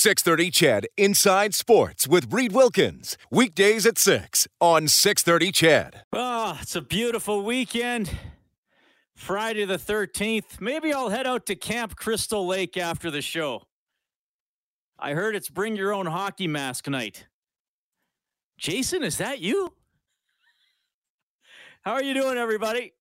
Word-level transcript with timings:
630 0.00 0.50
CHED 0.50 0.86
Inside 0.96 1.54
Sports 1.54 2.08
with 2.08 2.32
Reed 2.32 2.52
Wilkins. 2.52 3.18
Weekdays 3.30 3.84
at 3.84 3.98
6 3.98 4.48
on 4.58 4.88
630 4.88 5.52
CHED. 5.52 6.04
Oh, 6.14 6.58
it's 6.62 6.74
a 6.74 6.80
beautiful 6.80 7.44
weekend. 7.44 8.10
Friday 9.14 9.66
the 9.66 9.76
13th. 9.76 10.58
Maybe 10.58 10.90
I'll 10.90 11.10
head 11.10 11.26
out 11.26 11.44
to 11.46 11.54
Camp 11.54 11.96
Crystal 11.96 12.46
Lake 12.46 12.78
after 12.78 13.10
the 13.10 13.20
show. 13.20 13.64
I 14.98 15.12
heard 15.12 15.36
it's 15.36 15.50
bring 15.50 15.76
your 15.76 15.92
own 15.92 16.06
hockey 16.06 16.48
mask 16.48 16.88
night. 16.88 17.26
Jason, 18.56 19.02
is 19.02 19.18
that 19.18 19.40
you? 19.40 19.74
How 21.82 21.92
are 21.92 22.02
you 22.02 22.14
doing, 22.14 22.38
everybody? 22.38 22.94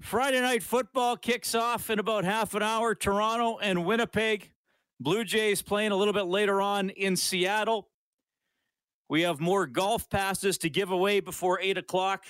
Friday 0.00 0.40
night 0.40 0.62
football 0.62 1.18
kicks 1.18 1.54
off 1.54 1.90
in 1.90 1.98
about 1.98 2.24
half 2.24 2.54
an 2.54 2.62
hour. 2.62 2.94
Toronto 2.94 3.58
and 3.58 3.84
Winnipeg. 3.84 4.52
Blue 4.98 5.24
Jays 5.24 5.62
playing 5.62 5.92
a 5.92 5.96
little 5.96 6.14
bit 6.14 6.26
later 6.26 6.60
on 6.60 6.90
in 6.90 7.16
Seattle. 7.16 7.88
We 9.08 9.22
have 9.22 9.40
more 9.40 9.66
golf 9.66 10.08
passes 10.08 10.58
to 10.58 10.70
give 10.70 10.90
away 10.90 11.20
before 11.20 11.60
8 11.60 11.78
o'clock. 11.78 12.24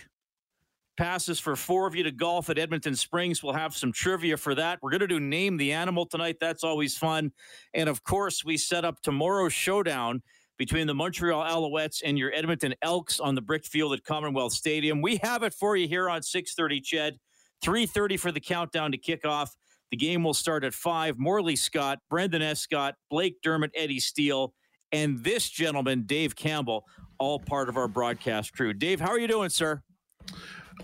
Passes 0.96 1.38
for 1.38 1.56
four 1.56 1.86
of 1.86 1.94
you 1.94 2.02
to 2.04 2.10
golf 2.10 2.48
at 2.48 2.58
Edmonton 2.58 2.96
Springs. 2.96 3.42
We'll 3.42 3.52
have 3.52 3.76
some 3.76 3.92
trivia 3.92 4.36
for 4.36 4.54
that. 4.54 4.78
We're 4.82 4.90
going 4.90 5.00
to 5.00 5.06
do 5.06 5.20
Name 5.20 5.58
the 5.58 5.72
Animal 5.72 6.06
tonight. 6.06 6.38
That's 6.40 6.64
always 6.64 6.96
fun. 6.96 7.32
And 7.74 7.88
of 7.88 8.02
course, 8.02 8.44
we 8.44 8.56
set 8.56 8.84
up 8.84 9.00
tomorrow's 9.02 9.52
showdown 9.52 10.22
between 10.56 10.86
the 10.86 10.94
Montreal 10.94 11.44
Alouettes 11.44 12.00
and 12.04 12.18
your 12.18 12.32
Edmonton 12.32 12.74
Elks 12.80 13.20
on 13.20 13.34
the 13.34 13.42
brick 13.42 13.66
field 13.66 13.92
at 13.92 14.04
Commonwealth 14.04 14.54
Stadium. 14.54 15.02
We 15.02 15.20
have 15.22 15.42
it 15.42 15.52
for 15.52 15.76
you 15.76 15.86
here 15.86 16.08
on 16.08 16.22
630 16.22 16.80
Ched. 16.80 17.18
3.30 17.62 18.18
for 18.18 18.32
the 18.32 18.40
countdown 18.40 18.92
to 18.92 18.98
kick 18.98 19.26
off. 19.26 19.54
The 19.90 19.96
game 19.96 20.24
will 20.24 20.34
start 20.34 20.64
at 20.64 20.74
5. 20.74 21.18
Morley 21.18 21.56
Scott, 21.56 22.00
Brendan 22.10 22.42
Escott, 22.42 22.94
Blake 23.10 23.40
Dermott, 23.42 23.70
Eddie 23.74 24.00
Steele, 24.00 24.52
and 24.92 25.22
this 25.22 25.48
gentleman, 25.48 26.02
Dave 26.06 26.34
Campbell, 26.34 26.84
all 27.18 27.38
part 27.38 27.68
of 27.68 27.76
our 27.76 27.88
broadcast 27.88 28.52
crew. 28.52 28.72
Dave, 28.72 29.00
how 29.00 29.10
are 29.10 29.18
you 29.18 29.28
doing, 29.28 29.48
sir? 29.48 29.82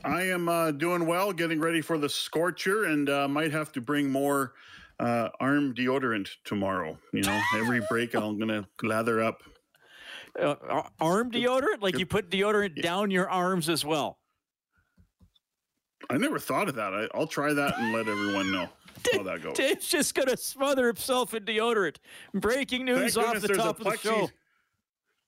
I 0.04 0.22
am 0.22 0.48
uh, 0.48 0.70
doing 0.70 1.06
well, 1.06 1.32
getting 1.32 1.60
ready 1.60 1.80
for 1.80 1.98
the 1.98 2.08
scorcher, 2.08 2.84
and 2.84 3.10
uh, 3.10 3.28
might 3.28 3.52
have 3.52 3.72
to 3.72 3.80
bring 3.80 4.10
more 4.10 4.54
uh, 5.00 5.28
arm 5.40 5.74
deodorant 5.74 6.28
tomorrow. 6.44 6.96
You 7.12 7.22
know, 7.22 7.40
every 7.56 7.82
break 7.88 8.14
I'm 8.14 8.38
going 8.38 8.48
to 8.48 8.66
lather 8.82 9.22
up. 9.22 9.42
Uh, 10.38 10.54
arm 11.00 11.30
deodorant? 11.30 11.82
Like 11.82 11.98
you 11.98 12.06
put 12.06 12.30
deodorant 12.30 12.80
down 12.82 13.10
your 13.10 13.28
arms 13.28 13.68
as 13.68 13.84
well? 13.84 14.18
I 16.08 16.16
never 16.16 16.38
thought 16.38 16.68
of 16.68 16.74
that. 16.76 16.94
I, 16.94 17.18
will 17.18 17.26
try 17.26 17.52
that 17.52 17.78
and 17.78 17.92
let 17.92 18.08
everyone 18.08 18.50
know 18.50 18.68
how 19.12 19.22
that 19.22 19.42
goes. 19.42 19.56
Dave's 19.56 19.88
just 19.88 20.14
going 20.14 20.28
to 20.28 20.36
smother 20.36 20.86
himself 20.86 21.34
in 21.34 21.44
deodorant. 21.44 21.96
Breaking 22.34 22.84
news 22.84 23.16
off 23.16 23.40
the 23.40 23.48
top 23.48 23.78
of 23.80 23.84
the 23.84 23.96
show. 23.96 24.30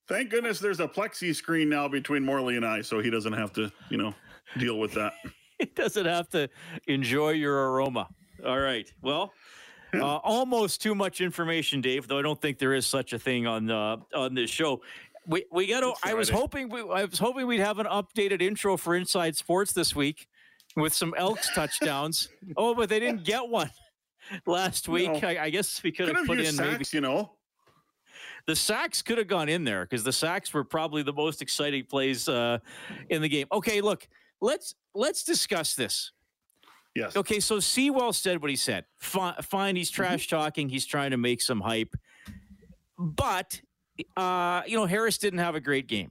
Thank 0.06 0.30
goodness 0.30 0.58
there's 0.58 0.80
a 0.80 0.88
plexi 0.88 1.34
screen 1.34 1.68
now 1.68 1.88
between 1.88 2.22
Morley 2.24 2.56
and 2.56 2.66
I, 2.66 2.82
so 2.82 3.00
he 3.00 3.08
doesn't 3.08 3.32
have 3.32 3.52
to, 3.54 3.72
you 3.88 3.96
know, 3.96 4.14
deal 4.58 4.78
with 4.78 4.92
that. 4.92 5.14
he 5.58 5.66
doesn't 5.66 6.04
have 6.04 6.28
to 6.30 6.48
enjoy 6.86 7.30
your 7.30 7.72
aroma. 7.72 8.08
All 8.44 8.60
right. 8.60 8.92
Well, 9.00 9.32
uh, 9.94 10.16
almost 10.16 10.82
too 10.82 10.94
much 10.94 11.20
information, 11.22 11.80
Dave. 11.80 12.06
Though 12.06 12.18
I 12.18 12.22
don't 12.22 12.40
think 12.40 12.58
there 12.58 12.74
is 12.74 12.86
such 12.86 13.12
a 13.12 13.18
thing 13.18 13.46
on 13.46 13.70
uh, 13.70 13.96
on 14.14 14.34
this 14.34 14.50
show. 14.50 14.82
We 15.26 15.46
we 15.50 15.66
got. 15.66 15.96
I 16.02 16.12
was 16.12 16.28
hoping 16.28 16.68
we, 16.68 16.80
I 16.80 17.04
was 17.04 17.18
hoping 17.18 17.46
we'd 17.46 17.60
have 17.60 17.78
an 17.78 17.86
updated 17.86 18.42
intro 18.42 18.76
for 18.76 18.94
Inside 18.94 19.36
Sports 19.36 19.72
this 19.72 19.96
week 19.96 20.28
with 20.76 20.94
some 20.94 21.14
Elks 21.16 21.52
touchdowns. 21.54 22.28
oh, 22.56 22.74
but 22.74 22.88
they 22.88 23.00
didn't 23.00 23.24
get 23.24 23.48
one 23.48 23.70
last 24.46 24.88
week. 24.88 25.22
No. 25.22 25.28
I, 25.28 25.44
I, 25.44 25.50
guess 25.50 25.82
we 25.82 25.92
could 25.92 26.08
have 26.08 26.26
put 26.26 26.38
in 26.38 26.54
sacks, 26.54 26.58
maybe 26.58 26.84
you 26.92 27.00
know. 27.00 27.32
The 28.46 28.56
sacks 28.56 29.00
could 29.00 29.18
have 29.18 29.26
gone 29.26 29.48
in 29.48 29.64
there 29.64 29.84
because 29.84 30.04
the 30.04 30.12
sacks 30.12 30.52
were 30.52 30.64
probably 30.64 31.02
the 31.02 31.12
most 31.12 31.40
exciting 31.40 31.84
plays 31.86 32.28
uh, 32.28 32.58
in 33.08 33.22
the 33.22 33.28
game. 33.28 33.46
Okay, 33.50 33.80
look, 33.80 34.06
let's 34.40 34.74
let's 34.94 35.24
discuss 35.24 35.74
this. 35.74 36.12
Yes. 36.94 37.16
Okay, 37.16 37.40
so 37.40 37.58
Sewell 37.58 38.12
said 38.12 38.40
what 38.40 38.50
he 38.50 38.56
said. 38.56 38.84
Fine, 38.98 39.34
fine 39.42 39.76
he's 39.76 39.90
mm-hmm. 39.90 40.02
trash 40.02 40.28
talking. 40.28 40.68
He's 40.68 40.86
trying 40.86 41.10
to 41.10 41.16
make 41.16 41.40
some 41.40 41.60
hype, 41.60 41.94
but 42.98 43.60
uh, 44.16 44.62
you 44.66 44.76
know 44.76 44.86
Harris 44.86 45.18
didn't 45.18 45.40
have 45.40 45.54
a 45.54 45.60
great 45.60 45.86
game, 45.86 46.10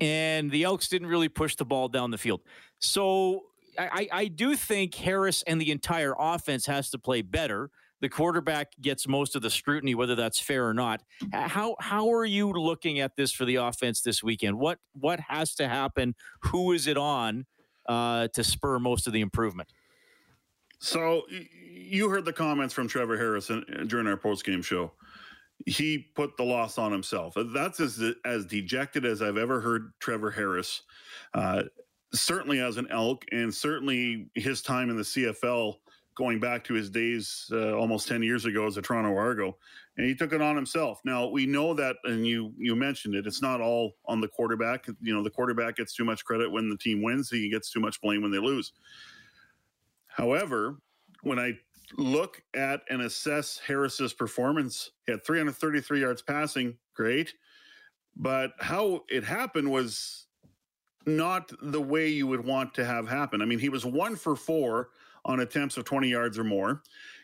and 0.00 0.50
the 0.50 0.62
Elks 0.62 0.88
didn't 0.88 1.08
really 1.08 1.28
push 1.28 1.56
the 1.56 1.64
ball 1.64 1.88
down 1.88 2.12
the 2.12 2.18
field. 2.18 2.40
So 2.78 3.49
I, 3.78 4.08
I 4.12 4.24
do 4.26 4.56
think 4.56 4.94
Harris 4.94 5.42
and 5.46 5.60
the 5.60 5.70
entire 5.70 6.14
offense 6.18 6.66
has 6.66 6.90
to 6.90 6.98
play 6.98 7.22
better. 7.22 7.70
The 8.00 8.08
quarterback 8.08 8.72
gets 8.80 9.06
most 9.06 9.36
of 9.36 9.42
the 9.42 9.50
scrutiny, 9.50 9.94
whether 9.94 10.14
that's 10.14 10.40
fair 10.40 10.66
or 10.66 10.72
not. 10.72 11.02
How 11.32 11.76
how 11.80 12.10
are 12.12 12.24
you 12.24 12.50
looking 12.50 12.98
at 13.00 13.14
this 13.16 13.30
for 13.30 13.44
the 13.44 13.56
offense 13.56 14.00
this 14.00 14.22
weekend? 14.22 14.58
What 14.58 14.78
what 14.94 15.20
has 15.20 15.54
to 15.56 15.68
happen? 15.68 16.14
Who 16.44 16.72
is 16.72 16.86
it 16.86 16.96
on 16.96 17.44
uh, 17.86 18.28
to 18.28 18.42
spur 18.42 18.78
most 18.78 19.06
of 19.06 19.12
the 19.12 19.20
improvement? 19.20 19.68
So 20.78 21.24
you 21.28 22.08
heard 22.08 22.24
the 22.24 22.32
comments 22.32 22.72
from 22.72 22.88
Trevor 22.88 23.18
Harrison 23.18 23.84
during 23.86 24.06
our 24.06 24.16
post 24.16 24.44
game 24.46 24.62
show. 24.62 24.92
He 25.66 25.98
put 26.14 26.38
the 26.38 26.42
loss 26.42 26.78
on 26.78 26.90
himself. 26.90 27.36
That's 27.52 27.80
as 27.80 28.02
as 28.24 28.46
dejected 28.46 29.04
as 29.04 29.20
I've 29.20 29.36
ever 29.36 29.60
heard 29.60 29.92
Trevor 30.00 30.30
Harris. 30.30 30.82
Uh, 31.34 31.64
certainly 32.12 32.60
as 32.60 32.76
an 32.76 32.88
elk 32.90 33.24
and 33.32 33.54
certainly 33.54 34.28
his 34.34 34.62
time 34.62 34.90
in 34.90 34.96
the 34.96 35.02
CFL 35.02 35.76
going 36.16 36.40
back 36.40 36.64
to 36.64 36.74
his 36.74 36.90
days 36.90 37.46
uh, 37.52 37.72
almost 37.76 38.08
10 38.08 38.22
years 38.22 38.44
ago 38.44 38.66
as 38.66 38.76
a 38.76 38.82
Toronto 38.82 39.16
Argo 39.16 39.56
and 39.96 40.06
he 40.06 40.14
took 40.14 40.32
it 40.32 40.42
on 40.42 40.56
himself. 40.56 41.00
Now 41.04 41.28
we 41.28 41.46
know 41.46 41.74
that 41.74 41.96
and 42.04 42.26
you 42.26 42.52
you 42.56 42.74
mentioned 42.74 43.14
it 43.14 43.26
it's 43.26 43.42
not 43.42 43.60
all 43.60 43.92
on 44.06 44.20
the 44.20 44.28
quarterback. 44.28 44.86
You 45.00 45.14
know 45.14 45.22
the 45.22 45.30
quarterback 45.30 45.76
gets 45.76 45.94
too 45.94 46.04
much 46.04 46.24
credit 46.24 46.50
when 46.50 46.68
the 46.68 46.76
team 46.76 47.02
wins, 47.02 47.30
he 47.30 47.48
gets 47.48 47.70
too 47.70 47.80
much 47.80 48.00
blame 48.00 48.22
when 48.22 48.30
they 48.30 48.38
lose. 48.38 48.72
However, 50.06 50.78
when 51.22 51.38
I 51.38 51.58
look 51.96 52.42
at 52.54 52.82
and 52.88 53.02
assess 53.02 53.60
Harris's 53.66 54.12
performance, 54.12 54.90
he 55.06 55.12
had 55.12 55.24
333 55.24 56.00
yards 56.00 56.22
passing, 56.22 56.76
great. 56.94 57.34
But 58.16 58.52
how 58.58 59.04
it 59.08 59.24
happened 59.24 59.70
was 59.70 60.26
not 61.06 61.50
the 61.62 61.80
way 61.80 62.08
you 62.08 62.26
would 62.26 62.44
want 62.44 62.74
to 62.74 62.84
have 62.84 63.08
happen. 63.08 63.42
I 63.42 63.44
mean, 63.44 63.58
he 63.58 63.68
was 63.68 63.86
one 63.86 64.16
for 64.16 64.36
four 64.36 64.90
on 65.24 65.40
attempts 65.40 65.76
of 65.76 65.84
20 65.84 66.08
yards 66.08 66.38
or 66.38 66.44
more. 66.44 66.82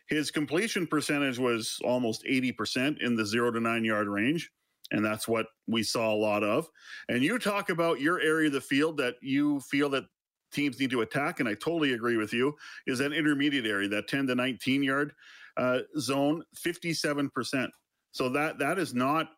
His 0.09 0.31
completion 0.31 0.87
percentage 0.87 1.39
was 1.39 1.81
almost 1.85 2.25
80% 2.25 3.03
in 3.03 3.17
the 3.17 3.27
zero 3.27 3.51
to 3.51 3.61
nine 3.61 3.85
yard 3.85 4.09
range. 4.09 4.51
And 4.93 5.05
that's 5.05 5.27
what 5.27 5.47
we 5.67 5.83
saw 5.83 6.13
a 6.13 6.15
lot 6.15 6.45
of. 6.45 6.69
And 7.09 7.23
you 7.23 7.39
talk 7.39 7.71
about 7.71 8.01
your 8.01 8.21
area 8.21 8.47
of 8.47 8.53
the 8.53 8.61
field 8.61 8.97
that 8.99 9.17
you 9.21 9.61
feel 9.61 9.89
that 9.91 10.05
teams 10.53 10.79
need 10.79 10.91
to 10.91 11.01
attack. 11.01 11.41
And 11.41 11.49
I 11.49 11.55
totally 11.55 11.95
agree 11.95 12.17
with 12.17 12.33
you, 12.33 12.55
is 12.87 12.99
that 13.01 13.13
intermediate 13.13 13.67
area, 13.67 13.89
that 13.89 14.07
10 14.07 14.29
to 14.29 14.35
19 14.37 14.85
yard 14.85 15.13
uh, 15.57 15.81
zone, 15.99 16.45
57%. 16.57 17.69
So 18.13 18.29
that 18.29 18.59
that 18.59 18.79
is 18.79 18.95
not 18.95 19.31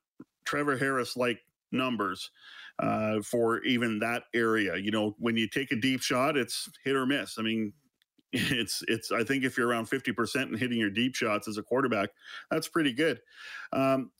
Trevor 0.44 0.76
Harris 0.76 1.16
like 1.16 1.40
numbers 1.72 2.30
uh, 2.78 3.20
for 3.22 3.62
even 3.64 3.98
that 4.00 4.24
area. 4.34 4.76
You 4.76 4.90
know, 4.90 5.14
when 5.18 5.36
you 5.36 5.48
take 5.48 5.72
a 5.72 5.76
deep 5.76 6.02
shot, 6.02 6.36
it's 6.36 6.68
hit 6.84 6.96
or 6.96 7.06
miss. 7.06 7.38
I 7.38 7.42
mean, 7.42 7.72
it's 8.32 8.82
it's. 8.88 9.10
I 9.12 9.24
think 9.24 9.44
if 9.44 9.56
you're 9.56 9.68
around 9.68 9.86
fifty 9.86 10.12
percent 10.12 10.50
and 10.50 10.58
hitting 10.58 10.78
your 10.78 10.90
deep 10.90 11.14
shots 11.14 11.48
as 11.48 11.58
a 11.58 11.62
quarterback, 11.62 12.10
that's 12.50 12.68
pretty 12.68 12.92
good. 12.92 13.20
Um, 13.72 14.10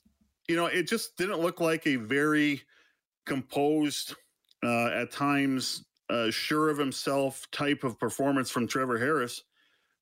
you 0.47 0.55
know, 0.55 0.65
it 0.65 0.87
just 0.87 1.15
didn't 1.15 1.39
look 1.39 1.61
like 1.61 1.85
a 1.85 1.95
very 1.95 2.61
composed, 3.25 4.15
uh, 4.63 4.87
at 4.87 5.11
times 5.11 5.85
uh, 6.09 6.31
sure 6.31 6.69
of 6.69 6.77
himself 6.77 7.47
type 7.51 7.83
of 7.83 7.99
performance 7.99 8.49
from 8.49 8.67
Trevor 8.67 8.97
Harris, 8.97 9.43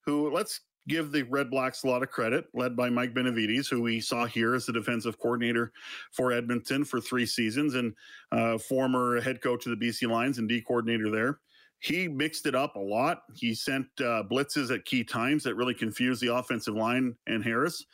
who 0.06 0.32
let's 0.32 0.62
give 0.88 1.12
the 1.12 1.24
Red 1.24 1.50
Blacks 1.50 1.84
a 1.84 1.88
lot 1.88 2.04
of 2.04 2.10
credit, 2.10 2.46
led 2.54 2.76
by 2.76 2.90
Mike 2.90 3.14
Benevides, 3.14 3.68
who 3.68 3.82
we 3.82 4.00
saw 4.00 4.26
here 4.26 4.56
as 4.56 4.66
the 4.66 4.74
defensive 4.74 5.20
coordinator 5.20 5.72
for 6.12 6.32
Edmonton 6.32 6.86
for 6.86 7.02
three 7.02 7.26
seasons 7.26 7.76
and 7.76 7.94
uh, 8.32 8.58
former 8.58 9.22
head 9.22 9.42
coach 9.42 9.66
of 9.66 9.78
the 9.78 9.86
BC 9.86 10.10
Lions 10.10 10.38
and 10.38 10.48
D 10.48 10.62
coordinator 10.62 11.12
there. 11.12 11.40
He 11.80 12.08
mixed 12.08 12.46
it 12.48 12.56
up 12.56 12.76
a 12.76 12.80
lot. 12.80 13.22
He 13.36 13.54
sent 13.54 13.86
uh, 14.00 14.24
blitzes 14.32 14.74
at 14.74 14.86
key 14.86 15.04
times 15.04 15.44
that 15.44 15.56
really 15.56 15.76
confused 15.76 16.22
the 16.22 16.34
offensive 16.34 16.74
line 16.74 17.16
and 17.28 17.44
Harris. 17.44 17.86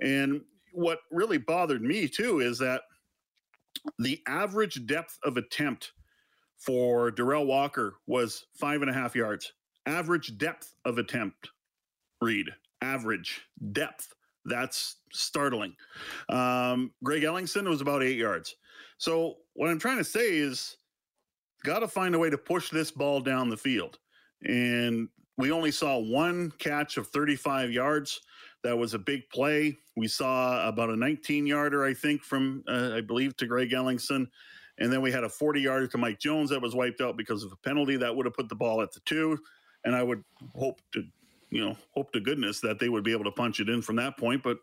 And 0.00 0.40
what 0.72 1.00
really 1.10 1.38
bothered 1.38 1.82
me 1.82 2.08
too 2.08 2.40
is 2.40 2.58
that 2.58 2.82
the 4.00 4.20
average 4.26 4.86
depth 4.86 5.18
of 5.22 5.36
attempt 5.36 5.92
for 6.56 7.12
Derel 7.12 7.46
Walker 7.46 7.94
was 8.06 8.46
five 8.54 8.82
and 8.82 8.90
a 8.90 8.94
half 8.94 9.14
yards. 9.14 9.52
Average 9.86 10.36
depth 10.38 10.74
of 10.84 10.98
attempt 10.98 11.50
Reed, 12.20 12.48
average 12.82 13.42
depth. 13.72 14.14
That's 14.44 14.96
startling. 15.12 15.74
Um, 16.28 16.92
Greg 17.02 17.22
Ellingson 17.22 17.68
was 17.68 17.80
about 17.80 18.02
eight 18.02 18.16
yards. 18.16 18.54
So 18.98 19.36
what 19.54 19.68
I'm 19.68 19.78
trying 19.78 19.98
to 19.98 20.04
say 20.04 20.38
is, 20.38 20.76
got 21.64 21.80
to 21.80 21.88
find 21.88 22.14
a 22.14 22.18
way 22.18 22.30
to 22.30 22.38
push 22.38 22.70
this 22.70 22.90
ball 22.90 23.20
down 23.20 23.48
the 23.48 23.56
field. 23.56 23.98
And 24.44 25.08
we 25.36 25.50
only 25.52 25.70
saw 25.70 25.98
one 25.98 26.52
catch 26.58 26.96
of 26.96 27.08
35 27.08 27.70
yards. 27.70 28.20
That 28.64 28.76
was 28.76 28.94
a 28.94 28.98
big 28.98 29.28
play. 29.30 29.76
We 29.96 30.08
saw 30.08 30.66
about 30.66 30.90
a 30.90 30.96
19 30.96 31.46
yarder, 31.46 31.84
I 31.84 31.94
think, 31.94 32.22
from, 32.22 32.64
uh, 32.68 32.92
I 32.94 33.00
believe, 33.00 33.36
to 33.36 33.46
Greg 33.46 33.70
Ellingson. 33.70 34.26
And 34.78 34.92
then 34.92 35.00
we 35.00 35.10
had 35.10 35.24
a 35.24 35.28
40 35.28 35.60
yarder 35.60 35.86
to 35.88 35.98
Mike 35.98 36.18
Jones 36.20 36.50
that 36.50 36.62
was 36.62 36.74
wiped 36.74 37.00
out 37.00 37.16
because 37.16 37.42
of 37.42 37.52
a 37.52 37.56
penalty 37.56 37.96
that 37.96 38.14
would 38.14 38.26
have 38.26 38.34
put 38.34 38.48
the 38.48 38.54
ball 38.54 38.80
at 38.80 38.92
the 38.92 39.00
two. 39.00 39.38
And 39.84 39.94
I 39.94 40.02
would 40.02 40.22
hope 40.54 40.80
to, 40.92 41.04
you 41.50 41.64
know, 41.64 41.76
hope 41.92 42.12
to 42.12 42.20
goodness 42.20 42.60
that 42.60 42.78
they 42.78 42.88
would 42.88 43.04
be 43.04 43.12
able 43.12 43.24
to 43.24 43.30
punch 43.30 43.60
it 43.60 43.68
in 43.68 43.82
from 43.82 43.96
that 43.96 44.16
point. 44.16 44.42
But, 44.42 44.58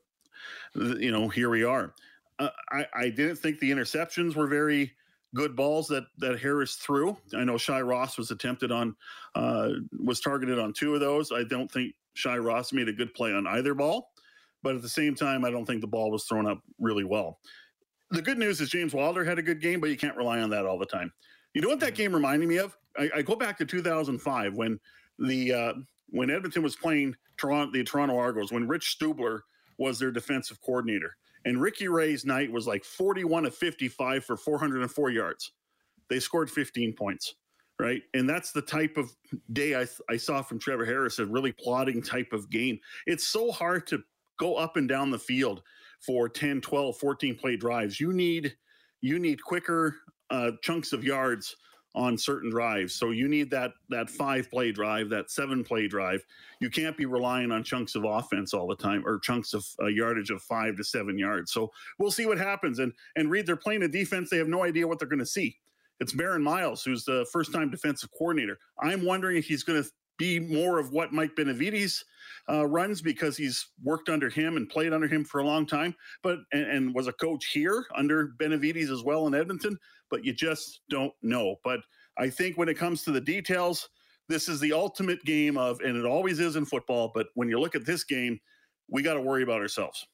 you 0.75 1.11
know, 1.11 1.27
here 1.27 1.49
we 1.49 1.63
are. 1.63 1.93
Uh, 2.37 2.49
I, 2.71 2.85
I 2.93 3.09
didn't 3.09 3.37
think 3.37 3.59
the 3.59 3.71
interceptions 3.71 4.35
were 4.35 4.47
very 4.47 4.91
good 5.33 5.55
balls 5.55 5.87
that 5.87 6.05
that 6.17 6.39
Harris 6.39 6.75
threw. 6.75 7.17
I 7.35 7.43
know 7.43 7.57
Shai 7.57 7.81
Ross 7.81 8.17
was 8.17 8.31
attempted 8.31 8.71
on, 8.71 8.95
uh, 9.35 9.69
was 10.03 10.19
targeted 10.19 10.59
on 10.59 10.73
two 10.73 10.93
of 10.93 10.99
those. 10.99 11.31
I 11.31 11.43
don't 11.43 11.71
think 11.71 11.93
Shai 12.13 12.37
Ross 12.37 12.73
made 12.73 12.89
a 12.89 12.93
good 12.93 13.13
play 13.13 13.33
on 13.33 13.47
either 13.47 13.73
ball, 13.73 14.11
but 14.63 14.75
at 14.75 14.81
the 14.81 14.89
same 14.89 15.15
time, 15.15 15.45
I 15.45 15.51
don't 15.51 15.65
think 15.65 15.81
the 15.81 15.87
ball 15.87 16.11
was 16.11 16.25
thrown 16.25 16.47
up 16.47 16.61
really 16.79 17.03
well. 17.03 17.39
The 18.11 18.21
good 18.21 18.37
news 18.37 18.61
is 18.61 18.69
James 18.69 18.93
Wilder 18.93 19.23
had 19.23 19.39
a 19.39 19.41
good 19.41 19.61
game, 19.61 19.79
but 19.79 19.89
you 19.89 19.97
can't 19.97 20.15
rely 20.15 20.39
on 20.41 20.49
that 20.51 20.65
all 20.65 20.77
the 20.77 20.85
time. 20.85 21.11
You 21.53 21.61
know 21.61 21.69
what 21.69 21.79
that 21.79 21.95
game 21.95 22.13
reminded 22.13 22.47
me 22.47 22.57
of? 22.57 22.77
I, 22.97 23.09
I 23.15 23.21
go 23.21 23.35
back 23.35 23.57
to 23.57 23.65
2005 23.65 24.53
when 24.53 24.79
the 25.19 25.53
uh, 25.53 25.73
when 26.15 26.29
Edmonton 26.29 26.63
was 26.63 26.75
playing 26.75 27.15
Toronto, 27.37 27.71
the 27.71 27.83
Toronto 27.83 28.17
Argos, 28.17 28.51
when 28.51 28.67
Rich 28.67 28.97
Stubler 28.97 29.41
was 29.77 29.99
their 29.99 30.11
defensive 30.11 30.61
coordinator 30.61 31.17
and 31.45 31.61
Ricky 31.61 31.87
Ray's 31.87 32.25
night 32.25 32.51
was 32.51 32.67
like 32.67 32.83
41 32.83 33.45
of 33.45 33.55
55 33.55 34.25
for 34.25 34.35
404 34.35 35.11
yards. 35.11 35.51
They 36.09 36.19
scored 36.19 36.49
15 36.49 36.93
points, 36.93 37.35
right? 37.79 38.01
And 38.13 38.27
that's 38.27 38.51
the 38.51 38.61
type 38.61 38.97
of 38.97 39.15
day 39.53 39.75
I, 39.75 39.85
I 40.09 40.17
saw 40.17 40.41
from 40.41 40.59
Trevor 40.59 40.85
Harris, 40.85 41.19
a 41.19 41.25
really 41.25 41.51
plotting 41.51 42.01
type 42.01 42.33
of 42.33 42.49
game. 42.49 42.79
It's 43.05 43.27
so 43.27 43.51
hard 43.51 43.85
to 43.87 44.03
go 44.39 44.55
up 44.55 44.75
and 44.75 44.89
down 44.89 45.11
the 45.11 45.19
field 45.19 45.61
for 45.99 46.27
10, 46.27 46.61
12, 46.61 46.97
14 46.97 47.35
play 47.35 47.55
drives. 47.55 47.99
You 47.99 48.11
need 48.11 48.55
you 49.01 49.19
need 49.19 49.43
quicker 49.43 49.97
uh, 50.31 50.51
chunks 50.63 50.93
of 50.93 51.03
yards 51.03 51.55
on 51.95 52.17
certain 52.17 52.49
drives. 52.49 52.93
So 52.93 53.11
you 53.11 53.27
need 53.27 53.49
that 53.51 53.71
that 53.89 54.09
five 54.09 54.51
play 54.51 54.71
drive, 54.71 55.09
that 55.09 55.31
seven 55.31 55.63
play 55.63 55.87
drive. 55.87 56.23
You 56.59 56.69
can't 56.69 56.97
be 56.97 57.05
relying 57.05 57.51
on 57.51 57.63
chunks 57.63 57.95
of 57.95 58.03
offense 58.03 58.53
all 58.53 58.67
the 58.67 58.75
time 58.75 59.03
or 59.05 59.17
chunks 59.19 59.53
of 59.53 59.65
uh, 59.81 59.87
yardage 59.87 60.29
of 60.29 60.41
five 60.41 60.75
to 60.77 60.83
seven 60.83 61.17
yards. 61.17 61.51
So 61.51 61.71
we'll 61.97 62.11
see 62.11 62.25
what 62.25 62.37
happens. 62.37 62.79
And 62.79 62.91
and 63.15 63.31
Reed, 63.31 63.47
they're 63.47 63.55
playing 63.55 63.83
a 63.83 63.87
defense. 63.87 64.29
They 64.29 64.37
have 64.37 64.49
no 64.49 64.63
idea 64.63 64.87
what 64.87 64.99
they're 64.99 65.07
going 65.07 65.19
to 65.19 65.25
see. 65.25 65.57
It's 66.01 66.11
Baron 66.11 66.43
Miles, 66.43 66.83
who's 66.83 67.05
the 67.05 67.25
first 67.31 67.53
time 67.53 67.71
defensive 67.71 68.09
coordinator. 68.11 68.59
I'm 68.81 69.05
wondering 69.05 69.37
if 69.37 69.45
he's 69.45 69.63
going 69.63 69.81
to 69.81 69.89
be 70.17 70.39
more 70.39 70.79
of 70.79 70.91
what 70.91 71.13
Mike 71.13 71.35
Benevides 71.35 72.03
uh, 72.49 72.65
runs 72.65 73.01
because 73.01 73.35
he's 73.35 73.67
worked 73.83 74.09
under 74.09 74.29
him 74.29 74.57
and 74.57 74.69
played 74.69 74.93
under 74.93 75.07
him 75.07 75.23
for 75.23 75.39
a 75.39 75.45
long 75.45 75.65
time, 75.65 75.95
but 76.23 76.39
and, 76.53 76.65
and, 76.69 76.95
was 76.95 77.07
a 77.07 77.13
coach 77.13 77.47
here 77.47 77.85
under 77.95 78.27
Benevides 78.39 78.91
as 78.91 79.03
well 79.03 79.27
in 79.27 79.35
Edmonton. 79.35 79.77
But 80.09 80.23
you 80.23 80.33
just 80.33 80.81
don't 80.89 81.13
know. 81.21 81.55
But 81.63 81.79
I 82.17 82.29
think 82.29 82.57
when 82.57 82.69
it 82.69 82.77
comes 82.77 83.03
to 83.03 83.11
the 83.11 83.21
details, 83.21 83.89
this 84.27 84.47
is 84.49 84.59
the 84.59 84.73
ultimate 84.73 85.23
game 85.23 85.57
of, 85.57 85.79
and 85.81 85.97
it 85.97 86.05
always 86.05 86.39
is 86.39 86.55
in 86.55 86.65
football. 86.65 87.11
But 87.13 87.27
when 87.35 87.49
you 87.49 87.59
look 87.59 87.75
at 87.75 87.85
this 87.85 88.03
game, 88.03 88.39
we 88.89 89.01
got 89.01 89.15
to 89.15 89.21
worry 89.21 89.43
about 89.43 89.61
ourselves. 89.61 90.07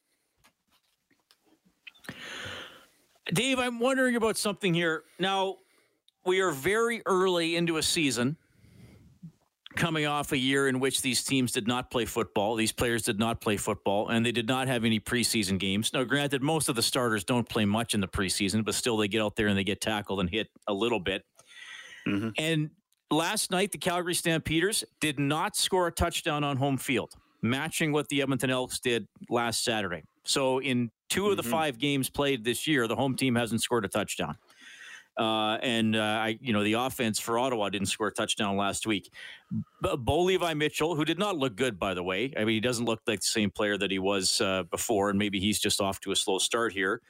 Dave, 3.33 3.59
I'm 3.59 3.79
wondering 3.79 4.15
about 4.15 4.37
something 4.37 4.73
here. 4.73 5.03
Now, 5.19 5.57
we 6.25 6.41
are 6.41 6.51
very 6.51 7.01
early 7.05 7.55
into 7.55 7.77
a 7.77 7.83
season 7.83 8.37
coming 9.75 10.05
off 10.05 10.31
a 10.31 10.37
year 10.37 10.67
in 10.67 10.79
which 10.79 11.01
these 11.01 11.23
teams 11.23 11.51
did 11.51 11.67
not 11.67 11.91
play 11.91 12.05
football. 12.05 12.55
These 12.55 12.71
players 12.71 13.03
did 13.03 13.19
not 13.19 13.41
play 13.41 13.57
football, 13.57 14.09
and 14.09 14.25
they 14.25 14.31
did 14.31 14.47
not 14.47 14.67
have 14.67 14.83
any 14.83 14.99
preseason 14.99 15.59
games. 15.59 15.93
Now, 15.93 16.03
granted, 16.03 16.41
most 16.41 16.69
of 16.69 16.75
the 16.75 16.81
starters 16.81 17.23
don't 17.23 17.47
play 17.47 17.65
much 17.65 17.93
in 17.93 18.01
the 18.01 18.07
preseason, 18.07 18.65
but 18.65 18.75
still 18.75 18.97
they 18.97 19.07
get 19.07 19.21
out 19.21 19.35
there 19.35 19.47
and 19.47 19.57
they 19.57 19.63
get 19.63 19.81
tackled 19.81 20.19
and 20.19 20.29
hit 20.29 20.49
a 20.67 20.73
little 20.73 20.99
bit. 20.99 21.23
Mm-hmm. 22.07 22.29
And 22.37 22.71
last 23.09 23.51
night, 23.51 23.71
the 23.71 23.77
Calgary 23.77 24.15
Stampeders 24.15 24.83
did 24.99 25.19
not 25.19 25.55
score 25.55 25.87
a 25.87 25.91
touchdown 25.91 26.43
on 26.43 26.57
home 26.57 26.77
field, 26.77 27.13
matching 27.41 27.91
what 27.91 28.07
the 28.09 28.21
Edmonton 28.21 28.49
Elks 28.49 28.79
did 28.79 29.07
last 29.29 29.63
Saturday. 29.63 30.03
So, 30.23 30.59
in 30.61 30.91
2 31.09 31.21
mm-hmm. 31.21 31.31
of 31.31 31.37
the 31.37 31.43
mm-hmm. 31.43 31.51
five 31.51 31.77
games 31.79 32.09
played 32.09 32.43
this 32.43 32.67
year, 32.67 32.87
the 32.87 32.95
home 32.95 33.15
team 33.15 33.35
hasn't 33.35 33.61
scored 33.61 33.85
a 33.85 33.89
touchdown. 33.89 34.35
Uh, 35.17 35.57
and 35.61 35.95
uh, 35.95 35.99
I, 35.99 36.37
you 36.41 36.53
know, 36.53 36.63
the 36.63 36.73
offense 36.73 37.19
for 37.19 37.37
Ottawa 37.37 37.69
didn't 37.69 37.87
score 37.87 38.07
a 38.07 38.11
touchdown 38.11 38.55
last 38.55 38.87
week. 38.87 39.11
B- 39.81 39.95
Bo 39.97 40.23
Levi 40.23 40.53
Mitchell, 40.53 40.95
who 40.95 41.03
did 41.03 41.19
not 41.19 41.37
look 41.37 41.55
good, 41.55 41.77
by 41.77 41.93
the 41.93 42.03
way. 42.03 42.33
I 42.37 42.39
mean, 42.39 42.55
he 42.55 42.59
doesn't 42.59 42.85
look 42.85 43.01
like 43.05 43.19
the 43.19 43.25
same 43.25 43.51
player 43.51 43.77
that 43.77 43.91
he 43.91 43.99
was 43.99 44.39
uh, 44.39 44.63
before, 44.71 45.09
and 45.09 45.19
maybe 45.19 45.39
he's 45.39 45.59
just 45.59 45.81
off 45.81 45.99
to 46.01 46.11
a 46.11 46.15
slow 46.15 46.37
start 46.37 46.73
here. 46.73 47.01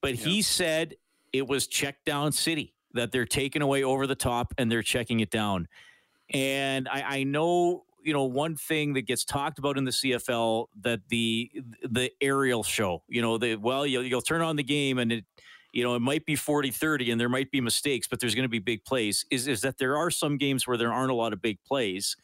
But 0.00 0.16
yeah. 0.16 0.28
he 0.28 0.42
said 0.42 0.94
it 1.32 1.46
was 1.46 1.66
check 1.66 2.04
down 2.04 2.32
city 2.32 2.74
that 2.94 3.12
they're 3.12 3.26
taking 3.26 3.62
away 3.62 3.82
over 3.82 4.06
the 4.06 4.14
top 4.14 4.54
and 4.56 4.70
they're 4.70 4.82
checking 4.82 5.20
it 5.20 5.30
down. 5.30 5.68
And 6.32 6.88
I, 6.88 7.02
I 7.02 7.22
know 7.24 7.84
you 8.02 8.12
know 8.12 8.24
one 8.24 8.56
thing 8.56 8.94
that 8.94 9.02
gets 9.02 9.24
talked 9.24 9.58
about 9.58 9.76
in 9.76 9.84
the 9.84 9.90
CFL 9.90 10.66
that 10.82 11.00
the 11.08 11.50
the 11.82 12.10
aerial 12.20 12.62
show 12.62 13.02
you 13.08 13.20
know 13.20 13.38
the 13.38 13.56
well 13.56 13.84
you'll, 13.84 14.04
you'll 14.04 14.22
turn 14.22 14.40
on 14.40 14.56
the 14.56 14.62
game 14.62 14.98
and 14.98 15.12
it 15.12 15.24
you 15.72 15.84
know, 15.84 15.94
it 15.94 16.00
might 16.00 16.24
be 16.24 16.36
40 16.36 16.70
30 16.70 17.10
and 17.10 17.20
there 17.20 17.28
might 17.28 17.50
be 17.50 17.60
mistakes, 17.60 18.06
but 18.06 18.20
there's 18.20 18.34
going 18.34 18.44
to 18.44 18.48
be 18.48 18.58
big 18.58 18.84
plays. 18.84 19.24
Is, 19.30 19.46
is 19.46 19.60
that 19.62 19.78
there 19.78 19.96
are 19.96 20.10
some 20.10 20.36
games 20.36 20.66
where 20.66 20.76
there 20.76 20.92
aren't 20.92 21.10
a 21.10 21.14
lot 21.14 21.32
of 21.32 21.42
big 21.42 21.58
plays. 21.64 22.16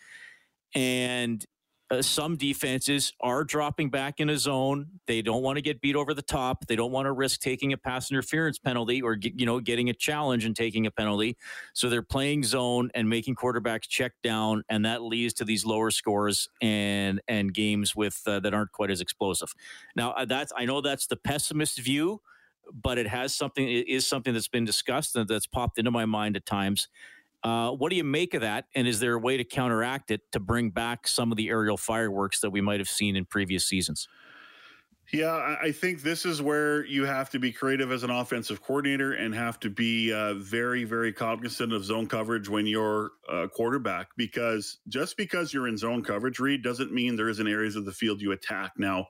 And 0.74 1.44
uh, 1.90 2.00
some 2.00 2.36
defenses 2.36 3.12
are 3.20 3.44
dropping 3.44 3.90
back 3.90 4.18
in 4.18 4.30
a 4.30 4.38
zone. 4.38 4.86
They 5.06 5.20
don't 5.20 5.42
want 5.42 5.56
to 5.56 5.62
get 5.62 5.80
beat 5.80 5.96
over 5.96 6.14
the 6.14 6.22
top. 6.22 6.66
They 6.66 6.76
don't 6.76 6.90
want 6.90 7.06
to 7.06 7.12
risk 7.12 7.40
taking 7.40 7.72
a 7.74 7.76
pass 7.76 8.10
interference 8.10 8.58
penalty 8.58 9.02
or 9.02 9.18
you 9.20 9.44
know 9.44 9.60
getting 9.60 9.90
a 9.90 9.92
challenge 9.92 10.46
and 10.46 10.56
taking 10.56 10.86
a 10.86 10.90
penalty. 10.90 11.36
So 11.74 11.90
they're 11.90 12.02
playing 12.02 12.44
zone 12.44 12.90
and 12.94 13.08
making 13.08 13.36
quarterbacks 13.36 13.82
check 13.82 14.12
down, 14.22 14.64
and 14.70 14.84
that 14.86 15.02
leads 15.02 15.34
to 15.34 15.44
these 15.44 15.66
lower 15.66 15.90
scores 15.90 16.48
and 16.62 17.20
and 17.28 17.52
games 17.52 17.94
with 17.94 18.20
uh, 18.26 18.40
that 18.40 18.54
aren't 18.54 18.72
quite 18.72 18.90
as 18.90 19.02
explosive. 19.02 19.54
Now 19.94 20.12
uh, 20.12 20.24
that's 20.24 20.52
I 20.56 20.64
know 20.64 20.80
that's 20.80 21.06
the 21.06 21.16
pessimist 21.16 21.78
view 21.78 22.22
but 22.72 22.98
it 22.98 23.06
has 23.06 23.34
something. 23.34 23.68
It 23.68 23.88
is 23.88 24.06
something 24.06 24.32
that's 24.32 24.48
been 24.48 24.64
discussed 24.64 25.16
and 25.16 25.28
that's 25.28 25.46
popped 25.46 25.78
into 25.78 25.90
my 25.90 26.06
mind 26.06 26.36
at 26.36 26.46
times. 26.46 26.88
Uh, 27.42 27.70
what 27.70 27.90
do 27.90 27.96
you 27.96 28.04
make 28.04 28.32
of 28.32 28.40
that? 28.40 28.66
And 28.74 28.88
is 28.88 29.00
there 29.00 29.14
a 29.14 29.18
way 29.18 29.36
to 29.36 29.44
counteract 29.44 30.10
it 30.10 30.22
to 30.32 30.40
bring 30.40 30.70
back 30.70 31.06
some 31.06 31.30
of 31.30 31.36
the 31.36 31.50
aerial 31.50 31.76
fireworks 31.76 32.40
that 32.40 32.50
we 32.50 32.62
might 32.62 32.80
have 32.80 32.88
seen 32.88 33.16
in 33.16 33.26
previous 33.26 33.66
seasons? 33.66 34.08
Yeah, 35.12 35.56
I 35.62 35.70
think 35.70 36.02
this 36.02 36.24
is 36.24 36.40
where 36.40 36.84
you 36.86 37.04
have 37.04 37.28
to 37.30 37.38
be 37.38 37.52
creative 37.52 37.92
as 37.92 38.04
an 38.04 38.10
offensive 38.10 38.62
coordinator 38.62 39.12
and 39.12 39.34
have 39.34 39.60
to 39.60 39.70
be 39.70 40.12
uh, 40.12 40.34
very, 40.34 40.84
very 40.84 41.12
cognizant 41.12 41.72
of 41.72 41.84
zone 41.84 42.06
coverage 42.06 42.48
when 42.48 42.66
you're 42.66 43.12
a 43.28 43.46
quarterback. 43.46 44.08
Because 44.16 44.78
just 44.88 45.16
because 45.16 45.52
you're 45.52 45.68
in 45.68 45.76
zone 45.76 46.02
coverage, 46.02 46.40
Reed, 46.40 46.62
doesn't 46.62 46.92
mean 46.92 47.16
there 47.16 47.28
isn't 47.28 47.46
areas 47.46 47.76
of 47.76 47.84
the 47.84 47.92
field 47.92 48.22
you 48.22 48.32
attack. 48.32 48.72
Now, 48.78 49.06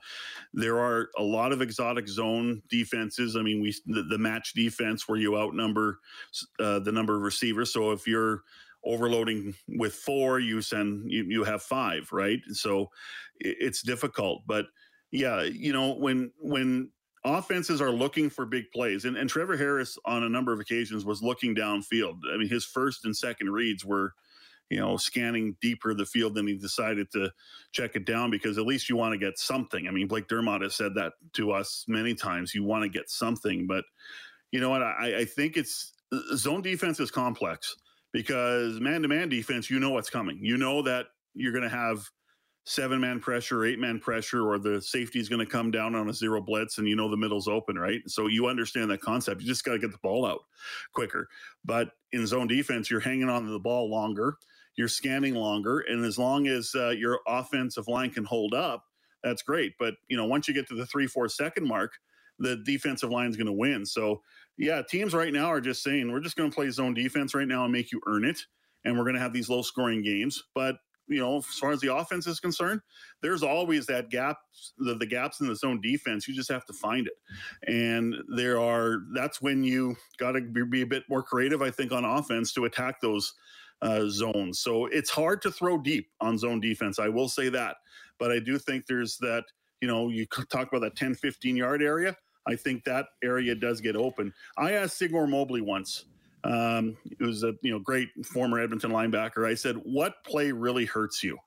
there 0.53 0.79
are 0.79 1.11
a 1.17 1.23
lot 1.23 1.53
of 1.53 1.63
exotic 1.63 2.09
zone 2.09 2.61
defenses. 2.69 3.37
I 3.37 3.43
mean, 3.43 3.63
we 3.63 3.75
the, 3.87 4.03
the 4.03 4.19
match 4.19 4.53
defense 4.53 5.09
where 5.09 5.19
you 5.19 5.39
outnumber 5.39 6.01
uh, 6.59 6.81
the 6.81 6.93
number 6.93 7.15
of 7.15 7.23
receivers. 7.23 7.73
So 7.73 7.93
if 7.93 8.07
you're 8.07 8.43
overloading 8.85 9.55
with 9.69 9.95
four, 9.95 10.41
you 10.41 10.61
send 10.61 11.11
you, 11.11 11.25
you 11.25 11.45
have 11.45 11.63
five, 11.63 12.09
right? 12.13 12.41
So 12.53 12.91
it's 13.39 13.83
difficult, 13.83 14.43
but 14.47 14.67
yeah, 15.15 15.43
you 15.43 15.73
know, 15.73 15.95
when 15.95 16.33
when 16.41 16.91
offenses 17.25 17.81
are 17.81 17.93
looking 17.93 18.29
for 18.29 18.45
big 18.45 18.65
plays, 18.73 19.05
and, 19.05 19.17
and 19.17 19.31
Trevor 19.31 19.57
Harris 19.57 19.97
on 20.05 20.25
a 20.25 20.29
number 20.29 20.53
of 20.53 20.59
occasions 20.59 21.05
was 21.05 21.23
looking 21.23 21.55
downfield. 21.55 22.19
I 22.33 22.37
mean, 22.37 22.49
his 22.49 22.65
first 22.65 23.05
and 23.05 23.17
second 23.17 23.51
reads 23.51 23.85
were, 23.85 24.13
you 24.71 24.81
know, 24.81 24.97
scanning 24.97 25.57
deeper 25.61 25.95
the 25.95 26.05
field 26.05 26.35
than 26.35 26.49
he 26.49 26.57
decided 26.57 27.13
to 27.13 27.31
check 27.71 27.95
it 27.95 28.05
down 28.05 28.33
because 28.33 28.59
at 28.59 28.67
least 28.67 28.89
you 28.89 28.97
want 28.97 29.13
to 29.13 29.19
get 29.19 29.39
something. 29.39 29.87
I 29.87 29.93
mean, 29.93 30.09
Blake 30.09 30.27
Dermott 30.27 30.63
has 30.63 30.75
said 30.75 30.97
that 30.97 31.13
to 31.35 31.53
us 31.53 31.85
many 31.87 32.17
times. 32.17 32.53
You 32.53 32.65
want 32.65 32.83
to 32.83 32.89
get 32.89 33.09
something, 33.09 33.69
but 33.69 33.85
you 34.51 34.59
know 34.59 34.71
what? 34.71 34.83
I, 34.83 35.19
I 35.19 35.25
think 35.27 35.57
it's 35.57 35.93
uh, 36.13 36.35
zone 36.35 36.61
defense 36.61 36.99
is 36.99 37.13
complex 37.13 37.77
because 38.13 38.81
man 38.81 39.03
to 39.03 39.09
man 39.09 39.29
defense, 39.29 39.71
you 39.71 39.79
know 39.79 39.91
what's 39.91 40.11
coming. 40.11 40.41
You 40.43 40.57
know 40.57 40.83
that 40.83 41.07
you're 41.35 41.53
going 41.53 41.63
to 41.63 41.71
have 41.71 42.11
seven 42.65 43.01
man 43.01 43.21
pressure, 43.21 43.65
eight 43.65 43.79
man 43.79 44.01
pressure, 44.01 44.49
or 44.49 44.59
the 44.59 44.81
safety 44.81 45.21
is 45.21 45.29
going 45.29 45.45
to 45.45 45.51
come 45.51 45.71
down 45.71 45.95
on 45.95 46.09
a 46.09 46.13
zero 46.13 46.41
blitz 46.41 46.79
and 46.79 46.89
you 46.89 46.97
know 46.97 47.11
the 47.11 47.17
middle's 47.17 47.47
open, 47.47 47.79
right? 47.79 48.01
So 48.07 48.27
you 48.27 48.47
understand 48.47 48.91
that 48.91 49.03
concept. 49.03 49.43
You 49.43 49.47
just 49.47 49.65
got 49.65 49.73
to 49.73 49.79
get 49.79 49.93
the 49.93 49.99
ball 49.99 50.27
out 50.27 50.41
quicker. 50.93 51.29
But 51.65 51.91
in 52.13 52.27
zone 52.27 52.47
defense, 52.47 52.91
you're 52.91 53.01
hanging 53.01 53.29
on 53.29 53.45
to 53.45 53.51
the 53.51 53.59
ball 53.59 53.91
longer, 53.91 54.39
you're 54.77 54.89
scanning 54.89 55.35
longer, 55.35 55.81
and 55.81 56.05
as 56.05 56.19
long 56.19 56.47
as 56.47 56.73
uh, 56.75 56.91
your 56.91 57.21
offensive 57.29 57.87
line 57.87 58.11
can 58.11 58.25
hold 58.25 58.55
up, 58.55 58.85
that's 59.23 59.43
great. 59.43 59.75
But 59.79 59.95
you 60.09 60.17
know, 60.17 60.27
once 60.27 60.49
you 60.49 60.55
get 60.55 60.67
to 60.69 60.75
the 60.75 60.87
three, 60.87 61.07
four 61.07 61.29
second 61.29 61.69
mark, 61.69 61.93
the 62.39 62.57
defensive 62.65 63.11
line 63.11 63.29
is 63.31 63.37
going 63.37 63.47
to 63.47 63.53
win. 63.53 63.85
So 63.85 64.23
yeah, 64.57 64.83
teams 64.83 65.15
right 65.15 65.33
now 65.33 65.47
are 65.47 65.61
just 65.61 65.83
saying 65.83 66.11
we're 66.11 66.21
just 66.21 66.37
going 66.37 66.51
to 66.51 66.55
play 66.55 66.71
zone 66.71 66.95
defense 66.95 67.35
right 67.35 67.49
now 67.49 67.65
and 67.65 67.73
make 67.73 67.93
you 67.93 68.01
earn 68.07 68.25
it, 68.25 68.41
and 68.85 68.97
we're 68.97 69.05
going 69.05 69.17
to 69.17 69.21
have 69.21 69.35
these 69.35 69.51
low 69.51 69.63
scoring 69.63 70.03
games. 70.03 70.43
But 70.55 70.77
you 71.07 71.21
know, 71.21 71.39
as 71.39 71.45
far 71.45 71.73
as 71.73 71.81
the 71.81 71.95
offense 71.95 72.27
is 72.27 72.41
concerned, 72.41 72.81
there's 73.23 73.43
always 73.43 73.87
that 73.87 74.11
gap, 74.11 74.39
the, 74.79 74.95
the 74.95 75.07
gaps 75.07 75.41
in 75.41 75.49
the 75.49 75.57
zone 75.57 75.81
defense. 75.81 76.27
You 76.27 76.35
just 76.35 76.51
have 76.51 76.65
to 76.67 76.73
find 76.73 77.07
it. 77.07 77.15
And 77.67 78.15
there 78.35 78.59
are, 78.59 79.03
that's 79.15 79.43
when 79.43 79.63
you 79.63 79.97
got 80.19 80.33
to 80.33 80.41
be, 80.41 80.83
a 80.83 80.87
bit 80.87 81.05
more 81.09 81.23
creative, 81.23 81.63
I 81.63 81.71
think, 81.71 81.93
on 81.93 82.05
offense 82.05 82.53
to 82.55 82.65
attack 82.65 83.01
those 83.01 83.35
uh, 83.83 84.09
zones. 84.09 84.61
So 84.61 84.87
it's 84.87 85.11
hard 85.11 85.43
to 85.43 85.51
throw 85.51 85.79
deep 85.79 86.09
on 86.21 86.39
zone 86.39 86.61
defense. 86.61 86.99
I 86.99 87.09
will 87.09 87.29
say 87.29 87.49
that. 87.51 87.77
But 88.19 88.31
I 88.31 88.39
do 88.39 88.59
think 88.59 88.87
there's 88.87 89.19
that, 89.19 89.45
you 89.81 89.89
know, 89.89 90.09
you 90.09 90.27
talk 90.27 90.69
about 90.69 90.81
that 90.81 90.97
10, 90.97 91.15
15 91.15 91.57
yard 91.57 91.83
area. 91.83 92.17
I 92.47 92.57
think 92.57 92.85
that 92.85 93.07
area 93.23 93.55
does 93.55 93.81
get 93.81 93.97
open. 93.97 94.33
I 94.57 94.73
asked 94.73 94.99
Singor 94.99 95.27
Mobley 95.27 95.61
once, 95.61 96.05
um, 96.45 96.97
it 97.07 97.25
was 97.25 97.43
a 97.43 97.55
you 97.63 97.73
know 97.73 97.79
great 97.79 98.11
former 98.25 98.61
Edmonton 98.61 98.91
linebacker. 98.91 99.47
I 99.47 99.55
said, 99.55 99.77
"What 99.85 100.23
play 100.25 100.53
really 100.53 100.85
hurts 100.85 101.23
you?" 101.23 101.39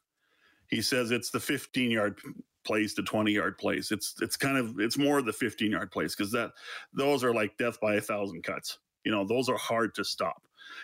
He 0.69 0.81
says, 0.81 1.11
"It's 1.11 1.29
the 1.29 1.39
15 1.39 1.91
yard 1.91 2.19
plays 2.65 2.93
to 2.95 3.03
20 3.03 3.31
yard 3.31 3.57
plays. 3.57 3.91
It's 3.91 4.15
it's 4.21 4.35
kind 4.35 4.57
of 4.57 4.79
it's 4.79 4.97
more 4.97 5.21
the 5.21 5.33
15 5.33 5.71
yard 5.71 5.91
plays 5.91 6.15
because 6.15 6.31
that 6.33 6.51
those 6.93 7.23
are 7.23 7.33
like 7.33 7.57
death 7.57 7.79
by 7.79 7.95
a 7.95 8.01
thousand 8.01 8.43
cuts. 8.43 8.79
You 9.05 9.11
know, 9.11 9.25
those 9.25 9.49
are 9.49 9.57
hard 9.57 9.95
to 9.95 10.03
stop, 10.03 10.41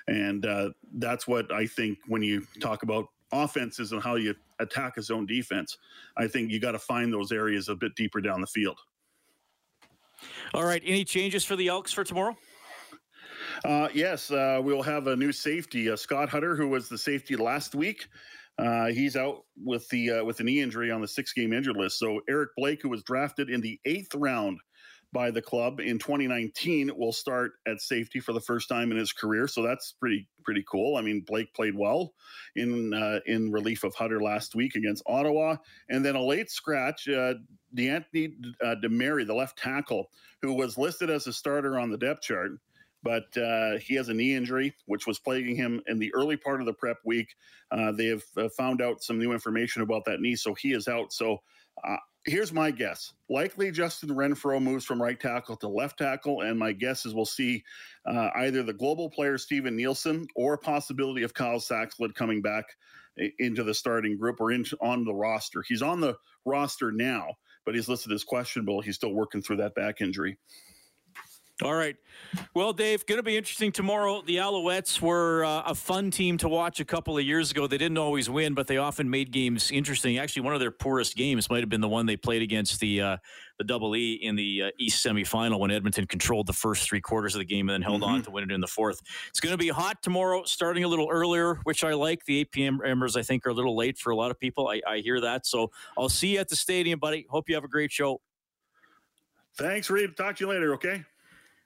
and 0.07 0.45
uh, 0.45 0.69
that's 0.93 1.27
what 1.27 1.51
I 1.51 1.65
think 1.65 1.97
when 2.07 2.21
you 2.21 2.45
talk 2.61 2.83
about 2.83 3.07
offenses 3.33 3.91
and 3.91 4.01
how 4.01 4.15
you 4.15 4.35
attack 4.59 4.97
a 4.97 5.01
zone 5.01 5.25
defense. 5.25 5.77
I 6.15 6.27
think 6.27 6.51
you 6.51 6.59
got 6.59 6.73
to 6.73 6.79
find 6.79 7.11
those 7.11 7.31
areas 7.31 7.67
a 7.67 7.75
bit 7.75 7.95
deeper 7.95 8.21
down 8.21 8.41
the 8.41 8.47
field. 8.47 8.77
All 10.53 10.63
right. 10.63 10.81
Any 10.85 11.03
changes 11.03 11.43
for 11.43 11.55
the 11.55 11.67
Elks 11.67 11.91
for 11.91 12.03
tomorrow? 12.03 12.37
Uh, 13.63 13.89
yes, 13.93 14.31
uh, 14.31 14.59
we'll 14.61 14.81
have 14.81 15.07
a 15.07 15.15
new 15.15 15.31
safety, 15.31 15.89
uh, 15.89 15.95
Scott 15.95 16.29
Hutter, 16.29 16.55
who 16.55 16.67
was 16.67 16.89
the 16.89 16.97
safety 16.97 17.35
last 17.35 17.75
week. 17.75 18.07
Uh, 18.57 18.87
he's 18.87 19.15
out 19.15 19.45
with 19.63 19.87
the 19.89 20.11
uh, 20.11 20.23
with 20.23 20.39
a 20.39 20.43
knee 20.43 20.61
injury 20.61 20.91
on 20.91 21.01
the 21.01 21.07
six 21.07 21.33
game 21.33 21.53
injured 21.53 21.75
list. 21.77 21.97
So 21.97 22.21
Eric 22.29 22.49
Blake, 22.55 22.81
who 22.81 22.89
was 22.89 23.03
drafted 23.03 23.49
in 23.49 23.61
the 23.61 23.79
eighth 23.85 24.13
round 24.13 24.59
by 25.11 25.31
the 25.31 25.41
club 25.41 25.79
in 25.79 25.97
2019, 25.97 26.91
will 26.95 27.11
start 27.11 27.53
at 27.67 27.81
safety 27.81 28.19
for 28.19 28.33
the 28.33 28.41
first 28.41 28.69
time 28.69 28.91
in 28.91 28.97
his 28.97 29.11
career. 29.11 29.47
So 29.47 29.63
that's 29.63 29.93
pretty 29.93 30.27
pretty 30.43 30.63
cool. 30.69 30.97
I 30.97 31.01
mean, 31.01 31.21
Blake 31.25 31.51
played 31.55 31.75
well 31.75 32.13
in 32.55 32.93
uh, 32.93 33.21
in 33.25 33.51
relief 33.51 33.83
of 33.83 33.95
Hutter 33.95 34.21
last 34.21 34.53
week 34.53 34.75
against 34.75 35.03
Ottawa, 35.07 35.55
and 35.89 36.05
then 36.05 36.15
a 36.15 36.21
late 36.21 36.51
scratch. 36.51 37.07
D'Anthony 37.73 38.35
uh, 38.63 38.75
Demery, 38.83 39.25
the 39.25 39.33
left 39.33 39.57
tackle, 39.57 40.11
who 40.43 40.53
was 40.53 40.77
listed 40.77 41.09
as 41.09 41.25
a 41.25 41.33
starter 41.33 41.79
on 41.79 41.89
the 41.89 41.97
depth 41.97 42.21
chart, 42.21 42.51
but 43.03 43.35
uh, 43.37 43.77
he 43.77 43.95
has 43.95 44.09
a 44.09 44.13
knee 44.13 44.33
injury, 44.33 44.73
which 44.85 45.05
was 45.05 45.19
plaguing 45.19 45.55
him 45.55 45.81
in 45.87 45.99
the 45.99 46.13
early 46.15 46.37
part 46.37 46.61
of 46.61 46.65
the 46.65 46.73
prep 46.73 46.97
week. 47.05 47.35
Uh, 47.71 47.91
they 47.91 48.07
have 48.07 48.23
uh, 48.37 48.49
found 48.57 48.81
out 48.81 49.03
some 49.03 49.19
new 49.19 49.33
information 49.33 49.81
about 49.81 50.05
that 50.05 50.21
knee, 50.21 50.35
so 50.35 50.53
he 50.53 50.73
is 50.73 50.87
out. 50.87 51.11
So 51.11 51.37
uh, 51.87 51.97
here's 52.25 52.53
my 52.53 52.71
guess: 52.71 53.13
likely 53.29 53.71
Justin 53.71 54.09
Renfro 54.09 54.61
moves 54.61 54.85
from 54.85 55.01
right 55.01 55.19
tackle 55.19 55.57
to 55.57 55.67
left 55.67 55.99
tackle, 55.99 56.41
and 56.41 56.57
my 56.57 56.71
guess 56.71 57.05
is 57.05 57.13
we'll 57.13 57.25
see 57.25 57.63
uh, 58.05 58.29
either 58.37 58.63
the 58.63 58.73
global 58.73 59.09
player 59.09 59.37
Steven 59.37 59.75
Nielsen 59.75 60.25
or 60.35 60.53
a 60.53 60.57
possibility 60.57 61.23
of 61.23 61.33
Kyle 61.33 61.59
Saxelid 61.59 62.15
coming 62.15 62.41
back 62.41 62.65
into 63.39 63.63
the 63.63 63.73
starting 63.73 64.17
group 64.17 64.39
or 64.39 64.51
into 64.51 64.77
on 64.81 65.05
the 65.05 65.13
roster. 65.13 65.63
He's 65.67 65.81
on 65.81 65.99
the 65.99 66.15
roster 66.45 66.91
now, 66.91 67.27
but 67.65 67.75
he's 67.75 67.89
listed 67.89 68.11
as 68.11 68.23
questionable. 68.23 68.81
He's 68.81 68.95
still 68.95 69.13
working 69.13 69.41
through 69.41 69.57
that 69.57 69.75
back 69.75 70.01
injury. 70.01 70.37
All 71.61 71.75
right. 71.75 71.95
Well, 72.55 72.73
Dave, 72.73 73.05
going 73.05 73.19
to 73.19 73.23
be 73.23 73.37
interesting 73.37 73.71
tomorrow. 73.71 74.23
The 74.23 74.37
Alouettes 74.37 74.99
were 74.99 75.45
uh, 75.45 75.61
a 75.67 75.75
fun 75.75 76.09
team 76.09 76.35
to 76.39 76.49
watch 76.49 76.79
a 76.79 76.85
couple 76.85 77.15
of 77.15 77.23
years 77.23 77.51
ago. 77.51 77.67
They 77.67 77.77
didn't 77.77 77.99
always 77.99 78.27
win, 78.27 78.55
but 78.55 78.65
they 78.65 78.77
often 78.77 79.07
made 79.07 79.31
games 79.31 79.69
interesting. 79.69 80.17
Actually, 80.17 80.43
one 80.43 80.55
of 80.55 80.59
their 80.59 80.71
poorest 80.71 81.15
games 81.15 81.51
might 81.51 81.59
have 81.59 81.69
been 81.69 81.79
the 81.81 81.87
one 81.87 82.07
they 82.07 82.17
played 82.17 82.41
against 82.41 82.79
the 82.79 83.01
uh, 83.01 83.17
the 83.59 83.63
Double 83.65 83.95
E 83.95 84.13
in 84.15 84.35
the 84.35 84.63
uh, 84.63 84.69
East 84.79 85.05
semifinal 85.05 85.59
when 85.59 85.69
Edmonton 85.69 86.07
controlled 86.07 86.47
the 86.47 86.53
first 86.53 86.89
three 86.89 87.01
quarters 87.01 87.35
of 87.35 87.39
the 87.39 87.45
game 87.45 87.69
and 87.69 87.75
then 87.75 87.81
held 87.83 88.01
mm-hmm. 88.01 88.15
on 88.15 88.21
to 88.23 88.31
win 88.31 88.43
it 88.45 88.51
in 88.51 88.59
the 88.59 88.67
fourth. 88.67 88.99
It's 89.29 89.39
going 89.39 89.53
to 89.53 89.57
be 89.57 89.69
hot 89.69 90.01
tomorrow, 90.01 90.43
starting 90.45 90.85
a 90.85 90.87
little 90.87 91.07
earlier, 91.11 91.59
which 91.65 91.83
I 91.83 91.93
like. 91.93 92.25
The 92.25 92.39
8 92.39 92.51
p.m. 92.51 92.79
Embers, 92.83 93.15
I 93.15 93.21
think, 93.21 93.45
are 93.45 93.49
a 93.49 93.53
little 93.53 93.77
late 93.77 93.99
for 93.99 94.09
a 94.09 94.15
lot 94.15 94.31
of 94.31 94.39
people. 94.39 94.69
I, 94.69 94.81
I 94.87 94.97
hear 94.99 95.21
that. 95.21 95.45
So 95.45 95.69
I'll 95.99 96.09
see 96.09 96.33
you 96.33 96.39
at 96.39 96.49
the 96.49 96.55
stadium, 96.55 96.97
buddy. 96.97 97.27
Hope 97.29 97.47
you 97.47 97.53
have 97.53 97.63
a 97.63 97.69
great 97.69 97.91
show. 97.91 98.21
Thanks, 99.55 99.91
Reed. 99.91 100.17
Talk 100.17 100.37
to 100.37 100.45
you 100.45 100.49
later, 100.49 100.73
okay? 100.73 101.05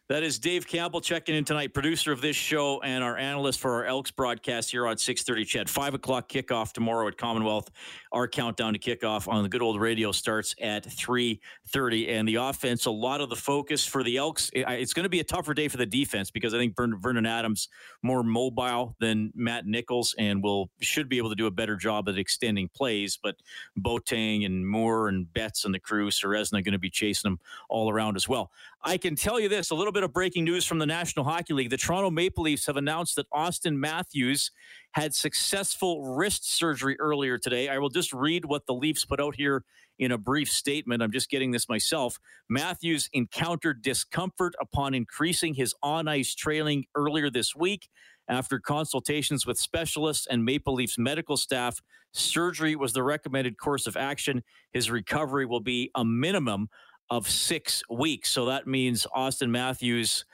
That 0.10 0.24
is 0.24 0.40
Dave 0.40 0.66
Campbell 0.66 1.02
checking 1.02 1.36
in 1.36 1.44
tonight, 1.44 1.74
producer 1.74 2.14
of 2.14 2.22
this 2.22 2.38
show 2.38 2.80
and 2.80 3.04
our 3.04 3.18
analyst 3.18 3.60
for 3.60 3.74
our 3.74 3.84
Elks 3.84 4.10
broadcast 4.10 4.72
here 4.72 4.88
on 4.88 4.98
630 4.98 5.44
CHED. 5.44 5.70
5 5.70 5.96
o'clock 5.96 6.30
kickoff 6.30 6.72
tomorrow 6.72 7.10
at 7.10 7.18
Commonwealth. 7.18 7.70
Our 8.14 8.26
countdown 8.26 8.72
to 8.72 8.80
kickoff 8.80 9.28
on 9.28 9.44
the 9.44 9.50
good 9.50 9.62
old 9.62 9.82
radio 9.82 10.14
starts 10.14 10.56
at 10.62 10.88
3.30. 10.88 12.08
And 12.08 12.26
the 12.26 12.36
offense, 12.36 12.86
a 12.86 12.92
lot 12.92 13.20
of 13.20 13.30
the 13.30 13.36
focus 13.36 13.86
for 13.86 14.02
the 14.02 14.16
Elks. 14.16 14.50
It's 14.54 14.94
going 14.94 15.04
to 15.04 15.10
be 15.10 15.20
a 15.20 15.26
tougher 15.26 15.54
day 15.54 15.68
for 15.68 15.76
the 15.76 15.86
defense 15.86 16.32
because 16.32 16.54
I 16.54 16.58
think 16.58 16.78
Vernon 16.78 17.26
Adams 17.26 17.68
more 18.02 18.24
mobile 18.24 18.96
than 19.02 19.34
Matt 19.36 19.66
Nichols 19.66 20.16
and 20.18 20.42
will 20.42 20.70
should 20.80 21.10
be 21.10 21.18
able 21.18 21.32
to 21.32 21.36
do 21.36 21.48
a 21.48 21.52
better 21.52 21.76
job 21.76 22.08
at 22.08 22.18
extending 22.18 22.70
plays. 22.70 23.20
But 23.22 23.36
Boateng 23.78 24.46
and 24.46 24.66
Moore 24.66 25.10
and 25.10 25.32
Betts 25.34 25.66
and 25.66 25.74
the 25.74 25.80
crew, 25.80 26.12
Ceresna 26.12 26.64
going 26.64 26.72
to 26.72 26.80
be 26.80 26.90
chasing 26.90 27.30
them 27.30 27.42
all 27.68 27.92
around 27.92 28.16
as 28.16 28.30
well. 28.30 28.52
I 28.82 28.96
can 28.98 29.18
tell 29.18 29.38
you 29.38 29.50
this 29.50 29.72
a 29.72 29.76
little 29.76 29.92
bit 29.92 29.97
of 30.04 30.14
breaking 30.14 30.44
news 30.44 30.66
from 30.66 30.80
the 30.80 30.86
National 30.86 31.26
Hockey 31.26 31.54
League. 31.54 31.70
The 31.70 31.78
Toronto 31.78 32.12
Maple 32.12 32.44
Leafs 32.44 32.66
have 32.68 32.78
announced 32.78 33.16
that 33.16 33.30
Auston 33.34 33.76
Matthews 33.78 34.52
had 34.92 35.14
successful 35.14 36.16
wrist 36.16 36.58
surgery 36.58 37.00
earlier 37.00 37.38
today. 37.38 37.70
I 37.70 37.78
will 37.78 37.90
just 37.90 38.14
read 38.14 38.46
what 38.46 38.66
the 38.66 38.74
Leafs 38.74 39.06
put 39.06 39.20
out 39.20 39.36
here 39.36 39.64
in 40.00 40.12
a 40.12 40.18
brief 40.18 40.50
statement. 40.50 41.02
I'm 41.02 41.12
just 41.12 41.30
getting 41.30 41.52
this 41.52 41.70
myself. 41.70 42.20
Matthews 42.50 43.10
encountered 43.14 43.82
discomfort 43.82 44.54
upon 44.62 44.94
increasing 44.94 45.56
his 45.56 45.74
on 45.82 46.08
ice 46.08 46.36
trailing 46.36 46.86
earlier 46.96 47.30
this 47.30 47.56
week. 47.56 47.90
After 48.30 48.60
consultations 48.60 49.46
with 49.46 49.58
specialists 49.58 50.28
and 50.30 50.44
Maple 50.44 50.74
Leafs 50.74 50.98
medical 50.98 51.38
staff, 51.38 51.82
surgery 52.12 52.76
was 52.76 52.94
the 52.94 53.04
recommended 53.04 53.58
course 53.58 53.88
of 53.88 53.96
action. 53.96 54.44
His 54.74 54.92
recovery 54.92 55.46
will 55.46 55.62
be 55.62 55.92
a 55.96 56.04
minimum 56.04 56.70
of 57.10 57.30
six 57.30 57.84
weeks. 57.90 58.30
So 58.30 58.46
that 58.46 58.68
means 58.68 59.08
Auston 59.16 59.50
Matthews 59.50 60.26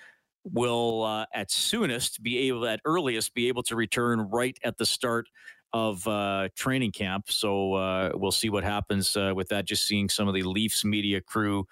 will, 0.44 1.04
uh, 1.04 1.26
at 1.34 1.52
soonest, 1.52 2.22
be 2.22 2.38
able, 2.50 2.68
at 2.68 2.82
earliest, 2.86 3.34
be 3.34 3.48
able 3.48 3.64
to 3.64 3.76
return 3.76 4.22
right 4.32 4.58
at 4.64 4.78
the 4.78 4.86
start 4.86 5.28
of 5.72 6.08
uh, 6.08 6.50
training 6.56 6.92
camp. 6.92 7.32
So 7.32 7.74
uh, 7.74 8.12
we'll 8.14 8.32
see 8.32 8.50
what 8.50 8.64
happens 8.64 9.16
uh, 9.16 9.34
with 9.36 9.50
that. 9.50 9.66
Just 9.66 9.88
seeing 9.88 10.10
some 10.10 10.28
of 10.28 10.34
the 10.34 10.44
Leafs 10.44 10.86
media 10.86 11.22
crew 11.22 11.66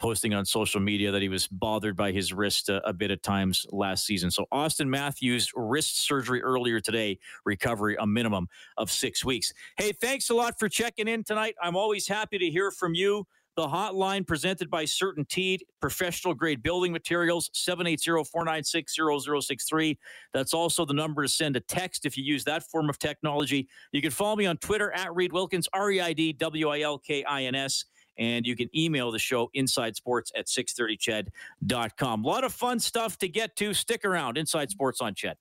posting 0.00 0.34
on 0.34 0.44
social 0.44 0.80
media 0.80 1.12
that 1.12 1.22
he 1.22 1.28
was 1.28 1.46
bothered 1.46 1.96
by 1.96 2.10
his 2.10 2.32
wrist 2.32 2.68
a, 2.68 2.86
a, 2.86 2.92
bit 2.92 3.12
at 3.12 3.22
times 3.22 3.64
last 3.70 4.04
season. 4.04 4.30
So 4.30 4.44
Auston 4.52 4.88
Matthews 4.88 5.50
wrist 5.54 6.04
surgery 6.04 6.42
earlier 6.42 6.80
today, 6.80 7.18
recovery 7.44 7.96
a 8.00 8.06
minimum 8.06 8.48
of 8.76 8.90
six 8.90 9.24
weeks. 9.24 9.52
Hey, 9.76 9.92
thanks 9.92 10.30
a 10.30 10.34
lot 10.34 10.58
for 10.58 10.68
checking 10.68 11.06
in 11.06 11.22
tonight. 11.22 11.54
I'm 11.62 11.76
always 11.76 12.08
happy 12.08 12.38
to 12.38 12.50
hear 12.50 12.72
from 12.72 12.94
you. 12.94 13.26
The 13.56 13.68
hotline 13.68 14.26
presented 14.26 14.68
by 14.68 14.82
CertainTeed, 14.84 15.60
professional 15.80 16.34
grade 16.34 16.60
building 16.62 16.90
materials, 16.90 17.50
780-496-0063. 17.50 19.96
That's 20.32 20.52
also 20.52 20.84
the 20.84 20.92
number 20.92 21.22
to 21.22 21.28
send 21.28 21.54
a 21.56 21.60
text 21.60 22.04
if 22.04 22.18
you 22.18 22.24
use 22.24 22.42
that 22.44 22.68
form 22.68 22.90
of 22.90 22.98
technology. 22.98 23.68
You 23.92 24.02
can 24.02 24.10
follow 24.10 24.34
me 24.34 24.46
on 24.46 24.56
Twitter 24.56 24.90
at 24.92 25.14
Reed 25.14 25.32
Wilkins, 25.32 25.68
R-E-I-D-W-I-L-K-I-N-S. 25.72 27.84
And 28.16 28.46
you 28.46 28.54
can 28.56 28.68
email 28.76 29.10
the 29.10 29.18
show 29.18 29.50
inside 29.54 29.96
sports 29.96 30.30
at 30.36 30.46
630ched.com. 30.46 32.24
A 32.24 32.26
lot 32.26 32.44
of 32.44 32.52
fun 32.52 32.78
stuff 32.78 33.18
to 33.18 33.28
get 33.28 33.56
to. 33.56 33.74
Stick 33.74 34.04
around. 34.04 34.38
Inside 34.38 34.70
Sports 34.70 35.00
on 35.00 35.14
Ched. 35.14 35.34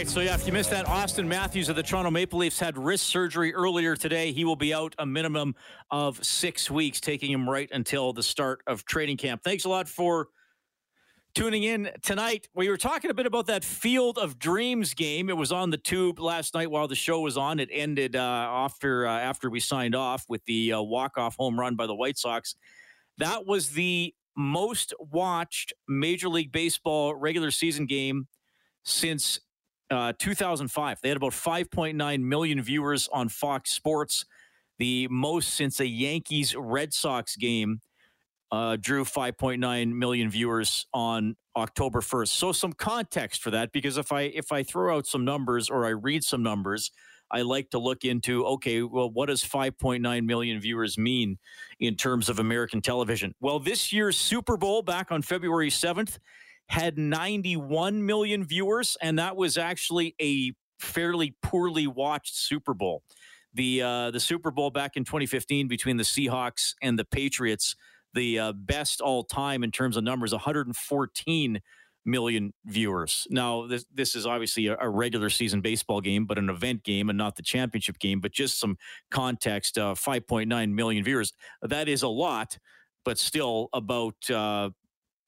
Right. 0.00 0.08
So, 0.08 0.20
yeah, 0.20 0.34
if 0.34 0.46
you 0.46 0.52
missed 0.54 0.70
that, 0.70 0.86
Auston 0.86 1.26
Matthews 1.26 1.68
of 1.68 1.76
the 1.76 1.82
Toronto 1.82 2.10
Maple 2.10 2.38
Leafs 2.38 2.58
had 2.58 2.78
wrist 2.78 3.04
surgery 3.04 3.52
earlier 3.52 3.94
today. 3.94 4.32
He 4.32 4.46
will 4.46 4.56
be 4.56 4.72
out 4.72 4.94
a 4.98 5.04
minimum 5.04 5.54
of 5.90 6.24
six 6.24 6.70
weeks, 6.70 7.02
taking 7.02 7.30
him 7.30 7.46
right 7.46 7.68
until 7.70 8.14
the 8.14 8.22
start 8.22 8.62
of 8.66 8.86
training 8.86 9.18
camp. 9.18 9.42
Thanks 9.44 9.66
a 9.66 9.68
lot 9.68 9.90
for 9.90 10.28
tuning 11.34 11.64
in 11.64 11.90
tonight. 12.00 12.48
We 12.54 12.70
were 12.70 12.78
talking 12.78 13.10
a 13.10 13.14
bit 13.14 13.26
about 13.26 13.44
that 13.48 13.62
Field 13.62 14.16
of 14.16 14.38
Dreams 14.38 14.94
game. 14.94 15.28
It 15.28 15.36
was 15.36 15.52
on 15.52 15.68
the 15.68 15.76
tube 15.76 16.18
last 16.18 16.54
night 16.54 16.70
while 16.70 16.88
the 16.88 16.94
show 16.94 17.20
was 17.20 17.36
on. 17.36 17.60
It 17.60 17.68
ended 17.70 18.16
uh, 18.16 18.20
after 18.20 19.06
uh, 19.06 19.20
after 19.20 19.50
we 19.50 19.60
signed 19.60 19.94
off 19.94 20.24
with 20.30 20.42
the 20.46 20.72
uh, 20.72 20.80
walk 20.80 21.18
off 21.18 21.36
home 21.36 21.60
run 21.60 21.76
by 21.76 21.86
the 21.86 21.94
White 21.94 22.16
Sox. 22.16 22.54
That 23.18 23.44
was 23.44 23.68
the 23.68 24.14
most 24.34 24.94
watched 24.98 25.74
Major 25.88 26.30
League 26.30 26.52
Baseball 26.52 27.14
regular 27.14 27.50
season 27.50 27.84
game 27.84 28.28
since 28.82 29.38
uh, 29.90 30.12
2005. 30.18 31.00
They 31.00 31.08
had 31.08 31.16
about 31.16 31.32
5.9 31.32 32.20
million 32.22 32.62
viewers 32.62 33.08
on 33.12 33.28
Fox 33.28 33.72
Sports, 33.72 34.24
the 34.78 35.08
most 35.10 35.54
since 35.54 35.80
a 35.80 35.86
Yankees 35.86 36.54
Red 36.56 36.94
Sox 36.94 37.36
game 37.36 37.80
uh, 38.52 38.76
drew 38.80 39.04
5.9 39.04 39.92
million 39.92 40.30
viewers 40.30 40.86
on 40.92 41.36
October 41.56 42.00
1st. 42.00 42.28
So 42.28 42.52
some 42.52 42.72
context 42.72 43.42
for 43.42 43.50
that, 43.50 43.72
because 43.72 43.96
if 43.96 44.12
I 44.12 44.22
if 44.22 44.52
I 44.52 44.62
throw 44.62 44.96
out 44.96 45.06
some 45.06 45.24
numbers 45.24 45.68
or 45.68 45.86
I 45.86 45.90
read 45.90 46.24
some 46.24 46.42
numbers, 46.42 46.90
I 47.30 47.42
like 47.42 47.70
to 47.70 47.78
look 47.78 48.04
into 48.04 48.44
okay, 48.46 48.82
well, 48.82 49.10
what 49.10 49.26
does 49.26 49.44
5.9 49.44 50.24
million 50.24 50.60
viewers 50.60 50.98
mean 50.98 51.38
in 51.78 51.94
terms 51.96 52.28
of 52.28 52.38
American 52.38 52.80
television? 52.80 53.34
Well, 53.40 53.60
this 53.60 53.92
year's 53.92 54.16
Super 54.16 54.56
Bowl 54.56 54.82
back 54.82 55.12
on 55.12 55.22
February 55.22 55.70
7th 55.70 56.18
had 56.70 56.96
91 56.96 58.06
million 58.06 58.44
viewers, 58.44 58.96
and 59.02 59.18
that 59.18 59.34
was 59.34 59.58
actually 59.58 60.14
a 60.22 60.52
fairly 60.78 61.34
poorly 61.42 61.88
watched 61.88 62.36
Super 62.36 62.74
Bowl. 62.74 63.02
The 63.54 63.82
uh, 63.82 64.10
the 64.12 64.20
Super 64.20 64.52
Bowl 64.52 64.70
back 64.70 64.96
in 64.96 65.04
2015 65.04 65.66
between 65.66 65.96
the 65.96 66.04
Seahawks 66.04 66.74
and 66.80 66.96
the 66.96 67.04
Patriots, 67.04 67.74
the 68.14 68.38
uh, 68.38 68.52
best 68.52 69.00
all 69.00 69.24
time 69.24 69.64
in 69.64 69.72
terms 69.72 69.96
of 69.96 70.04
numbers, 70.04 70.30
114 70.30 71.60
million 72.04 72.52
viewers. 72.66 73.26
Now, 73.30 73.66
this 73.66 73.84
this 73.92 74.14
is 74.14 74.24
obviously 74.24 74.68
a, 74.68 74.76
a, 74.80 74.88
regular 74.88 75.28
season 75.28 75.60
baseball 75.62 76.00
game, 76.00 76.24
but 76.24 76.38
an 76.38 76.48
event 76.48 76.84
game 76.84 77.08
and 77.10 77.18
not 77.18 77.34
the 77.34 77.42
championship 77.42 77.98
game. 77.98 78.20
But 78.20 78.30
just 78.30 78.60
some 78.60 78.78
context: 79.10 79.76
uh, 79.76 79.94
5.9 79.94 80.72
million 80.72 81.02
viewers. 81.02 81.32
That 81.62 81.88
is 81.88 82.04
a 82.04 82.08
lot, 82.08 82.56
but 83.04 83.18
still 83.18 83.70
about. 83.72 84.30
Uh, 84.30 84.70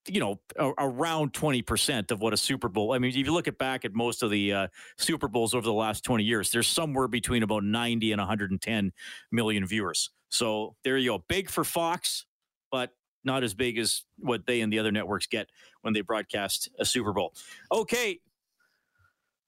you 0.08 0.20
know, 0.20 0.40
a, 0.56 0.70
around 0.78 1.32
20% 1.32 2.10
of 2.10 2.20
what 2.20 2.32
a 2.32 2.36
Super 2.36 2.68
Bowl. 2.68 2.92
I 2.92 2.98
mean, 2.98 3.10
if 3.10 3.16
you 3.16 3.32
look 3.32 3.48
at 3.48 3.58
back 3.58 3.84
at 3.84 3.94
most 3.94 4.22
of 4.22 4.30
the 4.30 4.52
uh, 4.52 4.68
Super 4.96 5.28
Bowls 5.28 5.54
over 5.54 5.64
the 5.64 5.72
last 5.72 6.04
20 6.04 6.24
years, 6.24 6.50
there's 6.50 6.66
somewhere 6.66 7.08
between 7.08 7.42
about 7.42 7.64
90 7.64 8.12
and 8.12 8.20
110 8.20 8.92
million 9.30 9.66
viewers. 9.66 10.10
So 10.28 10.76
there 10.82 10.96
you 10.98 11.12
go. 11.12 11.24
Big 11.28 11.48
for 11.48 11.64
Fox, 11.64 12.26
but 12.70 12.90
not 13.24 13.44
as 13.44 13.54
big 13.54 13.78
as 13.78 14.04
what 14.18 14.46
they 14.46 14.60
and 14.60 14.72
the 14.72 14.78
other 14.78 14.90
networks 14.90 15.26
get 15.26 15.48
when 15.82 15.94
they 15.94 16.00
broadcast 16.00 16.68
a 16.78 16.84
Super 16.84 17.12
Bowl. 17.12 17.34
Okay, 17.70 18.18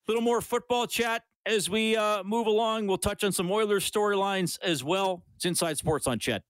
a 0.06 0.11
little 0.11 0.23
more 0.23 0.40
football 0.40 0.87
chat 0.87 1.23
as 1.46 1.68
we 1.68 1.96
uh, 1.96 2.23
move 2.23 2.46
along. 2.46 2.87
We'll 2.87 2.99
touch 2.99 3.25
on 3.25 3.32
some 3.32 3.50
Oilers 3.50 3.90
storylines 3.90 4.58
as 4.62 4.84
well. 4.84 5.25
It's 5.37 5.44
Inside 5.44 5.78
Sports 5.78 6.06
on 6.06 6.18
CHED. 6.18 6.42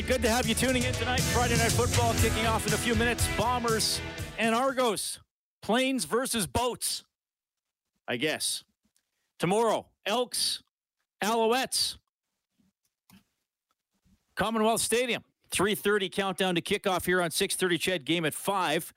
Right, 0.00 0.08
good 0.08 0.22
to 0.22 0.30
have 0.30 0.46
you 0.46 0.54
tuning 0.54 0.84
in 0.84 0.94
tonight. 0.94 1.20
Friday 1.20 1.58
Night 1.58 1.72
Football 1.72 2.14
kicking 2.14 2.46
off 2.46 2.66
in 2.66 2.72
a 2.72 2.76
few 2.78 2.94
minutes. 2.94 3.28
Bombers 3.36 4.00
and 4.38 4.54
Argos. 4.54 5.20
Planes 5.60 6.06
versus 6.06 6.46
boats. 6.46 7.04
I 8.08 8.16
guess. 8.16 8.64
Tomorrow, 9.38 9.88
Elks, 10.06 10.62
Alouettes. 11.22 11.98
Commonwealth 14.36 14.80
Stadium. 14.80 15.22
3:30 15.50 16.10
countdown 16.10 16.54
to 16.54 16.62
kickoff 16.62 17.04
here 17.04 17.20
on 17.20 17.28
6:30 17.28 17.78
CHED 17.78 18.06
game 18.06 18.24
at 18.24 18.32
5. 18.32 18.94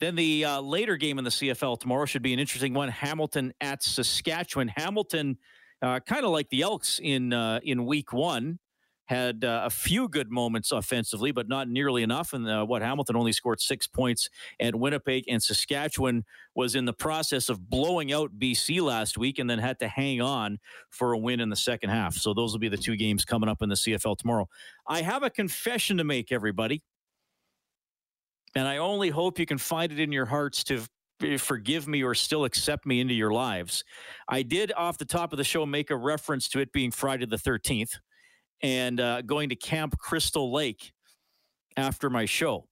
Then 0.00 0.14
the 0.14 0.46
uh, 0.46 0.60
later 0.62 0.96
game 0.96 1.18
in 1.18 1.24
the 1.24 1.30
CFL 1.30 1.78
tomorrow 1.78 2.06
should 2.06 2.22
be 2.22 2.32
an 2.32 2.38
interesting 2.38 2.72
one. 2.72 2.88
Hamilton 2.88 3.52
at 3.60 3.82
Saskatchewan. 3.82 4.68
Hamilton, 4.68 5.36
uh, 5.82 6.00
kind 6.00 6.24
of 6.24 6.30
like 6.30 6.48
the 6.48 6.62
Elks 6.62 7.00
in 7.02 7.34
uh, 7.34 7.60
in 7.62 7.84
Week 7.84 8.14
One, 8.14 8.58
had 9.08 9.42
uh, 9.42 9.62
a 9.64 9.70
few 9.70 10.06
good 10.06 10.30
moments 10.30 10.70
offensively, 10.70 11.32
but 11.32 11.48
not 11.48 11.66
nearly 11.68 12.02
enough. 12.02 12.34
And 12.34 12.46
uh, 12.46 12.64
what 12.66 12.82
Hamilton 12.82 13.16
only 13.16 13.32
scored 13.32 13.58
six 13.58 13.86
points 13.86 14.28
at 14.60 14.74
Winnipeg, 14.74 15.24
and 15.28 15.42
Saskatchewan 15.42 16.24
was 16.54 16.74
in 16.74 16.84
the 16.84 16.92
process 16.92 17.48
of 17.48 17.70
blowing 17.70 18.12
out 18.12 18.38
BC 18.38 18.82
last 18.82 19.16
week, 19.16 19.38
and 19.38 19.48
then 19.48 19.58
had 19.58 19.78
to 19.80 19.88
hang 19.88 20.20
on 20.20 20.58
for 20.90 21.14
a 21.14 21.18
win 21.18 21.40
in 21.40 21.48
the 21.48 21.56
second 21.56 21.88
half. 21.88 22.14
So 22.16 22.34
those 22.34 22.52
will 22.52 22.60
be 22.60 22.68
the 22.68 22.76
two 22.76 22.96
games 22.96 23.24
coming 23.24 23.48
up 23.48 23.62
in 23.62 23.70
the 23.70 23.76
CFL 23.76 24.18
tomorrow. 24.18 24.46
I 24.86 25.00
have 25.00 25.22
a 25.22 25.30
confession 25.30 25.96
to 25.96 26.04
make, 26.04 26.30
everybody, 26.30 26.82
and 28.54 28.68
I 28.68 28.76
only 28.76 29.08
hope 29.08 29.38
you 29.38 29.46
can 29.46 29.58
find 29.58 29.90
it 29.90 30.00
in 30.00 30.12
your 30.12 30.26
hearts 30.26 30.64
to 30.64 30.82
forgive 31.38 31.88
me 31.88 32.02
or 32.02 32.14
still 32.14 32.44
accept 32.44 32.84
me 32.84 33.00
into 33.00 33.14
your 33.14 33.32
lives. 33.32 33.84
I 34.28 34.42
did 34.42 34.70
off 34.76 34.98
the 34.98 35.04
top 35.04 35.32
of 35.32 35.38
the 35.38 35.44
show 35.44 35.64
make 35.64 35.90
a 35.90 35.96
reference 35.96 36.48
to 36.50 36.60
it 36.60 36.72
being 36.72 36.90
Friday 36.90 37.26
the 37.26 37.36
13th 37.36 37.96
and 38.62 39.00
uh, 39.00 39.22
going 39.22 39.48
to 39.50 39.56
Camp 39.56 39.96
Crystal 39.98 40.52
Lake 40.52 40.92
after 41.76 42.10
my 42.10 42.24
show. 42.24 42.66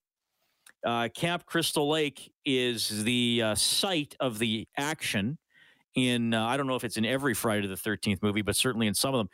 Uh, 0.84 1.08
Camp 1.08 1.46
Crystal 1.46 1.88
Lake 1.88 2.32
is 2.44 3.04
the 3.04 3.42
uh, 3.42 3.54
site 3.54 4.14
of 4.20 4.38
the 4.38 4.68
action 4.76 5.38
in, 5.94 6.34
uh, 6.34 6.46
I 6.46 6.56
don't 6.56 6.66
know 6.66 6.76
if 6.76 6.84
it's 6.84 6.96
in 6.96 7.04
every 7.04 7.34
Friday 7.34 7.66
the 7.66 7.74
13th 7.74 8.22
movie, 8.22 8.42
but 8.42 8.54
certainly 8.54 8.86
in 8.86 8.94
some 8.94 9.14
of 9.14 9.18
them. 9.18 9.28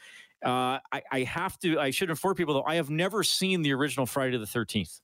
Uh, 0.44 0.78
I, 0.92 1.02
I, 1.10 1.22
have 1.22 1.58
to, 1.60 1.78
I 1.78 1.90
should 1.90 2.10
inform 2.10 2.36
people 2.36 2.54
though, 2.54 2.64
I 2.64 2.76
have 2.76 2.90
never 2.90 3.22
seen 3.22 3.62
the 3.62 3.72
original 3.74 4.06
Friday 4.06 4.38
the 4.38 4.46
13th. 4.46 5.00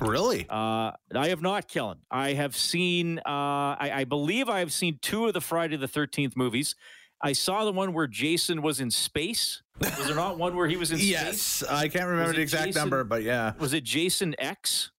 Really? 0.00 0.46
Uh, 0.48 0.92
I 1.14 1.28
have 1.28 1.42
not, 1.42 1.68
Kellen. 1.68 1.98
I 2.10 2.34
have 2.34 2.54
seen, 2.56 3.20
I, 3.26 3.90
I 3.94 4.04
believe 4.04 4.48
I 4.48 4.60
have 4.60 4.72
seen 4.72 4.98
two 5.02 5.26
of 5.26 5.34
the 5.34 5.40
Friday 5.40 5.76
the 5.76 5.88
13th 5.88 6.36
movies. 6.36 6.74
I 7.20 7.32
saw 7.32 7.64
the 7.64 7.72
one 7.72 7.92
where 7.92 8.06
Jason 8.06 8.62
was 8.62 8.80
in 8.80 8.90
space. 8.90 9.62
Was 9.80 10.06
there 10.06 10.14
not 10.14 10.38
one 10.38 10.56
where 10.56 10.68
he 10.68 10.76
was 10.76 10.92
in 10.92 10.98
space? 10.98 11.10
yes, 11.10 11.64
I 11.68 11.88
can't 11.88 12.08
remember 12.08 12.32
the 12.32 12.40
exact 12.40 12.66
Jason, 12.66 12.80
number, 12.80 13.04
but 13.04 13.22
yeah. 13.22 13.54
Was 13.58 13.74
it 13.74 13.84
Jason 13.84 14.34
X? 14.38 14.90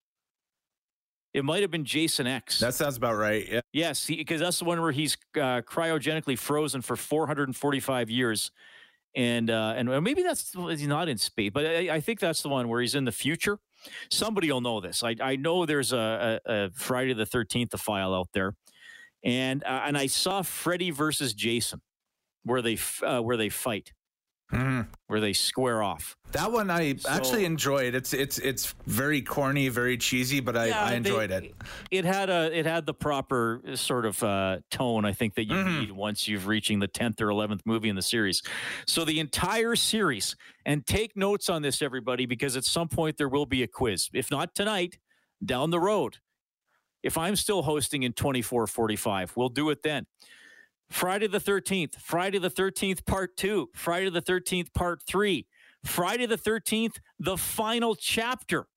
It 1.34 1.46
might 1.46 1.62
have 1.62 1.72
been 1.72 1.86
Jason 1.86 2.28
X. 2.28 2.60
That 2.60 2.74
sounds 2.74 2.98
about 2.98 3.16
right. 3.16 3.48
Yeah. 3.48 3.62
Yes, 3.72 4.08
because 4.08 4.42
that's 4.42 4.60
the 4.60 4.66
one 4.66 4.82
where 4.82 4.92
he's 4.92 5.16
uh, 5.36 5.62
cryogenically 5.62 6.38
frozen 6.38 6.82
for 6.82 6.96
445 6.96 8.10
years, 8.10 8.52
and 9.16 9.50
uh, 9.50 9.74
and 9.78 10.04
maybe 10.04 10.24
that's 10.24 10.52
he's 10.52 10.88
not 10.88 11.08
in 11.08 11.18
space, 11.18 11.52
but 11.54 11.66
I, 11.66 11.96
I, 11.96 12.00
think 12.02 12.20
that's 12.20 12.42
the 12.42 12.50
one 12.50 12.68
where 12.68 12.82
he's 12.82 12.96
in 12.96 13.06
the 13.06 13.12
future. 13.12 13.60
Somebody 14.10 14.52
will 14.52 14.62
know 14.62 14.82
this. 14.82 15.04
I, 15.04 15.16
I 15.22 15.36
know 15.36 15.66
there's 15.66 15.94
a, 15.94 16.42
a, 16.46 16.66
a 16.66 16.70
Friday 16.72 17.14
the 17.14 17.26
13th 17.26 17.80
file 17.80 18.14
out 18.14 18.30
there, 18.34 18.56
and 19.24 19.64
uh, 19.64 19.84
and 19.86 19.98
I 19.98 20.08
saw 20.08 20.42
Freddy 20.42 20.90
versus 20.90 21.34
Jason 21.34 21.80
where 22.50 22.62
they 22.62 22.78
uh, 23.04 23.22
where 23.22 23.38
they 23.38 23.50
fight, 23.50 23.94
mm. 24.52 24.88
where 25.08 25.20
they 25.20 25.34
square 25.34 25.84
off. 25.84 26.18
That 26.32 26.52
one 26.52 26.70
I 26.70 26.96
so, 26.96 27.10
actually 27.10 27.46
enjoyed. 27.46 27.94
It's 27.94 28.12
it's 28.12 28.40
it's 28.40 28.74
very 28.88 29.22
corny, 29.22 29.70
very 29.70 29.98
cheesy, 29.98 30.40
but 30.40 30.58
I, 30.58 30.66
yeah, 30.68 30.84
I 30.84 30.94
enjoyed 30.96 31.30
they, 31.30 31.38
it. 31.38 31.56
It 31.92 32.06
had 32.06 32.30
a 32.30 32.58
it 32.58 32.66
had 32.66 32.86
the 32.86 32.94
proper 32.94 33.62
sort 33.76 34.06
of 34.06 34.22
uh, 34.24 34.58
tone 34.72 35.06
I 35.06 35.14
think 35.14 35.36
that 35.36 35.46
you 35.46 35.54
mm-hmm. 35.54 35.80
need 35.80 35.92
once 35.92 36.28
you've 36.28 36.48
reaching 36.48 36.80
the 36.80 36.88
tenth 36.88 37.22
or 37.22 37.30
eleventh 37.30 37.62
movie 37.66 37.90
in 37.90 37.96
the 37.96 38.02
series. 38.02 38.42
So 38.88 39.06
the 39.06 39.20
entire 39.20 39.76
series, 39.76 40.36
and 40.66 40.86
take 40.86 41.16
notes 41.16 41.50
on 41.50 41.62
this, 41.62 41.82
everybody, 41.82 42.26
because 42.26 42.58
at 42.58 42.66
some 42.66 42.90
point 42.90 43.18
there 43.18 43.30
will 43.30 43.46
be 43.46 43.64
a 43.64 43.68
quiz. 43.68 44.10
If 44.14 44.32
not 44.32 44.56
tonight, 44.56 44.98
down 45.46 45.70
the 45.70 45.80
road. 45.80 46.18
If 47.02 47.18
I'm 47.18 47.38
still 47.38 47.62
hosting 47.62 48.04
in 48.04 48.12
2445, 48.12 49.38
we'll 49.38 49.48
do 49.48 49.70
it 49.70 49.84
then. 49.84 50.06
Friday 50.90 51.28
the 51.28 51.40
13th, 51.40 51.96
Friday 52.00 52.40
the 52.40 52.50
13th, 52.50 53.06
part 53.06 53.38
two, 53.38 53.70
Friday 53.74 54.10
the 54.10 54.22
13th, 54.22 54.74
part 54.74 55.02
three, 55.08 55.46
Friday 55.86 56.26
the 56.26 56.38
13th, 56.38 57.00
the 57.20 57.38
final 57.38 57.96
chapter. 57.96 58.68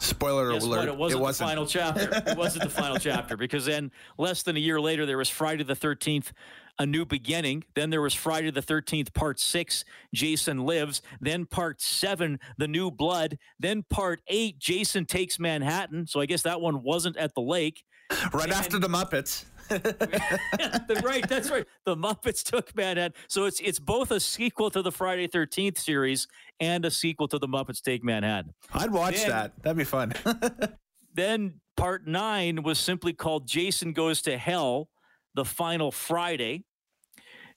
Spoiler 0.00 0.52
Guess 0.52 0.64
alert. 0.64 0.78
What? 0.78 0.88
It 0.88 0.96
wasn't, 0.96 1.20
it 1.20 1.22
wasn't 1.22 1.38
the 1.38 1.46
final 1.46 1.66
chapter. 1.66 2.22
It 2.32 2.36
wasn't 2.36 2.64
the 2.64 2.70
final 2.70 2.98
chapter 2.98 3.36
because 3.36 3.66
then 3.66 3.90
less 4.18 4.42
than 4.42 4.56
a 4.56 4.60
year 4.60 4.80
later, 4.80 5.06
there 5.06 5.18
was 5.18 5.28
Friday 5.28 5.62
the 5.62 5.76
13th, 5.76 6.32
A 6.78 6.86
New 6.86 7.04
Beginning. 7.04 7.64
Then 7.74 7.90
there 7.90 8.02
was 8.02 8.12
Friday 8.12 8.50
the 8.50 8.60
13th, 8.62 9.14
Part 9.14 9.38
Six, 9.38 9.84
Jason 10.12 10.66
Lives. 10.66 11.00
Then 11.20 11.46
Part 11.46 11.80
Seven, 11.80 12.40
The 12.58 12.68
New 12.68 12.90
Blood. 12.90 13.38
Then 13.58 13.84
Part 13.88 14.20
Eight, 14.26 14.58
Jason 14.58 15.06
Takes 15.06 15.38
Manhattan. 15.38 16.06
So 16.06 16.20
I 16.20 16.26
guess 16.26 16.42
that 16.42 16.60
one 16.60 16.82
wasn't 16.82 17.16
at 17.16 17.34
the 17.34 17.42
lake. 17.42 17.84
Right 18.32 18.44
and, 18.44 18.52
after 18.52 18.78
the 18.78 18.88
Muppets. 18.88 19.44
right, 21.02 21.28
that's 21.28 21.50
right. 21.50 21.66
The 21.84 21.96
Muppets 21.96 22.42
took 22.42 22.74
Manhattan. 22.76 23.14
So 23.28 23.44
it's 23.44 23.60
it's 23.60 23.78
both 23.78 24.10
a 24.10 24.20
sequel 24.20 24.70
to 24.70 24.82
the 24.82 24.92
Friday 24.92 25.26
Thirteenth 25.26 25.78
series 25.78 26.26
and 26.60 26.84
a 26.84 26.90
sequel 26.90 27.28
to 27.28 27.38
the 27.38 27.48
Muppets 27.48 27.80
Take 27.80 28.04
Manhattan. 28.04 28.52
I'd 28.72 28.90
watch 28.90 29.16
then, 29.16 29.28
that. 29.30 29.62
That'd 29.62 29.78
be 29.78 29.84
fun. 29.84 30.12
then 31.14 31.60
part 31.76 32.06
nine 32.06 32.62
was 32.62 32.78
simply 32.78 33.12
called 33.12 33.46
Jason 33.46 33.92
Goes 33.92 34.22
to 34.22 34.36
Hell, 34.36 34.88
the 35.34 35.44
final 35.44 35.90
Friday. 35.90 36.64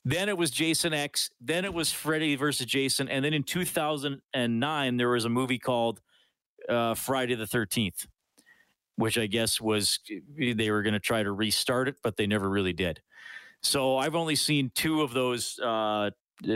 Then 0.05 0.29
it 0.29 0.37
was 0.37 0.51
Jason 0.51 0.93
X. 0.93 1.29
Then 1.41 1.65
it 1.65 1.73
was 1.73 1.91
Freddy 1.91 2.35
versus 2.35 2.65
Jason. 2.65 3.09
And 3.09 3.25
then 3.25 3.33
in 3.33 3.43
2009, 3.43 4.97
there 4.97 5.09
was 5.09 5.25
a 5.25 5.29
movie 5.29 5.59
called 5.59 5.99
uh, 6.69 6.93
Friday 6.93 7.35
the 7.35 7.45
13th. 7.45 8.07
Which 8.97 9.17
I 9.17 9.27
guess 9.27 9.61
was 9.61 9.99
they 10.37 10.71
were 10.71 10.81
going 10.81 10.93
to 10.93 10.99
try 10.99 11.23
to 11.23 11.31
restart 11.31 11.87
it, 11.87 11.95
but 12.03 12.17
they 12.17 12.27
never 12.27 12.49
really 12.49 12.73
did. 12.73 13.01
So 13.61 13.97
I've 13.97 14.15
only 14.15 14.35
seen 14.35 14.71
two 14.75 15.01
of 15.01 15.13
those 15.13 15.59
uh, 15.59 16.11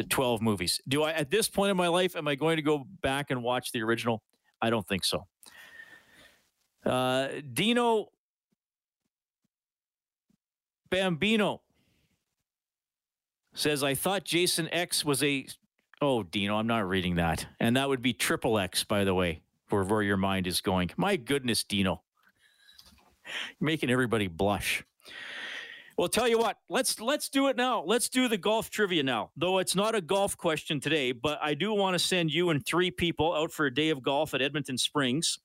12 0.10 0.42
movies. 0.42 0.82
Do 0.88 1.04
I, 1.04 1.12
at 1.12 1.30
this 1.30 1.48
point 1.48 1.72
in 1.72 1.78
my 1.78 1.88
life, 1.88 2.16
am 2.16 2.28
I 2.28 2.36
going 2.36 2.58
to 2.58 2.62
go 2.62 2.86
back 3.02 3.32
and 3.32 3.44
watch 3.44 3.72
the 3.72 3.82
original? 3.82 4.22
I 4.62 4.70
don't 4.70 4.88
think 4.88 5.06
so. 5.06 5.28
Uh, 6.86 7.28
Dino 7.54 8.08
Bambino 10.90 11.62
says, 13.54 13.84
I 13.84 13.96
thought 13.96 14.24
Jason 14.24 14.68
X 14.72 15.06
was 15.06 15.24
a. 15.24 15.48
Oh, 16.02 16.24
Dino, 16.24 16.58
I'm 16.58 16.66
not 16.66 16.88
reading 16.88 17.16
that. 17.16 17.46
And 17.60 17.78
that 17.78 17.88
would 17.88 18.02
be 18.02 18.14
triple 18.14 18.58
X, 18.58 18.84
by 18.84 19.04
the 19.04 19.14
way, 19.14 19.42
for 19.68 19.84
where 19.84 20.02
your 20.02 20.18
mind 20.18 20.48
is 20.48 20.60
going. 20.60 20.90
My 20.98 21.16
goodness, 21.16 21.64
Dino. 21.64 22.02
Making 23.60 23.90
everybody 23.90 24.28
blush. 24.28 24.84
Well, 25.98 26.08
tell 26.08 26.28
you 26.28 26.40
what, 26.40 26.58
let's 26.70 27.00
let's 27.00 27.30
do 27.30 27.48
it 27.48 27.58
now. 27.58 27.84
Let's 27.84 28.10
do 28.10 28.28
the 28.28 28.38
golf 28.38 28.70
trivia 28.70 29.04
now. 29.04 29.32
Though 29.36 29.60
it's 29.60 29.76
not 29.76 29.94
a 29.94 30.02
golf 30.02 30.36
question 30.38 30.80
today, 30.80 31.12
but 31.12 31.38
I 31.42 31.54
do 31.54 31.74
want 31.74 31.94
to 31.96 32.00
send 32.00 32.34
you 32.34 32.50
and 32.50 32.66
three 32.66 32.90
people 32.90 33.36
out 33.36 33.52
for 33.52 33.66
a 33.66 33.74
day 33.74 33.90
of 33.90 34.02
golf 34.02 34.34
at 34.34 34.42
Edmonton 34.42 34.78
Springs. 34.78 35.38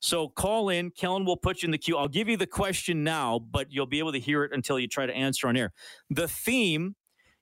So 0.00 0.28
call 0.28 0.68
in. 0.68 0.90
Kellen 0.90 1.24
will 1.24 1.36
put 1.36 1.62
you 1.62 1.66
in 1.66 1.70
the 1.72 1.78
queue. 1.78 1.96
I'll 1.96 2.06
give 2.06 2.28
you 2.28 2.36
the 2.36 2.46
question 2.46 3.02
now, 3.02 3.40
but 3.40 3.72
you'll 3.72 3.86
be 3.86 3.98
able 3.98 4.12
to 4.12 4.20
hear 4.20 4.44
it 4.44 4.52
until 4.52 4.78
you 4.78 4.86
try 4.86 5.06
to 5.06 5.12
answer 5.12 5.48
on 5.48 5.56
air. 5.56 5.72
The 6.10 6.28
theme 6.28 6.94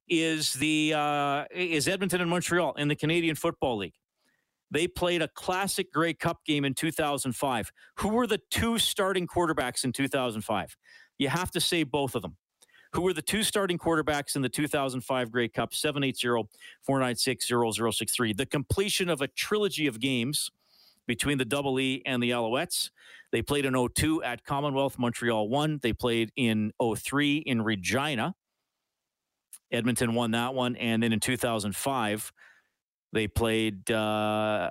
is 0.08 0.54
the 0.54 0.94
uh, 0.96 1.44
is 1.50 1.88
Edmonton 1.88 2.20
and 2.20 2.30
Montreal 2.30 2.74
in 2.74 2.88
the 2.88 2.96
Canadian 2.96 3.34
Football 3.34 3.78
League. 3.78 3.94
They 4.76 4.86
played 4.86 5.22
a 5.22 5.28
classic 5.28 5.90
Grey 5.90 6.12
Cup 6.12 6.44
game 6.44 6.62
in 6.62 6.74
2005. 6.74 7.72
Who 8.00 8.08
were 8.10 8.26
the 8.26 8.42
two 8.50 8.78
starting 8.78 9.26
quarterbacks 9.26 9.84
in 9.84 9.92
2005? 9.92 10.76
You 11.16 11.30
have 11.30 11.50
to 11.52 11.62
say 11.62 11.82
both 11.82 12.14
of 12.14 12.20
them. 12.20 12.36
Who 12.92 13.00
were 13.00 13.14
the 13.14 13.22
two 13.22 13.42
starting 13.42 13.78
quarterbacks 13.78 14.36
in 14.36 14.42
the 14.42 14.50
2005 14.50 15.32
Grey 15.32 15.48
Cup? 15.48 15.72
780 15.72 16.46
496 16.82 17.48
0063. 17.96 18.34
The 18.34 18.44
completion 18.44 19.08
of 19.08 19.22
a 19.22 19.28
trilogy 19.28 19.86
of 19.86 19.98
games 19.98 20.50
between 21.06 21.38
the 21.38 21.46
Double 21.46 21.80
E 21.80 22.02
and 22.04 22.22
the 22.22 22.32
Alouettes. 22.32 22.90
They 23.32 23.40
played 23.40 23.64
in 23.64 23.88
02 23.94 24.22
at 24.22 24.44
Commonwealth. 24.44 24.98
Montreal 24.98 25.48
won. 25.48 25.80
They 25.82 25.94
played 25.94 26.32
in 26.36 26.72
03 26.82 27.38
in 27.38 27.62
Regina. 27.62 28.34
Edmonton 29.72 30.14
won 30.14 30.32
that 30.32 30.52
one. 30.52 30.76
And 30.76 31.02
then 31.02 31.14
in 31.14 31.20
2005, 31.20 32.30
they 33.16 33.26
played 33.26 33.90
uh, 33.90 34.70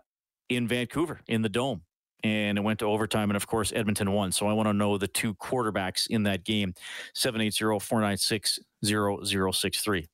in 0.50 0.68
Vancouver 0.68 1.20
in 1.28 1.42
the 1.42 1.50
Dome 1.50 1.82
and 2.24 2.58
it 2.58 2.62
went 2.62 2.80
to 2.80 2.86
overtime. 2.86 3.30
And 3.30 3.38
of 3.38 3.48
course, 3.48 3.72
Edmonton 3.76 4.12
won. 4.12 4.32
So 4.32 4.48
I 4.48 4.54
want 4.54 4.68
to 4.68 4.74
know 4.74 4.98
the 4.98 5.08
two 5.08 5.36
quarterbacks 5.36 6.08
in 6.08 6.24
that 6.24 6.44
game 6.44 6.74
780 7.14 7.80
496 7.80 8.60
0063. 8.84 10.08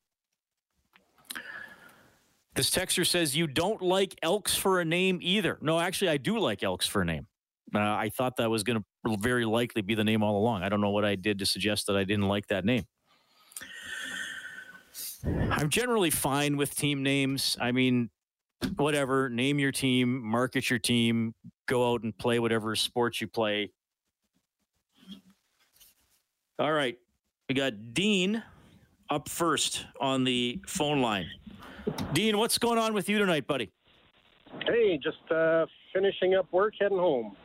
This 2.54 2.70
texter 2.70 3.08
says, 3.08 3.36
You 3.36 3.48
don't 3.48 3.82
like 3.82 4.16
Elks 4.22 4.56
for 4.56 4.82
a 4.82 4.86
name 4.86 5.20
either. 5.22 5.58
No, 5.62 5.80
actually, 5.80 6.10
I 6.10 6.18
do 6.18 6.38
like 6.38 6.64
Elks 6.64 6.86
for 6.86 7.02
a 7.02 7.06
name. 7.06 7.28
Uh, 7.74 7.80
I 7.80 8.10
thought 8.10 8.36
that 8.38 8.50
was 8.50 8.64
going 8.64 8.80
to 8.80 9.18
very 9.20 9.46
likely 9.46 9.82
be 9.82 9.96
the 9.96 10.04
name 10.04 10.22
all 10.22 10.38
along. 10.38 10.64
I 10.64 10.68
don't 10.68 10.82
know 10.82 10.90
what 10.90 11.06
I 11.06 11.16
did 11.16 11.40
to 11.40 11.46
suggest 11.46 11.88
that 11.88 11.96
I 11.96 12.04
didn't 12.04 12.28
like 12.28 12.48
that 12.48 12.66
name. 12.66 12.84
I'm 15.24 15.70
generally 15.70 16.10
fine 16.10 16.58
with 16.58 16.76
team 16.76 17.04
names. 17.04 17.56
I 17.62 17.72
mean, 17.72 18.10
whatever, 18.78 19.30
name 19.30 19.60
your 19.60 19.72
team, 19.72 20.22
market 20.24 20.70
your 20.70 20.80
team, 20.80 21.34
go 21.68 21.92
out 21.92 22.04
and 22.04 22.18
play 22.18 22.40
whatever 22.40 22.76
sports 22.76 23.22
you 23.22 23.28
play. 23.28 23.72
All 26.60 26.72
right. 26.72 26.98
We 27.50 27.56
got 27.56 27.94
Dean 27.94 28.44
up 29.10 29.28
first 29.28 29.86
on 30.00 30.24
the 30.24 30.62
phone 30.68 31.02
line. 31.02 31.28
Dean, 32.14 32.38
what's 32.38 32.58
going 32.58 32.78
on 32.78 32.94
with 32.94 33.10
you 33.10 33.18
tonight, 33.18 33.48
buddy? 33.48 33.72
Hey, 34.66 35.00
just 35.02 35.32
uh, 35.32 35.66
finishing 35.94 36.36
up 36.36 36.52
work, 36.52 36.74
heading 36.80 36.98
home. 36.98 37.36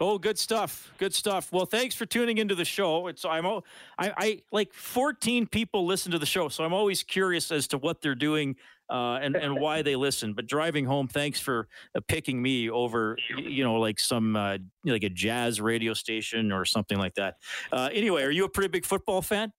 Oh, 0.00 0.18
good 0.18 0.38
stuff. 0.38 0.92
Good 0.98 1.14
stuff. 1.14 1.50
Well, 1.52 1.64
thanks 1.64 1.94
for 1.94 2.04
tuning 2.04 2.36
into 2.36 2.54
the 2.54 2.66
show. 2.66 3.06
It's 3.06 3.24
I'm 3.24 3.46
I, 3.46 3.62
I 3.98 4.42
like 4.52 4.74
14 4.74 5.46
people 5.46 5.86
listen 5.86 6.12
to 6.12 6.18
the 6.18 6.26
show, 6.26 6.48
so 6.48 6.64
I'm 6.64 6.74
always 6.74 7.02
curious 7.02 7.50
as 7.50 7.66
to 7.68 7.78
what 7.78 8.02
they're 8.02 8.14
doing 8.14 8.56
uh, 8.90 9.18
and 9.22 9.36
and 9.36 9.58
why 9.58 9.82
they 9.82 9.96
listen. 9.96 10.32
But 10.32 10.46
driving 10.46 10.84
home, 10.84 11.08
thanks 11.08 11.40
for 11.40 11.68
uh, 11.94 12.00
picking 12.06 12.40
me 12.40 12.70
over, 12.70 13.16
you 13.36 13.64
know, 13.64 13.74
like 13.74 13.98
some 13.98 14.36
uh, 14.36 14.58
like 14.84 15.04
a 15.04 15.08
jazz 15.08 15.60
radio 15.60 15.94
station 15.94 16.52
or 16.52 16.64
something 16.64 16.98
like 16.98 17.14
that. 17.14 17.34
Uh, 17.72 17.88
anyway, 17.92 18.22
are 18.22 18.30
you 18.30 18.44
a 18.44 18.48
pretty 18.48 18.68
big 18.68 18.84
football 18.84 19.22
fan? 19.22 19.52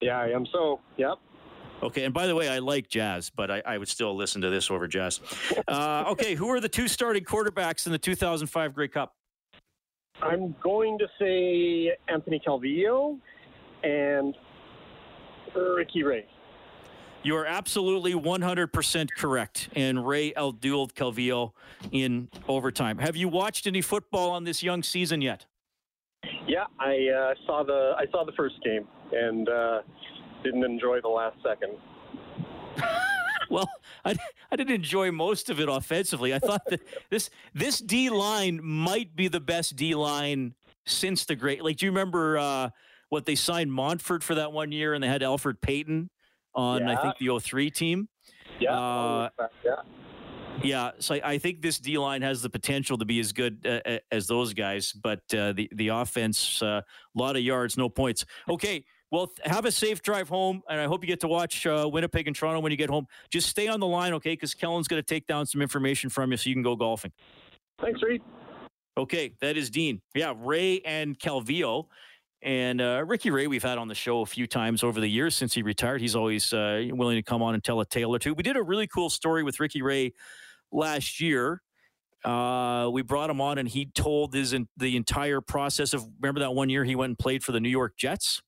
Yeah, 0.00 0.20
I 0.20 0.28
am. 0.28 0.46
So, 0.52 0.80
yep. 0.96 1.14
Okay, 1.82 2.04
and 2.04 2.12
by 2.12 2.26
the 2.26 2.34
way, 2.34 2.48
I 2.48 2.58
like 2.58 2.88
jazz, 2.88 3.30
but 3.30 3.50
I, 3.50 3.62
I 3.64 3.78
would 3.78 3.88
still 3.88 4.16
listen 4.16 4.42
to 4.42 4.50
this 4.50 4.70
over 4.70 4.86
jazz. 4.88 5.20
Uh, 5.66 6.04
okay, 6.08 6.34
who 6.34 6.48
are 6.48 6.60
the 6.60 6.68
two 6.68 6.88
starting 6.88 7.22
quarterbacks 7.22 7.84
in 7.84 7.92
the 7.92 7.98
2005 7.98 8.74
Grey 8.74 8.88
Cup? 8.88 9.12
I'm 10.22 10.54
going 10.62 10.98
to 10.98 11.06
say 11.18 11.94
Anthony 12.08 12.40
Calvillo 12.44 13.18
and 13.84 14.34
Ricky 15.54 16.04
Ray. 16.04 16.26
You 17.28 17.36
are 17.36 17.44
absolutely 17.44 18.14
100% 18.14 19.08
correct. 19.14 19.68
And 19.76 20.06
Ray 20.08 20.32
outdueled 20.32 20.94
Calvillo 20.94 21.52
in 21.92 22.30
overtime. 22.48 22.96
Have 22.96 23.16
you 23.16 23.28
watched 23.28 23.66
any 23.66 23.82
football 23.82 24.30
on 24.30 24.44
this 24.44 24.62
young 24.62 24.82
season 24.82 25.20
yet? 25.20 25.44
Yeah, 26.46 26.64
I 26.80 27.06
uh, 27.14 27.34
saw 27.44 27.64
the 27.64 27.92
I 27.98 28.06
saw 28.10 28.24
the 28.24 28.32
first 28.32 28.54
game 28.64 28.88
and 29.12 29.46
uh, 29.46 29.82
didn't 30.42 30.64
enjoy 30.64 31.02
the 31.02 31.08
last 31.08 31.36
second. 31.46 31.76
well, 33.50 33.68
I, 34.06 34.16
I 34.50 34.56
didn't 34.56 34.72
enjoy 34.72 35.12
most 35.12 35.50
of 35.50 35.60
it 35.60 35.68
offensively. 35.68 36.32
I 36.32 36.38
thought 36.38 36.62
that 36.70 36.80
this 37.10 37.28
this 37.52 37.78
D 37.78 38.08
line 38.08 38.58
might 38.62 39.14
be 39.14 39.28
the 39.28 39.38
best 39.38 39.76
D 39.76 39.94
line 39.94 40.54
since 40.86 41.26
the 41.26 41.36
great. 41.36 41.62
Like, 41.62 41.76
do 41.76 41.84
you 41.84 41.92
remember 41.92 42.38
uh, 42.38 42.70
what 43.10 43.26
they 43.26 43.34
signed 43.34 43.70
Montford 43.70 44.24
for 44.24 44.34
that 44.36 44.50
one 44.50 44.72
year, 44.72 44.94
and 44.94 45.04
they 45.04 45.08
had 45.08 45.20
Elfrid 45.20 45.60
Payton 45.60 46.08
on 46.58 46.82
yeah. 46.82 46.92
I 46.92 46.96
think 47.02 47.18
the 47.18 47.38
03 47.38 47.70
team. 47.70 48.08
Yeah, 48.60 48.76
uh, 48.76 49.28
yeah. 49.64 49.76
Yeah, 50.60 50.90
so 50.98 51.14
I, 51.14 51.20
I, 51.24 51.38
think 51.38 51.62
this 51.62 51.78
D 51.78 51.98
line 51.98 52.20
has 52.22 52.42
the 52.42 52.50
potential 52.50 52.98
to 52.98 53.04
be 53.04 53.20
as 53.20 53.32
good 53.32 53.64
uh, 53.64 53.98
as 54.10 54.26
those 54.26 54.54
guys, 54.54 54.92
but 54.92 55.20
uh, 55.32 55.52
the 55.52 55.70
the 55.72 55.88
offense, 55.88 56.60
a 56.60 56.66
uh, 56.66 56.80
lot 57.14 57.36
of 57.36 57.42
yards, 57.42 57.76
no 57.76 57.88
points. 57.88 58.24
Okay, 58.50 58.84
well, 59.12 59.30
have 59.44 59.66
a 59.66 59.70
safe 59.70 60.02
drive 60.02 60.28
home, 60.28 60.62
and 60.68 60.80
I 60.80 60.86
hope 60.86 61.04
you 61.04 61.06
get 61.06 61.20
to 61.20 61.28
watch 61.28 61.64
uh, 61.64 61.88
Winnipeg 61.90 62.26
and 62.26 62.34
Toronto 62.34 62.58
when 62.58 62.72
you 62.72 62.76
get 62.76 62.90
home. 62.90 63.06
Just 63.30 63.48
stay 63.48 63.68
on 63.68 63.78
the 63.78 63.86
line, 63.86 64.12
okay? 64.14 64.32
Because 64.32 64.52
Kellen's 64.52 64.88
going 64.88 65.00
to 65.00 65.06
take 65.06 65.28
down 65.28 65.46
some 65.46 65.62
information 65.62 66.10
from 66.10 66.32
you 66.32 66.36
so 66.36 66.48
you 66.50 66.56
can 66.56 66.64
go 66.64 66.74
golfing. 66.74 67.12
Thanks, 67.80 68.02
Reed. 68.02 68.20
Okay, 68.96 69.34
that 69.40 69.56
is 69.56 69.70
Dean. 69.70 70.02
Yeah, 70.12 70.34
Ray 70.36 70.80
and 70.80 71.16
Calvillo. 71.16 71.86
And 72.42 72.80
uh, 72.80 73.04
Ricky 73.06 73.30
Ray, 73.30 73.48
we've 73.48 73.62
had 73.62 73.78
on 73.78 73.88
the 73.88 73.94
show 73.94 74.20
a 74.20 74.26
few 74.26 74.46
times 74.46 74.84
over 74.84 75.00
the 75.00 75.08
years 75.08 75.34
since 75.34 75.54
he 75.54 75.62
retired. 75.62 76.00
He's 76.00 76.14
always 76.14 76.52
uh, 76.52 76.84
willing 76.90 77.16
to 77.16 77.22
come 77.22 77.42
on 77.42 77.54
and 77.54 77.64
tell 77.64 77.80
a 77.80 77.86
tale 77.86 78.14
or 78.14 78.18
two. 78.18 78.34
We 78.34 78.44
did 78.44 78.56
a 78.56 78.62
really 78.62 78.86
cool 78.86 79.10
story 79.10 79.42
with 79.42 79.58
Ricky 79.58 79.82
Ray 79.82 80.12
last 80.70 81.20
year. 81.20 81.62
Uh, 82.24 82.90
we 82.92 83.02
brought 83.02 83.30
him 83.30 83.40
on, 83.40 83.58
and 83.58 83.68
he 83.68 83.86
told 83.86 84.34
his 84.34 84.54
the 84.76 84.96
entire 84.96 85.40
process 85.40 85.94
of. 85.94 86.06
Remember 86.20 86.40
that 86.40 86.54
one 86.54 86.68
year 86.68 86.84
he 86.84 86.94
went 86.94 87.10
and 87.10 87.18
played 87.18 87.42
for 87.42 87.52
the 87.52 87.60
New 87.60 87.68
York 87.68 87.96
Jets 87.96 88.42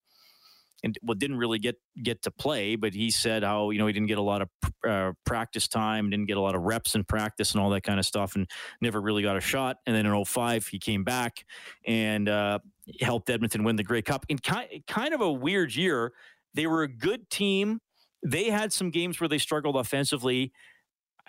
and 0.83 0.99
well 1.03 1.15
didn't 1.15 1.37
really 1.37 1.59
get 1.59 1.77
get 2.03 2.23
to 2.23 2.31
play 2.31 2.77
but 2.77 2.95
he 2.95 3.11
said 3.11 3.43
how 3.43 3.71
you 3.71 3.79
know 3.79 3.87
he 3.87 3.93
didn't 3.93 4.09
get 4.09 4.19
a 4.19 4.23
lot 4.23 4.43
of 4.43 4.49
uh, 4.89 5.13
practice 5.25 5.69
time 5.69 6.11
didn't 6.11 6.27
get 6.27 6.37
a 6.37 6.41
lot 6.41 6.55
of 6.55 6.63
reps 6.63 6.95
in 6.95 7.05
practice 7.05 7.53
and 7.53 7.61
all 7.61 7.71
that 7.71 7.83
kind 7.83 7.99
of 7.99 8.07
stuff 8.07 8.35
and 8.35 8.49
never 8.81 9.01
really 9.01 9.23
got 9.23 9.37
a 9.37 9.41
shot 9.41 9.77
and 9.87 9.95
then 9.95 10.07
in 10.07 10.25
05 10.25 10.67
he 10.67 10.79
came 10.79 11.05
back 11.05 11.45
and 11.87 12.29
uh, 12.29 12.59
helped 13.01 13.31
edmonton 13.31 13.65
win 13.65 13.77
the 13.77 13.83
grey 13.83 14.03
cup 14.03 14.25
in 14.29 14.39
kind, 14.39 14.69
kind 14.87 15.15
of 15.15 15.21
a 15.21 15.31
weird 15.31 15.75
year 15.75 16.13
they 16.55 16.67
were 16.67 16.83
a 16.83 16.89
good 16.89 17.29
team 17.31 17.81
they 18.25 18.51
had 18.51 18.73
some 18.73 18.91
games 18.91 19.21
where 19.21 19.29
they 19.29 19.39
struggled 19.39 19.77
offensively 19.77 20.53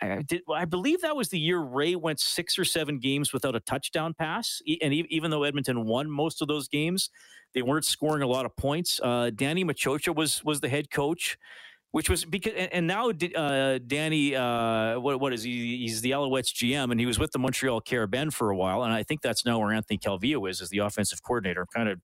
I, 0.02 0.24
did, 0.24 0.41
I 0.52 0.65
believe 0.65 1.02
that 1.02 1.15
was 1.15 1.30
the 1.30 1.39
year 1.39 1.60
Ray 1.60 1.95
went 1.95 2.19
six 2.19 2.58
or 2.58 2.65
seven 2.65 2.97
games 2.97 3.34
without 3.34 3.56
a 3.56 3.60
touchdown 3.60 4.15
pass. 4.17 4.62
And 4.82 4.93
even 4.93 5.30
though 5.30 5.43
Edmonton 5.43 5.86
won 5.86 6.10
most 6.10 6.41
of 6.41 6.47
those 6.47 6.67
games, 6.67 7.12
they 7.54 7.62
weren't 7.62 7.86
scoring 7.86 8.24
a 8.24 8.28
lot 8.28 8.45
of 8.45 8.56
points. 8.56 9.00
Uh, 9.04 9.30
Danny 9.34 9.63
Maciocia 9.63 10.15
was 10.15 10.43
was 10.43 10.60
the 10.62 10.69
head 10.69 10.89
coach, 10.89 11.38
which 11.91 12.10
was 12.10 12.23
because 12.23 12.54
and 12.54 12.88
now 12.88 13.10
uh, 13.10 13.80
Danny 13.86 14.36
uh, 14.36 14.99
what 14.99 15.19
what 15.19 15.34
is 15.34 15.43
he? 15.43 15.77
He's 15.77 16.01
the 16.01 16.12
Alouettes 16.12 16.54
GM, 16.54 16.91
and 16.91 16.99
he 16.99 17.06
was 17.06 17.19
with 17.19 17.32
the 17.32 17.39
Montreal 17.39 17.82
Carabin 17.82 18.32
for 18.32 18.49
a 18.49 18.56
while, 18.56 18.84
and 18.84 18.93
I 18.93 19.04
think 19.04 19.21
that's 19.21 19.45
now 19.45 19.60
where 19.60 19.73
Anthony 19.73 19.97
Calvillo 19.97 20.49
is 20.49 20.62
as 20.62 20.69
the 20.69 20.80
offensive 20.80 21.21
coordinator. 21.21 21.62
I'm 21.62 21.67
kind 21.67 21.89
of 21.89 21.99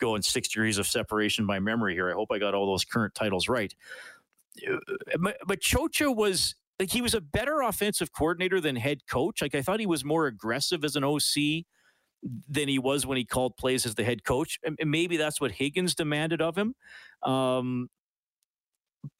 going 0.00 0.22
six 0.22 0.48
degrees 0.48 0.78
of 0.78 0.86
separation 0.86 1.46
by 1.46 1.60
memory 1.60 1.94
here. 1.94 2.10
I 2.10 2.14
hope 2.14 2.28
I 2.32 2.38
got 2.38 2.54
all 2.54 2.66
those 2.66 2.84
current 2.84 3.14
titles 3.14 3.48
right. 3.48 3.72
But 5.46 5.60
Chocha 5.60 6.14
was 6.14 6.56
like 6.80 6.90
he 6.90 7.00
was 7.00 7.14
a 7.14 7.20
better 7.20 7.60
offensive 7.62 8.12
coordinator 8.12 8.60
than 8.60 8.74
head 8.74 9.06
coach. 9.08 9.40
Like 9.40 9.54
I 9.54 9.62
thought 9.62 9.78
he 9.78 9.86
was 9.86 10.04
more 10.04 10.26
aggressive 10.26 10.84
as 10.84 10.96
an 10.96 11.04
OC 11.04 11.64
than 12.48 12.68
he 12.68 12.78
was 12.78 13.06
when 13.06 13.18
he 13.18 13.24
called 13.24 13.56
plays 13.56 13.86
as 13.86 13.94
the 13.94 14.04
head 14.04 14.24
coach. 14.24 14.58
And 14.64 14.76
maybe 14.84 15.16
that's 15.16 15.40
what 15.40 15.52
Higgins 15.52 15.94
demanded 15.94 16.42
of 16.42 16.56
him. 16.56 16.74
Um, 17.22 17.88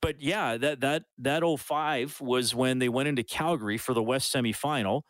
but 0.01 0.21
yeah, 0.21 0.57
that 0.57 0.81
that 0.81 1.05
that 1.19 1.43
05 1.59 2.21
was 2.21 2.55
when 2.55 2.79
they 2.79 2.89
went 2.89 3.09
into 3.09 3.23
Calgary 3.23 3.79
for 3.79 3.95
the 3.95 4.03
West 4.03 4.33
semifinal, 4.33 5.03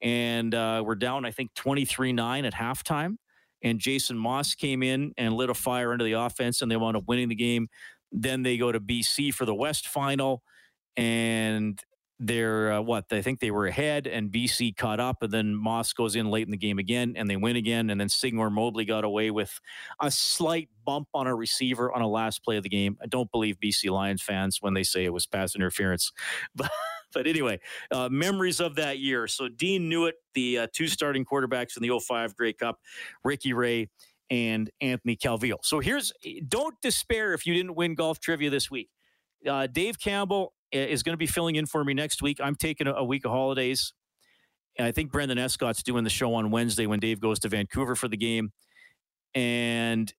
and 0.00 0.54
uh, 0.54 0.82
we're 0.84 0.94
down 0.94 1.24
I 1.24 1.30
think 1.30 1.54
23-9 1.54 2.46
at 2.46 2.54
halftime. 2.54 3.16
And 3.62 3.78
Jason 3.78 4.18
Maas 4.18 4.54
came 4.54 4.82
in 4.82 5.14
and 5.16 5.32
lit 5.32 5.48
a 5.48 5.54
fire 5.54 5.92
into 5.92 6.04
the 6.04 6.12
offense, 6.12 6.60
and 6.60 6.70
they 6.70 6.76
wound 6.76 6.98
up 6.98 7.04
winning 7.06 7.28
the 7.28 7.34
game. 7.34 7.68
Then 8.12 8.42
they 8.42 8.58
go 8.58 8.70
to 8.70 8.78
BC 8.78 9.32
for 9.32 9.46
the 9.46 9.54
West 9.54 9.88
final, 9.88 10.42
and 10.96 11.80
they're 12.20 12.72
uh, 12.72 12.80
what 12.80 13.06
I 13.10 13.22
think 13.22 13.40
they 13.40 13.50
were 13.50 13.66
ahead, 13.66 14.06
and 14.06 14.30
BC 14.30 14.76
caught 14.76 15.00
up, 15.00 15.22
and 15.22 15.32
then 15.32 15.54
Maas 15.54 15.92
goes 15.92 16.16
in 16.16 16.30
late 16.30 16.46
in 16.46 16.50
the 16.50 16.56
game 16.56 16.78
again, 16.78 17.14
and 17.16 17.28
they 17.28 17.36
win 17.36 17.56
again, 17.56 17.90
and 17.90 18.00
then 18.00 18.08
Singor 18.08 18.50
Mobley 18.50 18.84
got 18.84 19.04
away 19.04 19.30
with 19.30 19.60
a 20.00 20.10
slight 20.10 20.68
bump 20.84 21.08
on 21.12 21.26
a 21.26 21.34
receiver 21.34 21.92
on 21.92 22.02
a 22.02 22.08
last 22.08 22.44
play 22.44 22.56
of 22.56 22.62
the 22.62 22.68
game. 22.68 22.96
I 23.02 23.06
don't 23.06 23.30
believe 23.30 23.56
BC 23.62 23.90
Lions 23.90 24.22
fans 24.22 24.58
when 24.60 24.74
they 24.74 24.84
say 24.84 25.04
it 25.04 25.12
was 25.12 25.26
pass 25.26 25.54
interference, 25.54 26.12
but. 26.54 26.70
But 27.12 27.28
anyway, 27.28 27.60
uh, 27.92 28.08
memories 28.08 28.58
of 28.58 28.74
that 28.74 28.98
year. 28.98 29.28
So 29.28 29.46
Dean 29.46 29.88
Newitt, 29.88 30.14
the 30.34 30.58
uh, 30.58 30.66
two 30.72 30.88
starting 30.88 31.24
quarterbacks 31.24 31.76
in 31.76 31.88
the 31.88 31.96
05 31.96 32.34
Grey 32.34 32.52
Cup, 32.52 32.80
Ricky 33.22 33.52
Ray 33.52 33.88
and 34.30 34.68
Anthony 34.80 35.16
Calvillo. 35.16 35.58
So 35.62 35.78
here's 35.78 36.12
don't 36.48 36.74
despair 36.82 37.32
if 37.32 37.46
you 37.46 37.54
didn't 37.54 37.76
win 37.76 37.94
golf 37.94 38.18
trivia 38.18 38.50
this 38.50 38.68
week. 38.68 38.88
Uh, 39.48 39.68
Dave 39.68 40.00
Campbell 40.00 40.54
is 40.74 41.02
going 41.02 41.12
to 41.12 41.18
be 41.18 41.26
filling 41.26 41.56
in 41.56 41.66
for 41.66 41.84
me 41.84 41.94
next 41.94 42.22
week. 42.22 42.38
I'm 42.42 42.54
taking 42.54 42.86
a, 42.86 42.92
a 42.92 43.04
week 43.04 43.24
of 43.24 43.30
holidays. 43.30 43.92
And 44.76 44.86
I 44.86 44.92
think 44.92 45.12
Brendan 45.12 45.38
Escott's 45.38 45.82
doing 45.82 46.04
the 46.04 46.10
show 46.10 46.34
on 46.34 46.50
Wednesday 46.50 46.86
when 46.86 46.98
Dave 46.98 47.20
goes 47.20 47.38
to 47.40 47.48
Vancouver 47.48 47.94
for 47.94 48.08
the 48.08 48.16
game. 48.16 48.50
And 49.34 50.12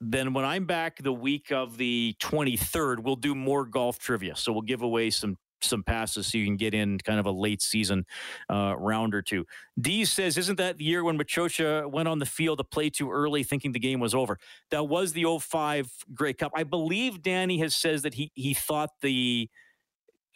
then 0.00 0.32
when 0.32 0.44
I'm 0.44 0.64
back 0.64 1.02
the 1.02 1.12
week 1.12 1.50
of 1.52 1.76
the 1.76 2.14
23rd, 2.20 3.00
we'll 3.00 3.16
do 3.16 3.34
more 3.34 3.66
golf 3.66 3.98
trivia. 3.98 4.36
So 4.36 4.52
we'll 4.52 4.62
give 4.62 4.82
away 4.82 5.10
some 5.10 5.36
some 5.60 5.82
passes 5.82 6.26
so 6.26 6.38
you 6.38 6.44
can 6.44 6.56
get 6.56 6.74
in 6.74 6.98
kind 6.98 7.18
of 7.18 7.26
a 7.26 7.30
late 7.30 7.62
season 7.62 8.06
uh, 8.50 8.74
round 8.78 9.14
or 9.14 9.22
two. 9.22 9.44
D 9.80 10.04
says, 10.04 10.36
Isn't 10.36 10.56
that 10.56 10.78
the 10.78 10.84
year 10.84 11.04
when 11.04 11.18
Maciocia 11.18 11.90
went 11.90 12.08
on 12.08 12.18
the 12.18 12.26
field 12.26 12.58
to 12.58 12.64
play 12.64 12.90
too 12.90 13.10
early, 13.10 13.42
thinking 13.42 13.72
the 13.72 13.78
game 13.78 14.00
was 14.00 14.14
over? 14.14 14.38
That 14.70 14.84
was 14.84 15.12
the 15.12 15.24
05 15.38 15.90
Grey 16.14 16.32
Cup. 16.32 16.52
I 16.54 16.64
believe 16.64 17.22
Danny 17.22 17.58
has 17.58 17.74
says 17.74 18.02
that 18.02 18.14
he 18.14 18.32
he 18.34 18.54
thought 18.54 18.90
the 19.02 19.48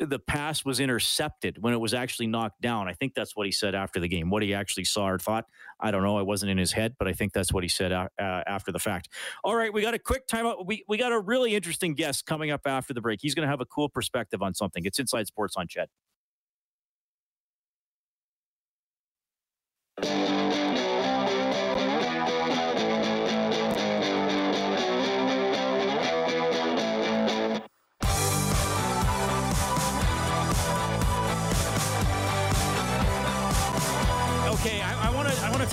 the 0.06 0.18
pass 0.18 0.64
was 0.64 0.80
intercepted 0.80 1.58
when 1.60 1.72
it 1.72 1.80
was 1.80 1.94
actually 1.94 2.26
knocked 2.26 2.60
down. 2.60 2.88
I 2.88 2.94
think 2.94 3.14
that's 3.14 3.36
what 3.36 3.46
he 3.46 3.52
said 3.52 3.74
after 3.74 4.00
the 4.00 4.08
game. 4.08 4.30
What 4.30 4.42
he 4.42 4.54
actually 4.54 4.84
saw 4.84 5.08
or 5.08 5.18
thought, 5.18 5.46
I 5.80 5.90
don't 5.90 6.02
know. 6.02 6.18
I 6.18 6.22
wasn't 6.22 6.50
in 6.50 6.58
his 6.58 6.72
head, 6.72 6.94
but 6.98 7.08
I 7.08 7.12
think 7.12 7.32
that's 7.32 7.52
what 7.52 7.62
he 7.64 7.68
said 7.68 7.92
uh, 7.92 8.08
after 8.18 8.72
the 8.72 8.78
fact. 8.78 9.08
All 9.44 9.56
right, 9.56 9.72
we 9.72 9.82
got 9.82 9.94
a 9.94 9.98
quick 9.98 10.26
timeout. 10.26 10.66
We 10.66 10.84
we 10.88 10.96
got 10.96 11.12
a 11.12 11.20
really 11.20 11.54
interesting 11.54 11.94
guest 11.94 12.26
coming 12.26 12.50
up 12.50 12.62
after 12.66 12.94
the 12.94 13.00
break. 13.00 13.20
He's 13.22 13.34
going 13.34 13.46
to 13.46 13.50
have 13.50 13.60
a 13.60 13.66
cool 13.66 13.88
perspective 13.88 14.42
on 14.42 14.54
something. 14.54 14.84
It's 14.84 14.98
Inside 14.98 15.26
Sports 15.26 15.54
on 15.56 15.66
CHED. 15.68 15.88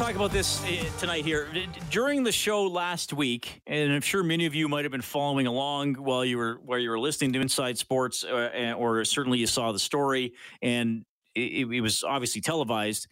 Talk 0.09 0.15
about 0.15 0.31
this 0.31 0.63
eh, 0.65 0.83
tonight 0.97 1.23
here. 1.23 1.47
During 1.91 2.23
the 2.23 2.31
show 2.31 2.65
last 2.65 3.13
week, 3.13 3.61
and 3.67 3.93
I'm 3.93 4.01
sure 4.01 4.23
many 4.23 4.47
of 4.47 4.55
you 4.55 4.67
might 4.67 4.83
have 4.83 4.91
been 4.91 5.03
following 5.03 5.45
along 5.45 5.97
while 5.97 6.25
you 6.25 6.39
were 6.39 6.59
while 6.65 6.79
you 6.79 6.89
were 6.89 6.97
listening 6.97 7.31
to 7.33 7.39
Inside 7.39 7.77
Sports, 7.77 8.23
uh, 8.23 8.73
or 8.75 9.05
certainly 9.05 9.37
you 9.37 9.45
saw 9.45 9.71
the 9.71 9.77
story, 9.77 10.33
and 10.63 11.05
it, 11.35 11.69
it 11.71 11.81
was 11.81 12.03
obviously 12.03 12.41
televised 12.41 13.05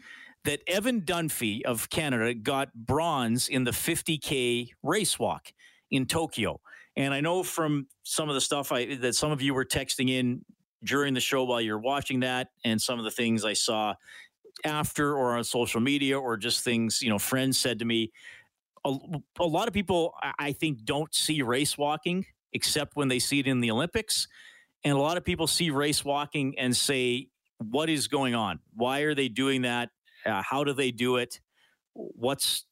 that 0.45 0.62
Evan 0.65 1.01
Dunfee 1.01 1.62
of 1.65 1.88
Canada 1.91 2.33
got 2.33 2.73
bronze 2.73 3.47
in 3.47 3.63
the 3.63 3.69
50k 3.69 4.69
race 4.81 5.19
walk 5.19 5.53
in 5.91 6.07
Tokyo. 6.07 6.60
And 6.95 7.13
I 7.13 7.21
know 7.21 7.43
from 7.43 7.86
some 8.01 8.27
of 8.27 8.33
the 8.33 8.41
stuff 8.41 8.71
I, 8.71 8.95
that 8.95 9.13
some 9.13 9.31
of 9.31 9.39
you 9.39 9.53
were 9.53 9.65
texting 9.65 10.10
in 10.10 10.43
during 10.83 11.13
the 11.13 11.19
show 11.19 11.43
while 11.43 11.62
you're 11.62 11.77
watching 11.77 12.21
that, 12.21 12.47
and 12.65 12.81
some 12.81 12.97
of 12.97 13.05
the 13.05 13.12
things 13.12 13.45
I 13.45 13.53
saw 13.53 13.93
after 14.63 15.15
or 15.15 15.37
on 15.37 15.43
social 15.43 15.79
media 15.81 16.19
or 16.19 16.37
just 16.37 16.63
things, 16.63 17.01
you 17.01 17.09
know, 17.09 17.19
friends 17.19 17.57
said 17.57 17.79
to 17.79 17.85
me. 17.85 18.11
A, 18.85 18.95
a 19.39 19.45
lot 19.45 19.67
of 19.67 19.73
people, 19.73 20.13
I 20.39 20.53
think, 20.53 20.85
don't 20.85 21.13
see 21.13 21.41
race 21.41 21.77
walking 21.77 22.25
except 22.53 22.95
when 22.95 23.07
they 23.07 23.19
see 23.19 23.39
it 23.39 23.47
in 23.47 23.59
the 23.59 23.71
Olympics. 23.71 24.27
And 24.83 24.95
a 24.95 24.99
lot 24.99 25.17
of 25.17 25.25
people 25.25 25.47
see 25.47 25.69
race 25.69 26.05
walking 26.05 26.57
and 26.57 26.75
say, 26.75 27.27
what 27.57 27.89
is 27.89 28.07
going 28.07 28.35
on? 28.35 28.59
Why 28.73 29.01
are 29.01 29.15
they 29.15 29.27
doing 29.27 29.63
that? 29.63 29.89
Uh, 30.25 30.41
how 30.41 30.63
do 30.63 30.73
they 30.73 30.91
do 30.91 31.17
it? 31.17 31.39
What's 31.93 32.65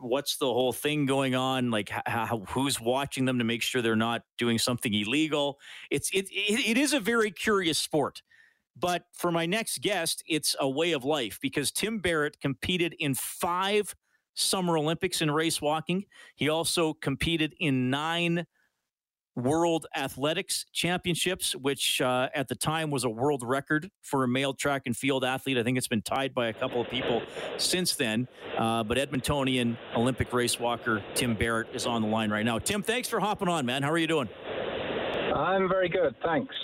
what's 0.00 0.36
the 0.36 0.46
whole 0.46 0.72
thing 0.72 1.06
going 1.06 1.34
on? 1.34 1.70
Like, 1.70 1.90
how, 2.06 2.44
who's 2.48 2.80
watching 2.80 3.24
them 3.24 3.38
to 3.38 3.44
make 3.44 3.62
sure 3.62 3.82
they're 3.82 3.96
not 3.96 4.22
doing 4.38 4.58
something 4.58 4.92
illegal? 4.94 5.58
It's 5.90 6.10
it, 6.10 6.26
it, 6.30 6.70
it 6.70 6.78
is 6.78 6.92
a 6.92 7.00
very 7.00 7.30
curious 7.30 7.78
sport. 7.78 8.22
But 8.76 9.04
for 9.12 9.30
my 9.30 9.46
next 9.46 9.80
guest, 9.82 10.22
it's 10.26 10.56
a 10.58 10.68
way 10.68 10.92
of 10.92 11.04
life 11.04 11.38
because 11.40 11.70
Tim 11.70 12.00
Berrett 12.00 12.40
competed 12.40 12.94
in 12.98 13.14
five 13.14 13.94
Summer 14.34 14.78
Olympics 14.78 15.20
in 15.20 15.30
race 15.30 15.60
walking. 15.60 16.04
He 16.36 16.48
also 16.48 16.94
competed 16.94 17.54
in 17.60 17.90
nine 17.90 18.46
World 19.34 19.86
Athletics 19.96 20.66
Championships, 20.72 21.54
which 21.56 22.00
uh, 22.02 22.28
at 22.34 22.48
the 22.48 22.54
time 22.54 22.90
was 22.90 23.04
a 23.04 23.08
world 23.10 23.42
record 23.42 23.90
for 24.02 24.24
a 24.24 24.28
male 24.28 24.52
track 24.52 24.82
and 24.86 24.96
field 24.96 25.24
athlete. 25.24 25.56
I 25.56 25.62
think 25.62 25.78
it's 25.78 25.88
been 25.88 26.02
tied 26.02 26.34
by 26.34 26.48
a 26.48 26.52
couple 26.52 26.80
of 26.82 26.88
people 26.88 27.22
since 27.56 27.94
then. 27.94 28.28
Uh, 28.58 28.82
but 28.82 28.98
Edmontonian 28.98 29.78
Olympic 29.96 30.32
race 30.32 30.60
walker 30.60 31.02
Tim 31.14 31.34
Berrett 31.34 31.74
is 31.74 31.86
on 31.86 32.02
the 32.02 32.08
line 32.08 32.30
right 32.30 32.44
now. 32.44 32.58
Tim, 32.58 32.82
thanks 32.82 33.08
for 33.08 33.20
hopping 33.20 33.48
on, 33.48 33.64
man. 33.64 33.82
How 33.82 33.90
are 33.90 33.98
you 33.98 34.06
doing? 34.06 34.28
I'm 35.34 35.66
very 35.66 35.88
good. 35.88 36.14
Thanks. 36.22 36.54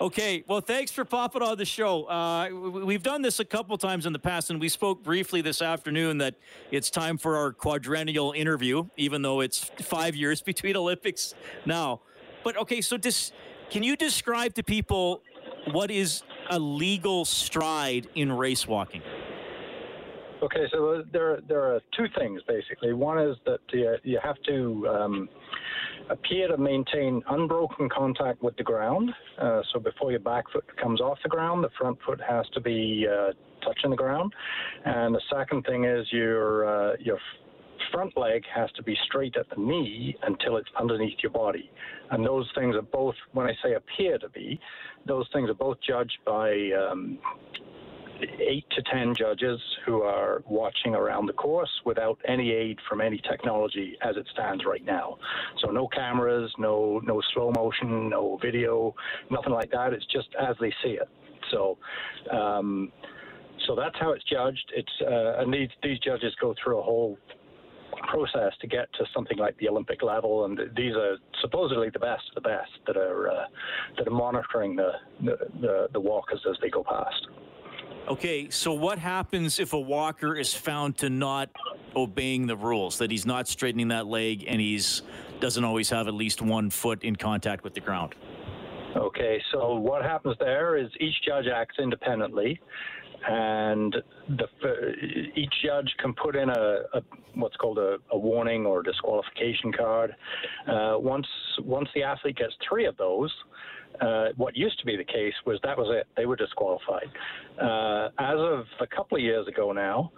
Okay, 0.00 0.42
well, 0.48 0.62
thanks 0.62 0.90
for 0.90 1.04
popping 1.04 1.42
on 1.42 1.58
the 1.58 1.66
show. 1.66 2.04
Uh, 2.04 2.48
we've 2.48 3.02
done 3.02 3.20
this 3.20 3.38
a 3.38 3.44
couple 3.44 3.76
times 3.76 4.06
in 4.06 4.14
the 4.14 4.18
past, 4.18 4.48
and 4.48 4.58
we 4.58 4.70
spoke 4.70 5.02
briefly 5.02 5.42
this 5.42 5.60
afternoon 5.60 6.16
that 6.18 6.36
it's 6.70 6.88
time 6.88 7.18
for 7.18 7.36
our 7.36 7.52
quadrennial 7.52 8.32
interview, 8.32 8.86
even 8.96 9.20
though 9.20 9.40
it's 9.42 9.70
five 9.82 10.16
years 10.16 10.40
between 10.52 10.74
Olympics 10.74 11.34
now. 11.66 12.00
But 12.42 12.56
okay, 12.56 12.80
so 12.80 12.96
this, 12.96 13.32
can 13.68 13.82
you 13.82 13.94
describe 13.94 14.54
to 14.54 14.62
people 14.62 15.20
what 15.70 15.90
is 15.90 16.22
a 16.48 16.58
legal 16.58 17.26
stride 17.26 18.08
in 18.14 18.32
race 18.32 18.66
walking? 18.66 19.02
Okay, 20.42 20.64
so 20.72 21.04
there 21.12 21.40
there 21.46 21.60
are 21.60 21.80
two 21.94 22.06
things 22.18 22.40
basically. 22.48 22.94
One 22.94 23.18
is 23.18 23.36
that 23.44 23.60
you, 23.70 23.96
you 24.02 24.18
have 24.22 24.40
to 24.48 24.88
um, 24.88 25.28
appear 26.08 26.48
to 26.48 26.56
maintain 26.56 27.22
unbroken 27.28 27.88
contact 27.88 28.42
with 28.42 28.56
the 28.56 28.62
ground. 28.62 29.10
Uh, 29.40 29.60
so 29.72 29.78
before 29.78 30.10
your 30.10 30.20
back 30.20 30.44
foot 30.52 30.64
comes 30.76 31.00
off 31.00 31.18
the 31.22 31.28
ground, 31.28 31.62
the 31.62 31.70
front 31.78 31.98
foot 32.06 32.20
has 32.26 32.46
to 32.54 32.60
be 32.60 33.06
uh, 33.06 33.32
touching 33.64 33.90
the 33.90 33.96
ground. 33.96 34.32
And 34.84 35.14
the 35.14 35.22
second 35.32 35.64
thing 35.64 35.84
is 35.84 36.06
your 36.10 36.92
uh, 36.92 36.96
your 37.00 37.18
front 37.92 38.16
leg 38.16 38.42
has 38.54 38.70
to 38.72 38.82
be 38.82 38.96
straight 39.06 39.36
at 39.36 39.48
the 39.50 39.60
knee 39.60 40.16
until 40.22 40.56
it's 40.56 40.68
underneath 40.78 41.18
your 41.22 41.32
body. 41.32 41.70
And 42.10 42.24
those 42.24 42.48
things 42.54 42.76
are 42.76 42.82
both, 42.82 43.14
when 43.32 43.46
I 43.46 43.52
say 43.62 43.74
appear 43.74 44.18
to 44.18 44.28
be, 44.28 44.60
those 45.06 45.26
things 45.32 45.50
are 45.50 45.54
both 45.54 45.78
judged 45.86 46.18
by 46.24 46.70
um, 46.72 47.18
eight 48.40 48.64
to 48.70 48.82
ten 48.82 49.14
judges 49.14 49.60
who 49.86 50.02
are 50.02 50.42
watching 50.46 50.94
around 50.94 51.26
the 51.26 51.32
course 51.32 51.70
without 51.84 52.18
any 52.26 52.50
aid 52.52 52.78
from 52.88 53.00
any 53.00 53.18
technology 53.18 53.96
as 54.02 54.16
it 54.16 54.26
stands 54.32 54.64
right 54.64 54.84
now. 54.84 55.18
So 55.60 55.70
no 55.70 55.88
cameras, 55.88 56.50
no 56.58 57.00
no 57.04 57.20
slow 57.34 57.50
motion, 57.52 58.08
no 58.08 58.38
video, 58.42 58.94
nothing 59.30 59.52
like 59.52 59.70
that. 59.70 59.92
It's 59.92 60.06
just 60.06 60.28
as 60.40 60.56
they 60.60 60.72
see 60.82 60.98
it. 61.00 61.08
So. 61.50 61.78
Um, 62.30 62.92
so 63.66 63.74
that's 63.76 63.94
how 64.00 64.12
it's 64.12 64.24
judged. 64.24 64.72
It's 64.74 64.92
uh, 65.02 65.42
and 65.42 65.52
these 65.52 65.68
these 65.82 65.98
judges 65.98 66.34
go 66.40 66.54
through 66.62 66.78
a 66.78 66.82
whole 66.82 67.18
process 68.08 68.52
to 68.60 68.66
get 68.66 68.92
to 68.94 69.04
something 69.14 69.38
like 69.38 69.56
the 69.58 69.68
Olympic 69.68 70.02
level, 70.02 70.44
and 70.44 70.58
these 70.76 70.94
are 70.94 71.16
supposedly 71.40 71.90
the 71.90 71.98
best 71.98 72.22
of 72.28 72.42
the 72.42 72.48
best 72.48 72.70
that 72.86 72.96
are 72.96 73.30
uh, 73.30 73.44
that 73.98 74.08
are 74.08 74.12
monitoring 74.12 74.76
the, 74.76 74.92
the 75.60 75.88
the 75.92 76.00
walkers 76.00 76.40
as 76.48 76.56
they 76.62 76.70
go 76.70 76.82
past. 76.82 77.26
Okay, 78.08 78.50
so 78.50 78.72
what 78.72 78.98
happens 78.98 79.60
if 79.60 79.72
a 79.72 79.78
walker 79.78 80.36
is 80.36 80.52
found 80.52 80.98
to 80.98 81.10
not 81.10 81.50
obeying 81.94 82.46
the 82.46 82.56
rules, 82.56 82.98
that 82.98 83.10
he's 83.10 83.26
not 83.26 83.46
straightening 83.48 83.88
that 83.88 84.06
leg 84.06 84.44
and 84.46 84.60
he's 84.60 85.02
doesn't 85.40 85.64
always 85.64 85.88
have 85.88 86.06
at 86.06 86.14
least 86.14 86.42
one 86.42 86.68
foot 86.68 87.02
in 87.02 87.16
contact 87.16 87.64
with 87.64 87.74
the 87.74 87.80
ground? 87.80 88.14
Okay, 88.96 89.40
so 89.52 89.74
what 89.76 90.02
happens 90.02 90.36
there 90.38 90.76
is 90.76 90.88
each 90.98 91.14
judge 91.24 91.46
acts 91.46 91.76
independently 91.78 92.60
and 93.28 93.96
the, 94.28 94.46
each 95.36 95.52
judge 95.64 95.88
can 95.98 96.14
put 96.14 96.36
in 96.36 96.48
a, 96.48 96.78
a 96.94 97.02
what's 97.34 97.56
called 97.56 97.78
a, 97.78 97.96
a, 98.12 98.18
warning 98.18 98.64
or 98.64 98.82
disqualification 98.82 99.72
card. 99.72 100.16
Uh, 100.66 100.94
once 100.96 101.26
once 101.60 101.88
the 101.94 102.02
athlete 102.02 102.36
gets 102.36 102.54
three 102.66 102.86
of 102.86 102.96
those, 102.96 103.32
uh, 104.00 104.28
what 104.36 104.56
used 104.56 104.78
to 104.80 104.86
be 104.86 104.96
the 104.96 105.04
case 105.04 105.34
was 105.44 105.58
that 105.62 105.76
was 105.76 105.88
it; 105.90 106.06
they 106.16 106.26
were 106.26 106.36
disqualified. 106.36 107.08
Uh, 107.60 108.08
as 108.18 108.38
of 108.38 108.64
a 108.80 108.86
couple 108.86 109.16
of 109.16 109.22
years 109.22 109.46
ago 109.46 109.72
now, 109.72 110.10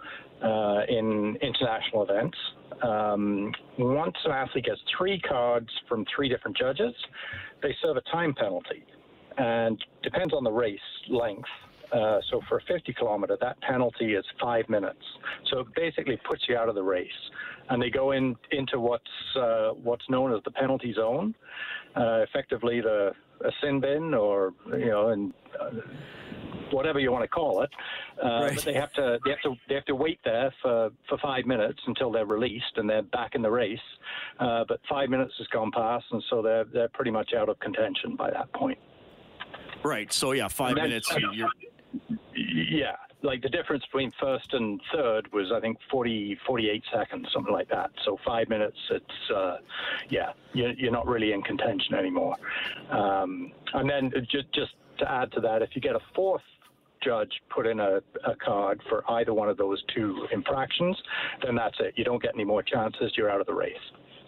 uh, 0.43 0.81
in 0.87 1.37
international 1.41 2.03
events, 2.03 2.37
um, 2.81 3.51
once 3.77 4.15
an 4.25 4.31
athlete 4.31 4.65
gets 4.65 4.79
three 4.97 5.19
cards 5.19 5.69
from 5.87 6.05
three 6.15 6.29
different 6.29 6.57
judges, 6.57 6.93
they 7.61 7.75
serve 7.81 7.97
a 7.97 8.01
time 8.11 8.33
penalty, 8.33 8.85
and 9.37 9.83
depends 10.01 10.33
on 10.33 10.43
the 10.43 10.51
race 10.51 10.79
length. 11.09 11.49
Uh, 11.91 12.19
so 12.31 12.41
for 12.49 12.57
a 12.57 12.61
50 12.63 12.91
kilometer, 12.93 13.37
that 13.39 13.59
penalty 13.61 14.15
is 14.15 14.25
five 14.41 14.67
minutes. 14.67 15.03
So 15.51 15.59
it 15.59 15.67
basically 15.75 16.19
puts 16.27 16.41
you 16.49 16.57
out 16.57 16.67
of 16.67 16.73
the 16.73 16.81
race, 16.81 17.07
and 17.69 17.81
they 17.81 17.91
go 17.91 18.11
in 18.11 18.35
into 18.51 18.79
what's 18.79 19.03
uh, 19.39 19.69
what's 19.71 20.09
known 20.09 20.33
as 20.33 20.41
the 20.43 20.51
penalty 20.51 20.93
zone, 20.93 21.35
uh, 21.95 22.23
effectively 22.27 22.81
the 22.81 23.11
a 23.41 23.51
sin 23.61 23.79
bin 23.79 24.13
or 24.13 24.53
you 24.71 24.87
know 24.87 25.09
and 25.09 25.33
uh, 25.59 25.69
whatever 26.71 26.99
you 26.99 27.11
want 27.11 27.23
to 27.23 27.27
call 27.27 27.61
it. 27.61 27.69
Uh, 28.23 28.27
right. 28.27 28.55
But 28.55 28.65
they 28.65 28.73
have 28.73 28.91
to 28.93 29.19
they 29.23 29.31
have 29.31 29.41
to 29.41 29.55
they 29.69 29.75
have 29.75 29.85
to 29.85 29.95
wait 29.95 30.19
there 30.25 30.53
for, 30.61 30.89
for 31.07 31.17
five 31.19 31.45
minutes 31.45 31.79
until 31.87 32.11
they're 32.11 32.25
released 32.25 32.77
and 32.77 32.89
they're 32.89 33.03
back 33.03 33.35
in 33.35 33.41
the 33.41 33.51
race. 33.51 33.79
Uh, 34.39 34.65
but 34.67 34.79
five 34.89 35.09
minutes 35.09 35.33
has 35.37 35.47
gone 35.47 35.71
past, 35.71 36.05
and 36.11 36.23
so 36.29 36.41
they're 36.41 36.65
they're 36.65 36.89
pretty 36.89 37.11
much 37.11 37.33
out 37.33 37.49
of 37.49 37.59
contention 37.59 38.15
by 38.15 38.31
that 38.31 38.51
point. 38.53 38.77
Right. 39.83 40.11
So 40.11 40.31
yeah, 40.31 40.47
five 40.47 40.75
then, 40.75 40.85
minutes. 40.85 41.11
You're, 41.33 41.49
yeah, 42.35 42.95
like 43.23 43.41
the 43.41 43.49
difference 43.49 43.83
between 43.85 44.11
first 44.19 44.53
and 44.53 44.79
third 44.93 45.31
was 45.31 45.51
I 45.51 45.59
think 45.61 45.77
40, 45.89 46.37
48 46.45 46.83
seconds, 46.93 47.27
something 47.33 47.53
like 47.53 47.69
that. 47.69 47.89
So 48.05 48.17
five 48.25 48.49
minutes, 48.49 48.77
it's 48.91 49.31
uh, 49.33 49.57
yeah, 50.09 50.33
you're, 50.53 50.73
you're, 50.73 50.91
not 50.91 51.07
really 51.07 51.31
in 51.31 51.41
contention 51.41 51.95
anymore. 51.95 52.35
Um, 52.91 53.51
and 53.73 53.89
then 53.89 54.11
just 54.29 54.51
just 54.53 54.73
to 54.99 55.09
add 55.09 55.31
to 55.31 55.39
that, 55.41 55.61
if 55.61 55.69
you 55.73 55.81
get 55.81 55.95
a 55.95 56.01
fourth 56.13 56.41
judge 57.01 57.31
put 57.49 57.65
in 57.65 57.79
a, 57.79 58.01
a, 58.25 58.35
card 58.35 58.81
for 58.87 59.03
either 59.11 59.33
one 59.33 59.49
of 59.49 59.57
those 59.57 59.83
two 59.93 60.25
infractions, 60.31 60.95
then 61.43 61.55
that's 61.55 61.75
it. 61.79 61.93
You 61.97 62.05
don't 62.05 62.21
get 62.21 62.31
any 62.33 62.45
more 62.45 62.63
chances. 62.63 63.11
You're 63.17 63.29
out 63.29 63.41
of 63.41 63.47
the 63.47 63.53
race. 63.53 63.73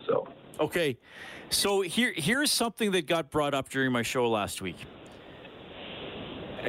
So 0.08 0.28
okay, 0.60 0.98
so 1.50 1.82
here 1.82 2.14
here's 2.16 2.52
something 2.52 2.92
that 2.92 3.08
got 3.08 3.30
brought 3.30 3.54
up 3.54 3.70
during 3.70 3.92
my 3.92 4.04
show 4.04 4.30
last 4.30 4.62
week. 4.62 4.78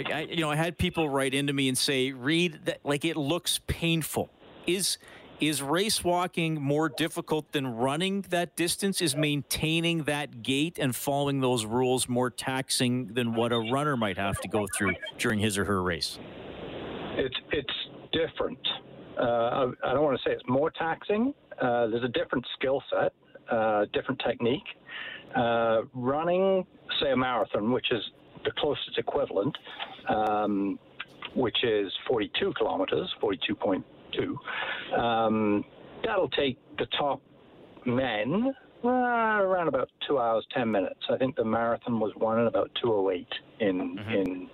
I, 0.05 0.21
you 0.31 0.41
know, 0.41 0.51
I 0.51 0.57
had 0.57 0.77
people 0.79 1.09
write 1.09 1.35
into 1.35 1.53
me 1.53 1.69
and 1.69 1.77
say, 1.79 2.13
"Read 2.13 2.61
that 2.65 2.81
like 2.85 3.05
it 3.05 3.17
looks 3.17 3.61
painful." 3.67 4.31
Is 4.67 4.99
is 5.41 5.63
race 5.63 6.03
walking 6.03 6.61
more 6.61 6.89
difficult 6.89 7.53
than 7.53 7.67
running 7.67 8.23
that 8.31 8.57
distance? 8.57 9.01
Is 9.01 9.15
maintaining 9.15 10.05
that 10.05 10.43
gait 10.43 10.79
and 10.79 10.95
following 10.95 11.41
those 11.41 11.67
rules 11.67 12.09
more 12.09 12.31
taxing 12.31 13.09
than 13.09 13.35
what 13.35 13.53
a 13.53 13.59
runner 13.59 13.97
might 13.97 14.17
have 14.17 14.41
to 14.41 14.49
go 14.49 14.67
through 14.77 14.95
during 15.19 15.39
his 15.39 15.59
or 15.59 15.65
her 15.65 15.83
race? 15.83 16.19
It's 17.17 17.37
it's 17.53 17.75
different. 18.13 18.59
Uh, 19.19 19.73
I, 19.85 19.95
don't 19.95 20.03
want 20.03 20.19
to 20.19 20.29
say 20.29 20.35
it's 20.35 20.47
more 20.47 20.71
taxing. 20.71 21.33
Uh, 21.61 21.87
there's 21.87 22.05
a 22.05 22.09
different 22.09 22.47
skill 22.59 22.83
set, 22.91 23.13
uh, 23.51 23.87
different 23.95 24.21
technique. 24.27 24.67
Uh, 25.35 25.83
running, 25.95 26.67
say 27.01 27.13
a 27.13 27.17
marathon, 27.17 27.73
which 27.73 27.87
is 27.91 28.03
the 28.45 28.53
closest 28.59 28.99
equivalent, 28.99 29.57
um, 30.09 30.79
which 31.35 31.65
is 31.65 31.93
42 32.09 32.53
kilometers, 32.57 33.13
42.2. 33.23 34.99
Um, 34.99 35.65
that'll 36.05 36.31
take 36.31 36.59
the 36.79 36.87
top 36.99 37.21
men 37.85 38.55
uh, 38.85 38.89
around 38.89 39.69
about 39.69 39.89
two 40.07 40.19
hours, 40.19 40.47
10 40.55 40.71
minutes. 40.71 41.01
I 41.11 41.17
think 41.17 41.37
the 41.37 41.45
marathon 41.45 41.99
was 42.01 42.13
won 42.17 42.41
in 42.41 42.47
about 42.47 42.71
208 42.83 43.27
in, 43.61 43.97
mm-hmm. 43.97 44.11
in 44.11 44.51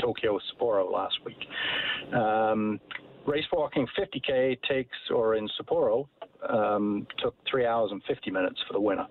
Tokyo 0.00 0.38
Sapporo 0.38 0.90
last 0.90 1.14
week. 1.24 2.14
Um, 2.14 2.80
race 3.26 3.44
walking 3.52 3.86
50K 3.98 4.58
takes, 4.68 4.96
or 5.10 5.36
in 5.36 5.48
Sapporo, 5.58 6.08
um, 6.48 7.06
took 7.22 7.34
three 7.50 7.66
hours 7.66 7.90
and 7.92 8.02
50 8.06 8.30
minutes 8.30 8.60
for 8.66 8.74
the 8.74 8.80
winner. 8.80 9.06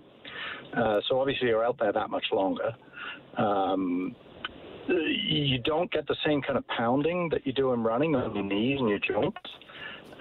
Uh, 0.76 1.00
so 1.08 1.20
obviously 1.20 1.48
you're 1.48 1.66
out 1.66 1.78
there 1.80 1.94
that 1.94 2.10
much 2.10 2.26
longer. 2.32 2.72
Um, 3.38 4.16
you 4.88 5.60
don't 5.60 5.92
get 5.92 6.08
the 6.08 6.16
same 6.26 6.42
kind 6.42 6.58
of 6.58 6.68
pounding 6.68 7.30
that 7.30 7.46
you 7.48 7.54
do 7.54 7.74
in 7.74 7.84
running 7.84 8.16
on 8.16 8.36
your 8.36 8.44
knees 8.44 8.80
and 8.80 8.90
your 8.90 9.00
joints. 9.00 9.38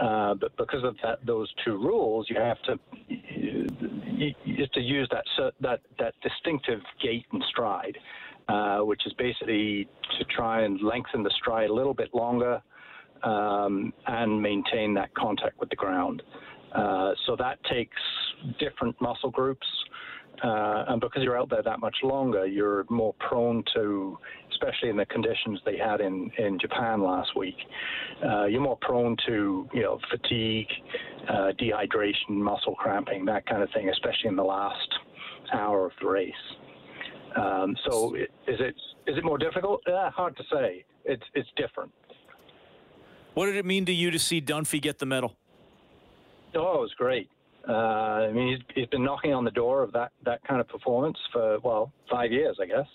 Uh, 0.01 0.35
but 0.35 0.57
because 0.57 0.85
of 0.85 0.96
that, 1.03 1.25
those 1.27 1.53
two 1.64 1.77
rules, 1.77 2.27
you 2.29 2.37
have 2.37 2.61
to 2.62 2.79
you, 3.09 4.35
you 4.44 4.57
have 4.59 4.70
to 4.72 4.81
use 4.81 5.09
that 5.11 5.25
that 5.61 5.81
that 5.98 6.14
distinctive 6.22 6.81
gait 7.03 7.27
and 7.33 7.42
stride, 7.51 7.98
uh, 8.48 8.79
which 8.79 9.05
is 9.07 9.12
basically 9.14 9.88
to 10.18 10.25
try 10.25 10.62
and 10.62 10.81
lengthen 10.81 11.22
the 11.22 11.31
stride 11.37 11.70
a 11.70 11.75
little 11.75 11.94
bit 11.94 12.14
longer 12.14 12.62
um, 13.22 13.92
and 14.07 14.40
maintain 14.40 14.94
that 14.94 15.14
contact 15.14 15.59
with 15.61 15.68
the 15.70 15.77
ground. 15.77 16.22
Uh, 16.75 17.12
so 17.27 17.37
that 17.37 17.62
takes 17.64 17.96
different 18.59 18.98
muscle 19.01 19.31
groups. 19.31 19.66
Uh, 20.42 20.85
and 20.88 21.00
because 21.00 21.22
you're 21.22 21.38
out 21.38 21.48
there 21.48 21.62
that 21.62 21.78
much 21.78 21.96
longer, 22.02 22.46
you're 22.46 22.85
more 22.90 23.14
prone 23.20 23.62
to, 23.74 24.18
especially 24.50 24.88
in 24.88 24.96
the 24.96 25.07
conditions 25.07 25.61
they 25.64 25.76
had 25.76 26.00
in, 26.00 26.31
in 26.38 26.59
Japan 26.59 27.00
last 27.02 27.37
week, 27.37 27.55
uh, 28.24 28.46
you're 28.46 28.61
more 28.61 28.78
prone 28.81 29.16
to, 29.26 29.68
you 29.72 29.83
know, 29.83 30.00
fatigue, 30.11 30.66
uh, 31.28 31.52
dehydration, 31.61 32.31
muscle 32.31 32.74
cramping, 32.74 33.24
that 33.24 33.46
kind 33.46 33.62
of 33.62 33.70
thing, 33.72 33.88
especially 33.88 34.28
in 34.28 34.37
the 34.37 34.42
last 34.42 34.88
hour 35.52 35.87
of 35.87 35.92
the 36.00 36.09
race. 36.09 36.33
Um, 37.37 37.76
so 37.88 38.14
is 38.14 38.28
it 38.46 38.74
is 39.07 39.16
it 39.16 39.24
more 39.24 39.38
difficult? 39.38 39.81
Uh, 39.87 40.11
hard 40.11 40.37
to 40.37 40.42
say. 40.52 40.85
It's 41.05 41.22
it's 41.35 41.48
different. 41.57 41.90
What 43.35 43.46
did 43.46 43.57
it 43.57 43.64
mean 43.64 43.87
to 43.87 43.92
you 43.92 44.11
to 44.11 44.18
see 44.18 44.40
Dunfee 44.40 44.83
get 44.83 44.98
the 44.98 45.07
medal? 45.07 45.37
Oh, 46.55 46.78
it 46.78 46.81
was 46.81 46.94
great. 46.98 47.31
Uh, 47.68 47.72
I 47.72 48.33
mean, 48.33 48.48
he's, 48.48 48.75
he's 48.75 48.87
been 48.87 49.05
knocking 49.05 49.33
on 49.33 49.44
the 49.44 49.51
door 49.51 49.83
of 49.83 49.92
that, 49.92 50.12
that 50.25 50.42
kind 50.44 50.61
of 50.61 50.68
performance 50.68 51.18
for, 51.33 51.59
well, 51.61 51.92
five 52.11 52.33
years, 52.33 52.59
I 52.61 52.66
guess. 52.66 52.87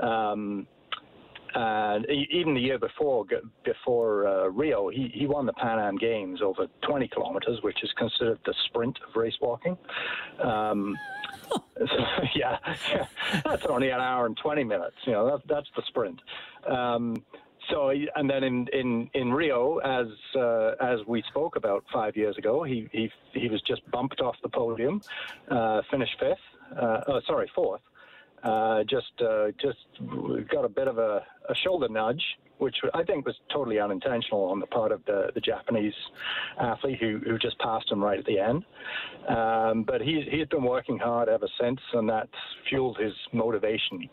Um, 0.00 0.66
and 1.54 2.06
even 2.08 2.54
the 2.54 2.60
year 2.60 2.78
before, 2.78 3.24
before 3.64 4.26
uh, 4.26 4.46
Rio, 4.48 4.88
he, 4.88 5.10
he 5.12 5.26
won 5.26 5.46
the 5.46 5.52
Pan 5.54 5.78
Am 5.78 5.96
Games 5.96 6.40
over 6.42 6.66
20 6.82 7.08
kilometers, 7.08 7.58
which 7.62 7.82
is 7.82 7.90
considered 7.98 8.38
the 8.46 8.54
sprint 8.66 8.96
of 9.08 9.16
race 9.16 9.34
walking. 9.40 9.76
Um, 10.42 10.96
so, 11.50 12.04
yeah, 12.34 12.58
that's 13.44 13.66
only 13.66 13.90
an 13.90 14.00
hour 14.00 14.26
and 14.26 14.36
20 14.36 14.62
minutes. 14.64 14.96
You 15.04 15.12
know, 15.12 15.26
that, 15.30 15.48
that's 15.48 15.68
the 15.74 15.82
sprint. 15.88 16.20
Um, 16.68 17.16
so 17.70 17.90
and 17.90 18.28
then 18.28 18.44
in 18.44 18.66
in 18.72 19.10
in 19.14 19.32
Rio, 19.32 19.78
as 19.78 20.06
uh, 20.36 20.72
as 20.80 21.00
we 21.06 21.22
spoke 21.28 21.56
about 21.56 21.84
five 21.92 22.16
years 22.16 22.36
ago, 22.36 22.62
he 22.62 22.88
he 22.92 23.10
he 23.32 23.48
was 23.48 23.62
just 23.62 23.88
bumped 23.90 24.20
off 24.20 24.36
the 24.42 24.48
podium, 24.48 25.00
uh, 25.50 25.82
finished 25.90 26.16
fifth. 26.18 26.38
Uh, 26.78 27.00
oh, 27.08 27.20
sorry, 27.26 27.50
fourth. 27.54 27.80
Uh, 28.42 28.82
just 28.84 29.12
uh, 29.20 29.48
just 29.60 29.78
got 30.50 30.64
a 30.64 30.68
bit 30.68 30.88
of 30.88 30.96
a, 30.96 31.22
a, 31.50 31.54
shoulder 31.54 31.88
nudge, 31.90 32.22
which 32.56 32.76
I 32.94 33.02
think 33.02 33.26
was 33.26 33.34
totally 33.52 33.78
unintentional 33.78 34.44
on 34.44 34.60
the 34.60 34.66
part 34.66 34.92
of 34.92 35.04
the, 35.04 35.30
the 35.34 35.42
Japanese 35.42 35.92
athlete 36.58 36.98
who, 36.98 37.18
who 37.18 37.38
just 37.38 37.58
passed 37.58 37.90
him 37.90 38.02
right 38.02 38.18
at 38.18 38.24
the 38.24 38.38
end. 38.38 38.64
Um, 39.28 39.82
but 39.82 40.00
he's 40.00 40.24
he's 40.30 40.46
been 40.46 40.64
working 40.64 40.98
hard 40.98 41.28
ever 41.28 41.48
since, 41.60 41.80
and 41.92 42.08
that's 42.08 42.32
fueled 42.66 42.96
his 42.96 43.12
motivation 43.34 44.08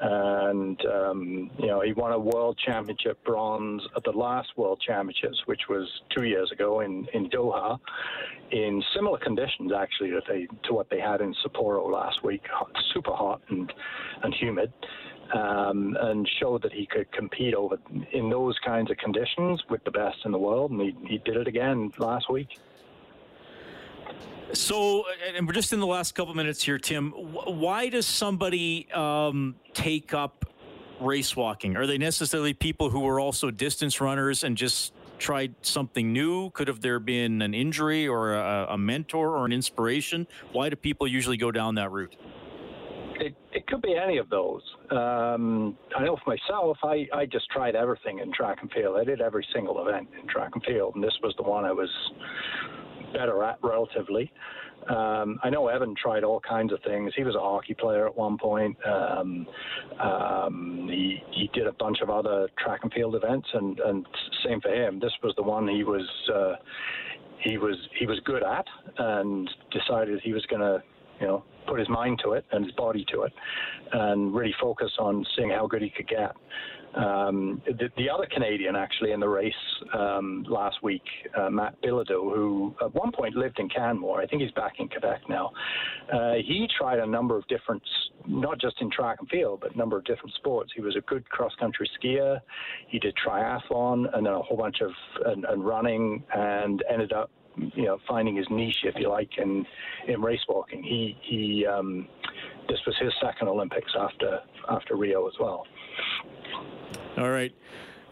and 0.00 0.80
um, 0.86 1.50
you 1.58 1.66
know 1.66 1.80
he 1.80 1.92
won 1.92 2.12
a 2.12 2.18
world 2.18 2.58
championship 2.58 3.22
bronze 3.24 3.82
at 3.96 4.04
the 4.04 4.12
last 4.12 4.48
world 4.56 4.82
championships, 4.86 5.42
which 5.46 5.68
was 5.68 5.88
two 6.16 6.24
years 6.24 6.50
ago 6.52 6.80
in 6.80 7.06
in 7.12 7.28
Doha, 7.28 7.78
in 8.50 8.82
similar 8.94 9.18
conditions 9.18 9.72
actually 9.76 10.10
that 10.12 10.22
they 10.26 10.46
to 10.64 10.74
what 10.74 10.88
they 10.90 11.00
had 11.00 11.20
in 11.20 11.34
Sapporo 11.44 11.90
last 11.90 12.24
week, 12.24 12.42
super 12.94 13.12
hot 13.12 13.42
and 13.48 13.72
and 14.22 14.34
humid. 14.34 14.72
Um, 15.32 15.96
and 16.00 16.28
showed 16.40 16.62
that 16.62 16.72
he 16.72 16.86
could 16.86 17.12
compete 17.12 17.54
over 17.54 17.78
in 18.10 18.30
those 18.30 18.58
kinds 18.66 18.90
of 18.90 18.96
conditions 18.96 19.62
with 19.70 19.84
the 19.84 19.92
best 19.92 20.16
in 20.24 20.32
the 20.32 20.38
world, 20.40 20.72
and 20.72 20.80
he, 20.80 20.96
he 21.06 21.18
did 21.18 21.36
it 21.36 21.46
again 21.46 21.92
last 21.98 22.28
week. 22.28 22.58
So, 24.52 25.04
and 25.36 25.46
we're 25.46 25.52
just 25.52 25.72
in 25.72 25.80
the 25.80 25.86
last 25.86 26.14
couple 26.14 26.34
minutes 26.34 26.62
here, 26.62 26.78
Tim. 26.78 27.10
Why 27.12 27.88
does 27.88 28.06
somebody 28.06 28.90
um, 28.92 29.54
take 29.74 30.12
up 30.12 30.44
race 31.00 31.36
walking? 31.36 31.76
Are 31.76 31.86
they 31.86 31.98
necessarily 31.98 32.52
people 32.52 32.90
who 32.90 33.00
were 33.00 33.20
also 33.20 33.50
distance 33.50 34.00
runners 34.00 34.44
and 34.44 34.56
just 34.56 34.92
tried 35.18 35.54
something 35.62 36.12
new? 36.12 36.50
Could 36.50 36.68
have 36.68 36.80
there 36.80 36.98
been 36.98 37.42
an 37.42 37.54
injury 37.54 38.08
or 38.08 38.34
a, 38.34 38.68
a 38.70 38.78
mentor 38.78 39.36
or 39.36 39.44
an 39.44 39.52
inspiration? 39.52 40.26
Why 40.52 40.68
do 40.68 40.76
people 40.76 41.06
usually 41.06 41.36
go 41.36 41.52
down 41.52 41.76
that 41.76 41.90
route? 41.90 42.16
It, 43.20 43.34
it 43.52 43.66
could 43.66 43.82
be 43.82 43.96
any 43.96 44.16
of 44.16 44.30
those. 44.30 44.62
Um, 44.90 45.76
I 45.94 46.04
know 46.04 46.16
for 46.24 46.30
myself, 46.30 46.78
I, 46.82 47.06
I 47.14 47.26
just 47.26 47.50
tried 47.50 47.76
everything 47.76 48.18
in 48.18 48.32
track 48.32 48.58
and 48.62 48.72
field. 48.72 48.96
I 48.98 49.04
did 49.04 49.20
every 49.20 49.46
single 49.54 49.86
event 49.86 50.08
in 50.20 50.26
track 50.26 50.52
and 50.54 50.64
field, 50.64 50.94
and 50.94 51.04
this 51.04 51.16
was 51.22 51.34
the 51.36 51.42
one 51.42 51.66
I 51.66 51.72
was 51.72 51.90
better 53.12 53.42
at 53.42 53.58
relatively. 53.62 54.32
Um, 54.88 55.38
I 55.42 55.50
know 55.50 55.68
Evan 55.68 55.94
tried 56.00 56.24
all 56.24 56.40
kinds 56.40 56.72
of 56.72 56.78
things. 56.82 57.12
He 57.14 57.22
was 57.22 57.34
a 57.34 57.40
hockey 57.40 57.74
player 57.74 58.06
at 58.06 58.16
one 58.16 58.38
point. 58.38 58.76
Um, 58.86 59.46
um, 60.00 60.88
he, 60.90 61.22
he 61.32 61.50
did 61.52 61.66
a 61.66 61.72
bunch 61.72 61.98
of 62.02 62.08
other 62.08 62.48
track 62.58 62.80
and 62.82 62.92
field 62.92 63.14
events, 63.14 63.46
and, 63.52 63.78
and 63.80 64.06
same 64.44 64.60
for 64.60 64.70
him. 64.70 64.98
This 64.98 65.12
was 65.22 65.34
the 65.36 65.42
one 65.42 65.68
he 65.68 65.84
was 65.84 66.08
uh, 66.34 66.54
he 67.40 67.58
was 67.58 67.76
he 67.98 68.06
was 68.06 68.20
good 68.24 68.42
at, 68.42 68.66
and 68.98 69.50
decided 69.70 70.20
he 70.22 70.32
was 70.32 70.44
going 70.46 70.62
to 70.62 70.82
you 71.20 71.26
know 71.26 71.44
put 71.66 71.78
his 71.78 71.88
mind 71.88 72.20
to 72.24 72.32
it 72.32 72.44
and 72.52 72.64
his 72.64 72.74
body 72.74 73.04
to 73.12 73.22
it, 73.22 73.32
and 73.92 74.34
really 74.34 74.54
focus 74.60 74.90
on 74.98 75.26
seeing 75.36 75.50
how 75.50 75.66
good 75.66 75.82
he 75.82 75.90
could 75.90 76.08
get. 76.08 76.34
Um, 76.94 77.62
the, 77.66 77.88
the, 77.96 78.10
other 78.10 78.26
Canadian 78.32 78.74
actually 78.74 79.12
in 79.12 79.20
the 79.20 79.28
race 79.28 79.54
um, 79.94 80.44
last 80.48 80.82
week, 80.82 81.04
uh, 81.38 81.48
Matt 81.48 81.80
Bilodeau, 81.82 82.34
who 82.34 82.74
at 82.82 82.92
one 82.94 83.12
point 83.12 83.36
lived 83.36 83.60
in 83.60 83.68
Canmore, 83.68 84.20
I 84.20 84.26
think 84.26 84.42
he's 84.42 84.50
back 84.52 84.74
in 84.80 84.88
Quebec 84.88 85.20
now. 85.28 85.52
Uh, 86.12 86.34
he 86.44 86.66
tried 86.76 86.98
a 86.98 87.06
number 87.06 87.36
of 87.36 87.46
different, 87.46 87.82
not 88.26 88.60
just 88.60 88.80
in 88.80 88.90
track 88.90 89.18
and 89.20 89.28
field, 89.28 89.60
but 89.60 89.74
a 89.74 89.78
number 89.78 89.96
of 89.96 90.04
different 90.04 90.34
sports. 90.34 90.72
He 90.74 90.82
was 90.82 90.96
a 90.96 91.00
good 91.02 91.28
cross 91.30 91.52
country 91.60 91.88
skier. 92.02 92.40
He 92.88 92.98
did 92.98 93.14
triathlon 93.24 94.12
and 94.16 94.26
then 94.26 94.32
a 94.32 94.42
whole 94.42 94.56
bunch 94.56 94.80
of 94.80 94.90
and, 95.26 95.44
and 95.44 95.64
running, 95.64 96.24
and 96.34 96.82
ended 96.92 97.12
up 97.12 97.30
you 97.56 97.84
know 97.84 97.98
finding 98.08 98.36
his 98.36 98.46
niche, 98.50 98.82
if 98.84 98.94
you 98.96 99.08
like, 99.08 99.30
in 99.38 99.64
in 100.08 100.20
race 100.20 100.40
walking. 100.48 100.82
He 100.82 101.16
he 101.22 101.66
um, 101.66 102.08
this 102.68 102.78
was 102.84 102.96
his 103.00 103.12
second 103.22 103.48
Olympics 103.48 103.92
after 103.98 104.40
after 104.68 104.96
Rio 104.96 105.26
as 105.28 105.34
well. 105.38 105.64
All 107.20 107.30
right. 107.30 107.52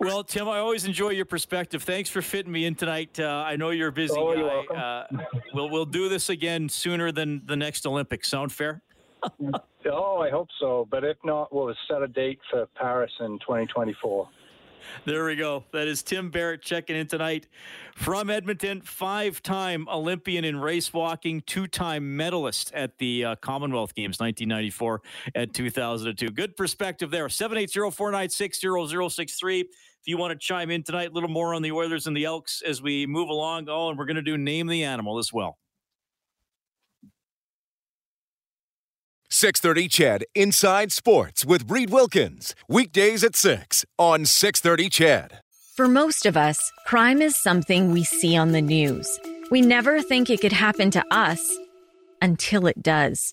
Well, 0.00 0.22
Tim, 0.22 0.48
I 0.48 0.58
always 0.58 0.84
enjoy 0.84 1.10
your 1.10 1.24
perspective. 1.24 1.82
Thanks 1.82 2.10
for 2.10 2.20
fitting 2.20 2.52
me 2.52 2.66
in 2.66 2.74
tonight. 2.74 3.18
Uh, 3.18 3.42
I 3.46 3.56
know 3.56 3.70
you're 3.70 3.88
a 3.88 3.92
busy 3.92 4.14
oh, 4.16 4.34
guy. 4.34 4.38
You're 4.38 4.46
welcome. 4.46 4.76
Uh, 4.76 5.38
we'll 5.54 5.70
we'll 5.70 5.86
do 5.86 6.10
this 6.10 6.28
again 6.28 6.68
sooner 6.68 7.10
than 7.10 7.42
the 7.46 7.56
next 7.56 7.86
Olympics. 7.86 8.28
Sound 8.28 8.52
fair? 8.52 8.82
oh, 9.90 10.18
I 10.18 10.28
hope 10.28 10.48
so. 10.60 10.86
But 10.90 11.04
if 11.04 11.16
not, 11.24 11.52
we'll 11.54 11.74
set 11.88 12.02
a 12.02 12.06
date 12.06 12.38
for 12.50 12.66
Paris 12.76 13.10
in 13.20 13.38
2024. 13.38 14.28
There 15.04 15.24
we 15.24 15.36
go. 15.36 15.64
That 15.72 15.88
is 15.88 16.02
Tim 16.02 16.30
Berrett 16.30 16.62
checking 16.62 16.96
in 16.96 17.06
tonight 17.06 17.46
from 17.94 18.30
Edmonton. 18.30 18.80
Five 18.80 19.42
time 19.42 19.88
Olympian 19.88 20.44
in 20.44 20.58
race 20.58 20.92
walking, 20.92 21.42
two 21.42 21.66
time 21.66 22.16
medalist 22.16 22.72
at 22.74 22.98
the 22.98 23.24
uh, 23.24 23.36
Commonwealth 23.36 23.94
Games 23.94 24.20
1994 24.20 25.02
and 25.34 25.54
2002. 25.54 26.30
Good 26.30 26.56
perspective 26.56 27.10
there. 27.10 27.28
780 27.28 27.90
496 27.90 28.60
0063. 28.60 29.60
If 29.60 29.68
you 30.06 30.16
want 30.16 30.32
to 30.32 30.38
chime 30.38 30.70
in 30.70 30.82
tonight, 30.82 31.10
a 31.10 31.12
little 31.12 31.28
more 31.28 31.54
on 31.54 31.62
the 31.62 31.72
Oilers 31.72 32.06
and 32.06 32.16
the 32.16 32.24
Elks 32.24 32.62
as 32.62 32.80
we 32.80 33.06
move 33.06 33.28
along. 33.28 33.68
Oh, 33.68 33.90
and 33.90 33.98
we're 33.98 34.06
going 34.06 34.16
to 34.16 34.22
do 34.22 34.38
Name 34.38 34.66
the 34.66 34.84
Animal 34.84 35.18
as 35.18 35.32
well. 35.32 35.58
630 39.38 39.86
CHED 39.86 40.24
Inside 40.34 40.90
Sports 40.90 41.44
with 41.44 41.70
Reid 41.70 41.90
Wilkins. 41.90 42.56
Weekdays 42.68 43.22
at 43.22 43.36
6 43.36 43.84
on 43.96 44.24
630 44.24 44.88
CHED. 44.88 45.38
For 45.76 45.86
most 45.86 46.26
of 46.26 46.36
us, 46.36 46.72
crime 46.86 47.22
is 47.22 47.36
something 47.36 47.92
we 47.92 48.02
see 48.02 48.36
on 48.36 48.50
the 48.50 48.60
news. 48.60 49.08
We 49.52 49.60
never 49.60 50.02
think 50.02 50.28
it 50.28 50.40
could 50.40 50.50
happen 50.52 50.90
to 50.90 51.04
us 51.14 51.56
until 52.20 52.66
it 52.66 52.82
does. 52.82 53.32